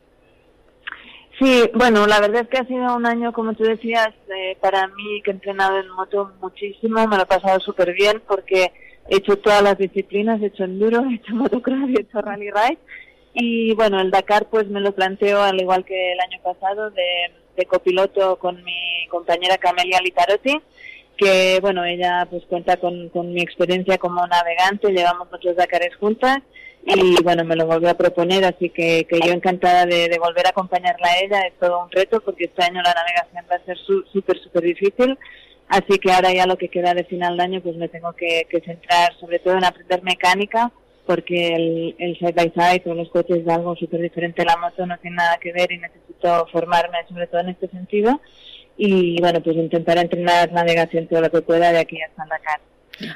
[1.38, 4.86] Sí, bueno, la verdad es que ha sido un año, como tú decías, eh, para
[4.88, 8.72] mí que he entrenado en moto muchísimo, me lo he pasado súper bien porque
[9.08, 12.78] he hecho todas las disciplinas, he hecho enduro, he hecho motocross, he hecho rally ride
[13.34, 17.66] y bueno, el Dakar pues me lo planteo al igual que el año pasado de,
[17.66, 20.60] copiloto con mi compañera Camelia Litarotti,
[21.16, 26.38] que bueno, ella pues cuenta con, con mi experiencia como navegante, llevamos muchos Dakares juntas
[26.84, 30.50] y bueno, me lo volvió a proponer, así que, que yo encantada de, volver a
[30.50, 33.78] acompañarla a ella, es todo un reto porque este año la navegación va a ser
[34.12, 35.18] súper, súper difícil,
[35.68, 38.46] así que ahora ya lo que queda de final de año pues me tengo que
[38.64, 40.70] centrar sobre todo en aprender mecánica,
[41.06, 44.86] porque el, el side by side o los coches es algo súper diferente la moto,
[44.86, 48.20] no tiene nada que ver y necesito formarme sobre todo en este sentido
[48.76, 52.60] y bueno, pues intentar entrenar navegación todo lo que pueda de aquí hasta Dakar.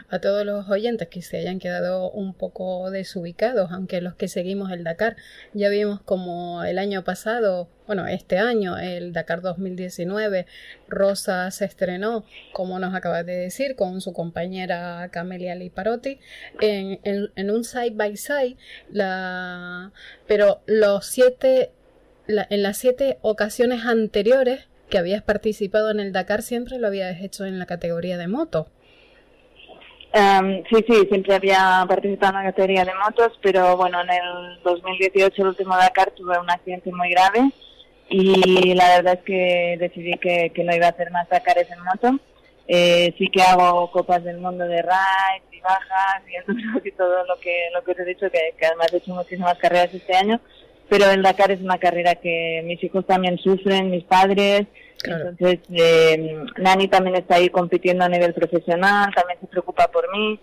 [0.08, 4.72] A todos los oyentes que se hayan quedado un poco desubicados, aunque los que seguimos
[4.72, 5.16] el Dakar,
[5.54, 10.46] ya vimos como el año pasado, bueno, este año, el Dakar 2019,
[10.88, 16.18] Rosa se estrenó, como nos acabas de decir, con su compañera Camelia Liparotti,
[16.60, 18.56] en, en, un side by side,
[18.90, 19.92] la...
[20.26, 21.70] pero los siete,
[22.26, 27.44] en las siete ocasiones anteriores que habías participado en el Dakar siempre lo habías hecho
[27.44, 28.70] en la categoría de moto.
[30.14, 34.62] Um, sí, sí, siempre había participado en la categoría de motos, pero bueno, en el
[34.64, 37.50] 2018, el último Dakar, tuve un accidente muy grave
[38.08, 41.84] y la verdad es que decidí que, que no iba a hacer más Dakares en
[41.84, 42.24] moto.
[42.66, 46.22] Eh, sí que hago copas del mundo de rides y bajas
[46.84, 49.58] y, todo lo que lo que os he dicho, que, que además he hecho muchísimas
[49.58, 50.40] carreras este año,
[50.88, 54.66] pero el Dakar es una carrera que mis hijos también sufren, mis padres,
[55.04, 60.40] entonces eh, Nani también está ahí compitiendo a nivel profesional, también se preocupa por mí.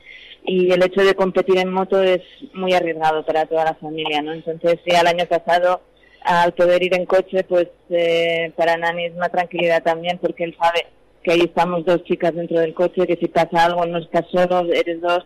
[0.48, 2.22] Y el hecho de competir en moto es
[2.54, 4.32] muy arriesgado para toda la familia, ¿no?
[4.34, 5.82] Entonces ya el año pasado
[6.22, 10.56] al poder ir en coche, pues eh, para Nani es una tranquilidad también porque él
[10.60, 10.88] sabe
[11.24, 14.72] que ahí estamos dos chicas dentro del coche, que si pasa algo no estás solo,
[14.72, 15.26] eres dos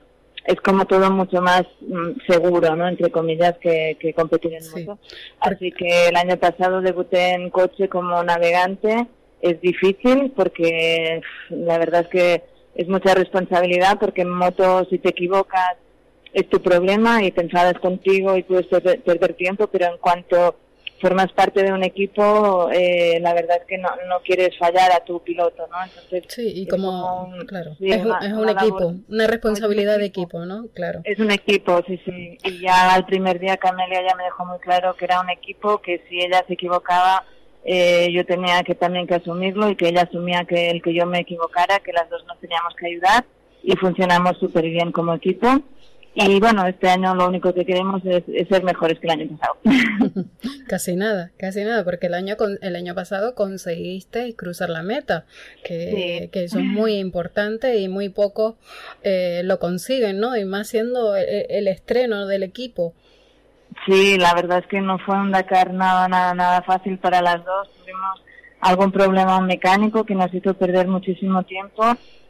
[0.49, 2.87] es como todo mucho más mm, seguro, ¿no?
[2.87, 4.99] Entre comillas, que, competir en moto.
[5.39, 9.05] Así que el año pasado debuté en coche como navegante.
[9.41, 11.21] Es difícil porque
[11.51, 12.43] la verdad es que
[12.73, 15.77] es mucha responsabilidad porque en moto si te equivocas
[16.33, 20.55] es tu problema y te enfadas contigo y puedes perder tiempo, pero en cuanto
[20.99, 25.03] formas parte de un equipo, eh, la verdad es que no, no quieres fallar a
[25.03, 25.83] tu piloto, ¿no?
[25.83, 28.03] Entonces, sí, y como, claro, es,
[28.33, 30.67] un equipo, una responsabilidad de equipo, ¿no?
[30.73, 31.01] Claro.
[31.03, 32.37] Es un equipo, sí, sí.
[32.43, 35.81] Y ya al primer día Camelia ya me dejó muy claro que era un equipo,
[35.81, 37.23] que si ella se equivocaba,
[37.63, 41.05] eh, yo tenía que también que asumirlo y que ella asumía que el que yo
[41.05, 43.25] me equivocara, que las dos nos teníamos que ayudar
[43.63, 45.47] y funcionamos súper bien como equipo.
[46.15, 49.57] Y bueno, este año lo único que queremos es, ser mejores que el año pasado.
[50.67, 55.25] casi nada, casi nada, porque el año el año pasado conseguiste cruzar la meta,
[55.63, 58.55] que, que eso es muy importante y muy pocos
[59.03, 60.35] eh, lo consiguen, ¿no?
[60.35, 62.93] Y más siendo el, estreno del equipo.
[63.85, 67.45] Sí, la verdad es que no fue un Dakar nada, nada, nada fácil para las
[67.45, 67.69] dos.
[67.79, 68.23] Tuvimos
[68.61, 71.83] algún problema mecánico que nos hizo perder muchísimo tiempo.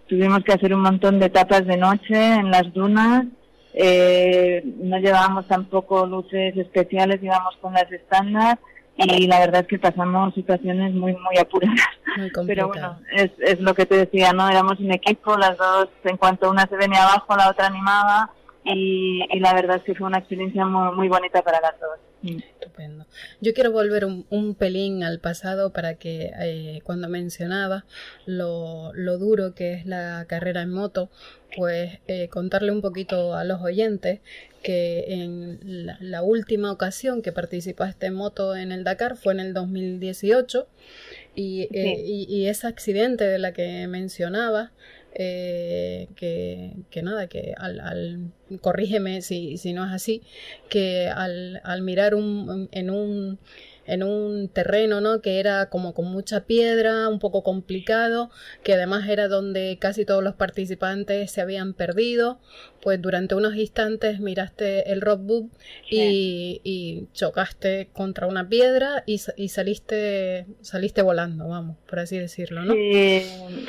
[0.08, 3.26] Tuvimos que hacer un montón de etapas de noche en las dunas
[3.74, 8.60] eh, no llevábamos tampoco luces especiales, íbamos con las estándar
[8.98, 11.80] y la verdad es que pasamos situaciones muy muy apuradas.
[12.48, 14.50] Pero bueno, es, es lo que te decía, ¿no?
[14.50, 18.32] Éramos un equipo, las dos, en cuanto una se venía abajo, la otra animaba
[18.64, 22.00] y, la verdad es que fue una experiencia muy, muy bonita para las dos.
[22.22, 23.06] Estupendo.
[23.40, 27.86] Yo quiero volver un, un pelín al pasado para que eh, cuando mencionaba
[28.26, 31.10] lo, lo, duro que es la carrera en moto,
[31.56, 34.20] pues eh, contarle un poquito a los oyentes
[34.62, 39.54] que en la, última ocasión que participaste en moto en el Dakar fue en el
[39.54, 40.68] 2018
[41.36, 44.74] y, eh, y, y ese accidente de la que mencionaba
[45.14, 48.32] eh, que, que, nada, que al, al
[48.62, 50.22] corrígeme si, si, no es así,
[50.70, 53.40] que al, al mirar un, en un
[53.86, 55.22] en un terreno, ¿no?
[55.22, 58.30] Que era como con mucha piedra, un poco complicado,
[58.64, 62.40] que además era donde casi todos los participantes se habían perdido,
[62.82, 65.50] pues durante unos instantes miraste el rockbook
[65.90, 72.64] y, y, chocaste contra una piedra y, y, saliste saliste volando, vamos, por así decirlo,
[72.64, 72.74] ¿no?
[72.74, 73.24] Sí,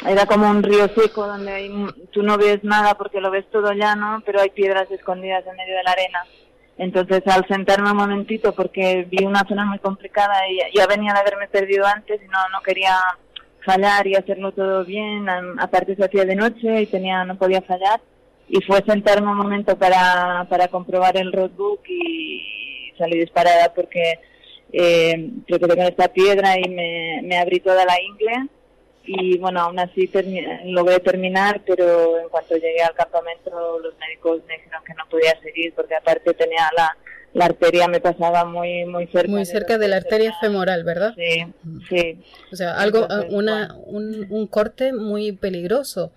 [0.07, 1.71] era como un río seco donde
[2.13, 5.77] tú no ves nada porque lo ves todo llano, pero hay piedras escondidas en medio
[5.77, 6.25] de la arena.
[6.81, 11.21] Entonces, al sentarme un momentito, porque vi una zona muy complicada y ya venía de
[11.21, 12.97] haberme perdido antes y no, no quería
[13.67, 15.29] fallar y hacerlo todo bien.
[15.59, 18.01] Aparte se hacía de noche y tenía, no podía fallar.
[18.49, 24.19] Y fue sentarme un momento para, para comprobar el roadbook y salí disparada porque
[24.73, 28.49] eh, con esta piedra y me, me abrí toda la ingle
[29.05, 30.11] y bueno, aún así
[30.67, 35.41] logré terminar, pero en cuanto llegué al campamento los médicos me dijeron que no podía
[35.41, 36.97] seguir porque aparte tenía la,
[37.33, 40.35] la arteria me pasaba muy muy cerca muy cerca de, la arteria.
[40.41, 41.47] femoral verdad sí
[41.89, 42.23] sí.
[42.53, 46.13] O sea algo una un, un corte muy peligroso.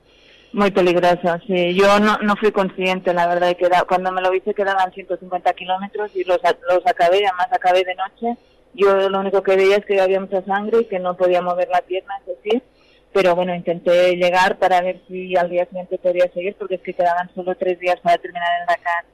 [0.51, 1.73] Muy peligroso sí.
[1.73, 5.53] Yo no, no fui consciente la verdad de que cuando me lo hice quedaban 150
[5.53, 6.39] kilómetros y los
[6.69, 8.37] los acabé además acabé de noche.
[8.75, 11.69] Yo lo único que veía es que había mucha sangre y que no podía mover
[11.69, 12.61] la pierna es decir
[13.13, 16.93] pero bueno, intenté llegar para ver si al día siguiente podía seguir, porque es que
[16.93, 19.05] quedaban solo tres días para terminar el Dakar.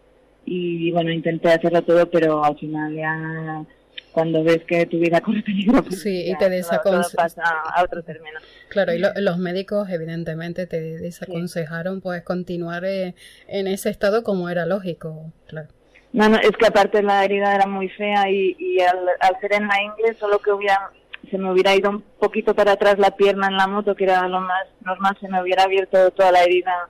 [0.46, 3.66] Y bueno, intenté hacerlo todo, pero al final ya
[4.12, 8.40] cuando ves que tu vida corre peligro, pues sí, y te desaconsejaron a otro término.
[8.70, 13.16] Claro, y los médicos evidentemente te desaconsejaron pues continuar eh,
[13.48, 15.68] en ese estado como era lógico, claro.
[16.12, 19.54] No, no, es que aparte la herida era muy fea y, y al, al ser
[19.54, 20.90] en la inglés solo que hubiera
[21.30, 24.28] se me hubiera ido un poquito para atrás la pierna en la moto, que era
[24.28, 26.90] lo más normal, se me hubiera abierto toda la herida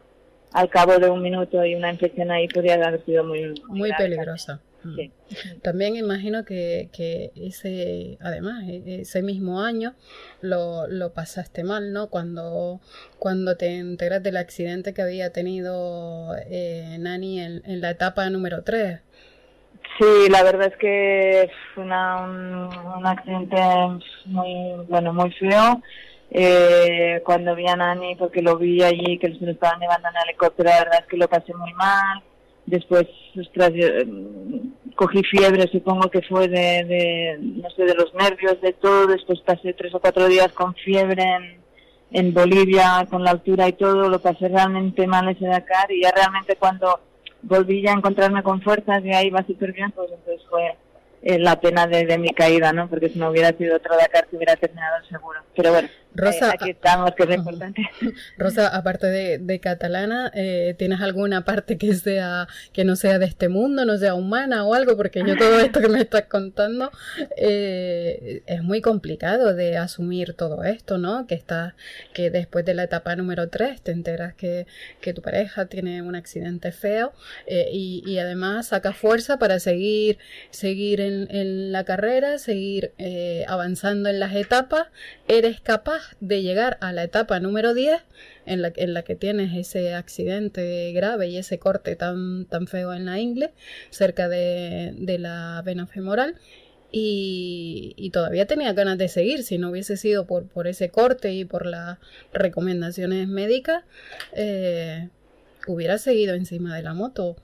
[0.51, 3.53] al cabo de un minuto y una infección ahí podría haber sido muy...
[3.67, 4.61] Muy, peligrosa.
[4.83, 4.97] Mm.
[5.61, 9.93] También imagino que, que ese, además, e, ese mismo año
[10.41, 12.09] lo, lo pasaste mal, ¿no?
[12.09, 12.79] Cuando,
[13.17, 18.63] cuando te enteras del accidente que había tenido eh, Nani en, en la etapa número
[18.63, 19.01] 3.
[19.99, 23.57] Sí, la verdad es que fue una, un, accidente
[24.27, 25.81] muy, bueno, muy feo.
[26.31, 30.15] Eh, cuando vi a Nani, porque lo vi allí, que se lo estaban llevando en
[30.15, 32.23] el helicóptero, la verdad es que lo pasé muy mal.
[32.65, 38.73] después, mm, cogí fiebre, supongo que fue de, de, no sé, de los nervios, de
[38.73, 41.59] todo, después pasé tres o cuatro días con fiebre en,
[42.11, 46.11] en Bolivia, con la altura y todo, lo pasé realmente mal ese Dakar y ya
[46.11, 46.99] realmente cuando
[47.41, 50.75] volví ya a encontrarme con fuerzas y ahí iba súper bien, pues entonces fue
[51.21, 52.89] eh, la pena de, mi caída, ¿no?
[52.89, 55.39] Porque si no hubiera sido otro Dakar que hubiera terminado seguro.
[55.55, 57.81] Pero bueno, Rosa, eh, aquí estamos, que es lo importante.
[58.37, 63.49] Rosa, aparte de, catalana, eh, ¿tienes alguna parte que sea que no sea de este
[63.49, 64.97] mundo, no sea humana o algo?
[64.97, 66.91] Porque yo todo esto que me estás contando
[67.37, 71.27] es muy complicado de asumir todo esto, ¿no?
[71.27, 71.73] Que estás,
[72.13, 74.67] que después de la etapa número 3 te enteras que,
[75.01, 77.13] que tu pareja tiene un accidente feo
[77.47, 80.17] y, y, además saca fuerza para seguir,
[80.49, 84.87] seguir en, la carrera, seguir eh, avanzando en las etapas,
[85.27, 88.01] eres capaz de llegar a la etapa número 10
[88.45, 92.93] en la, en la que tienes ese accidente grave y ese corte tan, tan feo
[92.93, 93.53] en la ingle,
[93.89, 96.35] cerca de, la vena femoral.
[96.91, 101.45] Y, todavía tenía ganas de seguir, si no hubiese sido por, por ese corte y
[101.45, 101.99] por las
[102.33, 103.83] recomendaciones médicas,
[104.33, 105.09] eh,
[105.67, 107.35] hubiera seguido encima de la moto.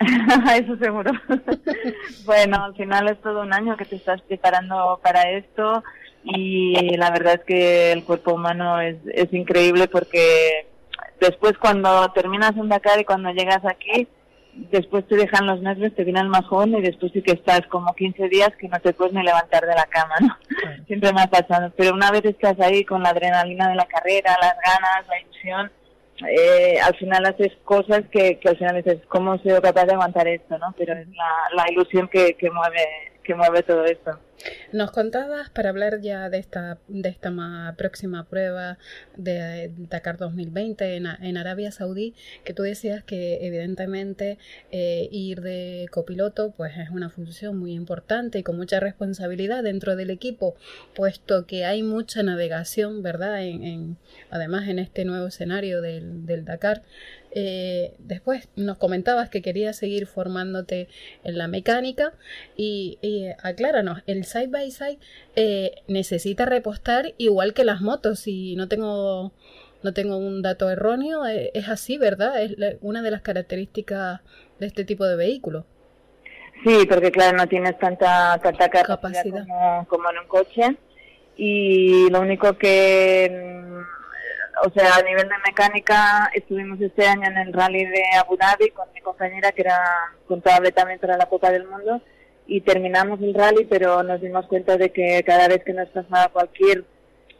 [0.54, 1.12] Eso seguro.
[2.24, 5.82] bueno, al final es todo un año que te estás preparando para esto
[6.24, 10.66] y la verdad es que el cuerpo humano es, es increíble porque
[11.20, 14.06] después cuando terminas un Dakar y cuando llegas aquí,
[14.52, 17.94] después te dejan los nervios, te viene el majón y después sí que estás como
[17.94, 20.36] 15 días que no te puedes ni levantar de la cama, ¿no?
[20.86, 21.72] Siempre me ha pasado.
[21.76, 25.70] Pero una vez estás ahí con la adrenalina de la carrera, las ganas, la ilusión,
[26.28, 30.28] eh, al final haces cosas que, que al final dices, ¿cómo sido capaz de aguantar
[30.28, 30.58] esto?
[30.58, 30.74] ¿no?
[30.76, 33.09] Pero es la, la ilusión que, que, mueve,
[34.72, 37.30] Nos contabas, para hablar ya de esta, de esta
[37.76, 38.78] próxima prueba
[39.16, 44.38] de Dakar 2020 en, en, Arabia Saudí, que tú decías que evidentemente
[44.70, 49.96] eh, ir de copiloto pues es una función muy importante y con mucha responsabilidad dentro
[49.96, 50.54] del equipo,
[50.94, 53.42] puesto que hay mucha navegación, ¿verdad?
[53.42, 53.96] En, en
[54.30, 56.82] además en este nuevo escenario del, del Dakar.
[57.32, 60.88] Eh, después nos comentabas que querías seguir formándote
[61.22, 62.12] en la mecánica
[62.56, 62.98] y,
[63.42, 64.98] acláranos, el side by side
[65.36, 68.20] eh, necesita repostar igual que las motos.
[68.20, 69.32] Si no tengo,
[69.82, 72.42] no tengo un dato erróneo, eh, es así, ¿verdad?
[72.42, 74.20] Es una de las características
[74.58, 75.64] de este tipo de vehículo.
[76.64, 80.76] Sí, porque claro, no tienes tanta, tanta capacidad, Como, como en un coche.
[81.36, 83.99] Y lo único que mm,
[84.62, 88.70] o sea, a nivel de mecánica, estuvimos este año en el rally de Abu Dhabi
[88.70, 89.78] con mi compañera que era
[90.26, 92.00] contable también para la Copa del Mundo
[92.46, 96.28] y terminamos el rally, pero nos dimos cuenta de que cada vez que nos pasaba
[96.28, 96.84] cualquier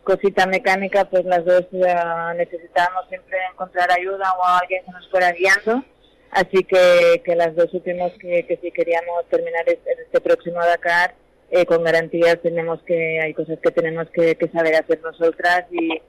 [0.05, 1.95] cosita mecánica, pues las dos eh,
[2.37, 5.85] necesitábamos siempre encontrar ayuda o alguien que nos fuera guiando.
[6.31, 11.15] Así que, que las dos supimos que, que si queríamos terminar este, este próximo Dakar,
[11.51, 16.01] eh, con garantías tenemos que, hay cosas que tenemos que saber hacer nosotras y,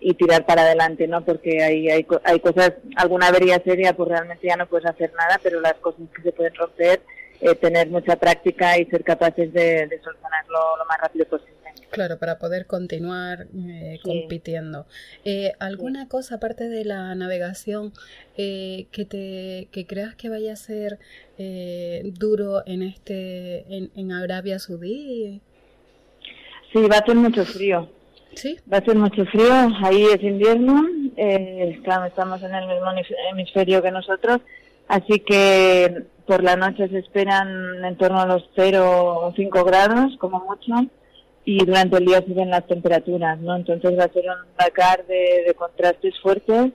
[0.00, 1.24] y tirar para adelante, ¿no?
[1.24, 5.40] Porque hay, hay, hay cosas, alguna avería seria, pues realmente ya no puedes hacer nada,
[5.42, 7.00] pero las cosas que se pueden romper,
[7.40, 11.54] eh, tener mucha práctica y ser capaces de, de solucionarlo lo más rápido posible.
[11.90, 14.86] Claro, para poder continuar eh, compitiendo.
[15.24, 17.92] Eh, ¿Alguna cosa aparte de la navegación
[18.36, 20.98] que te que creas que vaya a ser
[22.18, 25.40] duro en este en, en Arabia Saudí?
[26.72, 27.88] Sí, va a ser mucho frío.
[28.72, 29.52] Va a ser mucho frío,
[29.82, 30.84] ahí es invierno,
[31.16, 32.86] eh, estamos en el mismo
[33.30, 34.40] hemisferio que nosotros,
[34.86, 40.16] así que por la noche se esperan en torno a los 0 o 5 grados,
[40.18, 40.72] como mucho,
[41.44, 43.56] y durante el día suben las temperaturas, ¿no?
[43.56, 46.72] Entonces va a ser un Dakar de, contrastes fuertes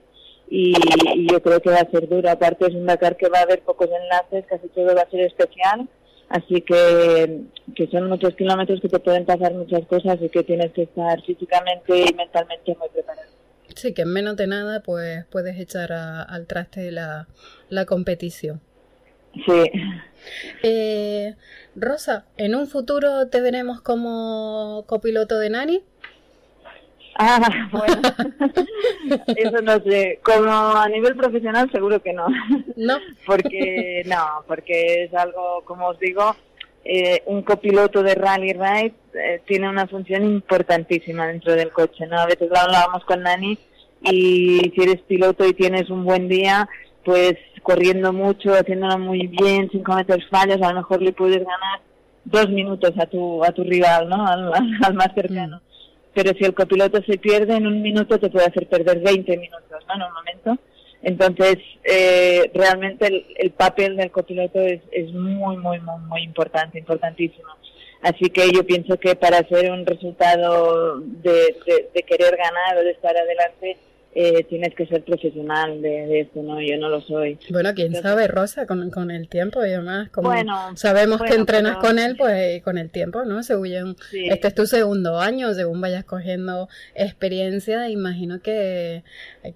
[0.50, 0.74] y,
[1.14, 2.28] y, yo creo que va a ser duro.
[2.28, 5.20] Aparte es un Dakar que va a haber pocos enlaces, casi todo va a ser
[5.20, 5.88] especial
[6.28, 7.42] Así que,
[7.74, 11.20] que son muchos kilómetros que te pueden pasar muchas cosas y que tienes que estar
[11.22, 13.28] físicamente y mentalmente muy preparado.
[13.74, 17.28] Sí, que en menos de nada pues puedes echar al traste la,
[17.68, 18.60] la competición.
[19.34, 19.70] Sí.
[20.62, 21.34] Eh,
[21.74, 25.82] Rosa, ¿en un futuro te veremos como copiloto de Nani?
[27.16, 28.00] Ah, bueno,
[29.36, 30.20] eso no sé.
[30.22, 32.26] Como a nivel profesional, seguro que no.
[32.76, 32.98] No.
[33.26, 36.34] Porque, no, porque es algo, como os digo,
[36.84, 42.18] eh, un copiloto de rally ride eh, tiene una función importantísima dentro del coche, ¿no?
[42.18, 43.58] A veces lo hablábamos con Nani
[44.02, 46.68] y si eres piloto y tienes un buen día,
[47.04, 51.80] pues corriendo mucho, haciéndolo muy bien, sin cometer fallos, a lo mejor le puedes ganar
[52.24, 54.26] dos minutos a tu, a tu rival, ¿no?
[54.26, 55.56] Al, más cercano.
[55.56, 55.73] Mm
[56.14, 59.84] pero si el copiloto se pierde en un minuto te puede hacer perder 20 minutos
[59.88, 59.94] ¿no?
[59.94, 60.58] en un momento.
[61.02, 67.48] Entonces, eh, realmente el, papel del copiloto es, es muy, muy, muy, muy importante, importantísimo.
[68.00, 71.56] Así que yo pienso que para hacer un resultado de,
[71.94, 73.76] de querer ganar o de estar adelante,
[74.14, 76.60] eh, tienes que ser profesional de, esto, ¿no?
[76.60, 77.38] Yo no lo soy.
[77.50, 80.32] Bueno, quién sabe, Rosa, con, con, el tiempo y demás, como
[80.76, 83.42] sabemos que entrenas con él, pues con el tiempo, ¿no?
[83.42, 89.02] Según este es tu segundo año, según vayas cogiendo experiencia, imagino que,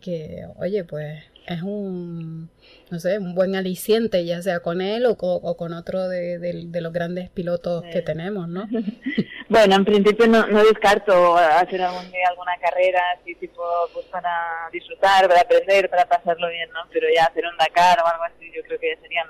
[0.00, 1.22] que oye, pues
[1.54, 2.50] es un,
[2.90, 5.16] no sé, un buen aliciente, ya sea con él o,
[5.56, 8.66] con otro de, los grandes pilotos que tenemos, ¿no?
[9.48, 13.62] bueno, en principio no, no descarto hacer algún día alguna carrera así tipo
[13.92, 14.30] pues para
[14.72, 16.80] disfrutar, para aprender, para pasarlo bien, ¿no?
[16.92, 19.26] Pero ya hacer un Dakar o algo así, yo creo que ya serían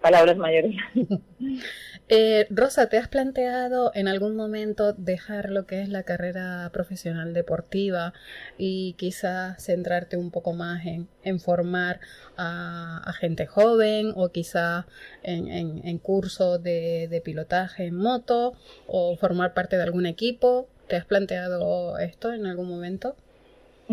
[0.00, 0.74] palabras mayores.
[2.12, 7.32] Eh, Rosa, ¿te has planteado en algún momento dejar lo que es la carrera profesional
[7.34, 8.14] deportiva
[8.58, 12.00] y quizás centrarte un poco más en, formar
[12.36, 14.86] a, gente joven o quizás
[15.22, 18.54] en, cursos de, pilotaje en moto
[18.88, 20.68] o formar parte de algún equipo?
[20.88, 23.14] ¿Te has planteado esto en algún momento?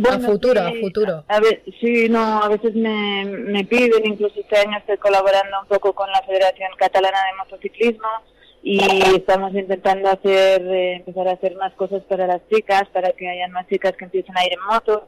[0.05, 1.23] A futuro, a futuro.
[1.27, 5.67] A ver, sí, no, a veces me, me piden, incluso este año estoy colaborando un
[5.67, 8.07] poco con la Federación Catalana de Motociclismo
[8.63, 8.79] y
[9.15, 13.47] estamos intentando hacer, eh, empezar a hacer más cosas para las chicas, para que haya
[13.47, 15.07] más chicas que empiecen a ir en moto.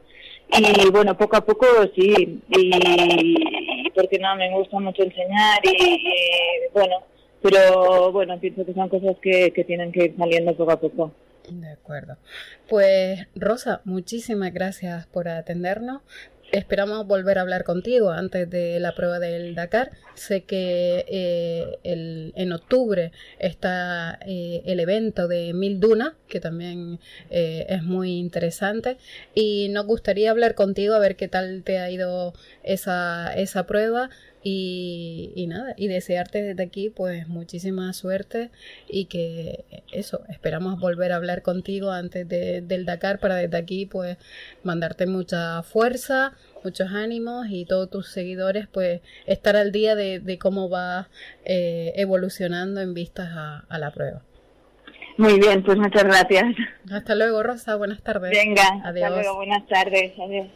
[0.57, 3.35] Y bueno, poco a poco sí, y,
[3.93, 6.01] porque no, me gusta mucho enseñar y,
[6.73, 7.03] bueno,
[7.41, 11.11] pero bueno, pienso que son cosas que, que tienen que ir saliendo poco a poco.
[11.49, 12.17] De acuerdo.
[12.67, 16.01] Pues Rosa, muchísimas gracias por atendernos.
[16.51, 19.91] Esperamos volver a hablar contigo antes de la prueba del Dakar.
[20.15, 26.99] Sé que eh, en octubre está eh, el evento de Mil Duna, que también
[27.29, 28.97] eh, es muy interesante.
[29.35, 34.09] Y nos gustaría hablar contigo a ver qué tal te ha ido esa, esa prueba
[34.41, 38.51] y, nada, y desearte desde aquí pues muchísima suerte
[38.87, 44.17] y que eso, esperamos volver a hablar contigo antes del Dakar para desde aquí pues
[44.63, 46.33] mandarte mucha fuerza,
[46.63, 51.09] muchos ánimos y todos tus seguidores pues estar al día de, cómo va
[51.43, 54.21] eh, evolucionando en vistas a, la prueba.
[55.17, 56.45] Muy bien, pues muchas gracias.
[56.89, 57.75] Hasta luego, Rosa.
[57.75, 58.31] Buenas tardes.
[58.31, 59.05] Venga, Adiós.
[59.05, 59.35] hasta luego.
[59.35, 60.13] Buenas tardes.
[60.17, 60.47] Adiós.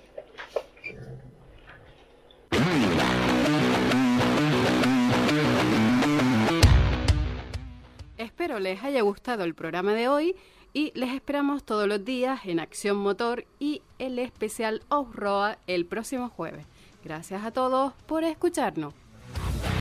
[8.33, 10.35] Espero les haya gustado el programa de hoy
[10.73, 16.29] y les esperamos todos los días en Acción Motor y el especial Off-Road el próximo
[16.29, 16.65] jueves.
[17.03, 18.95] Gracias a todos por escucharnos.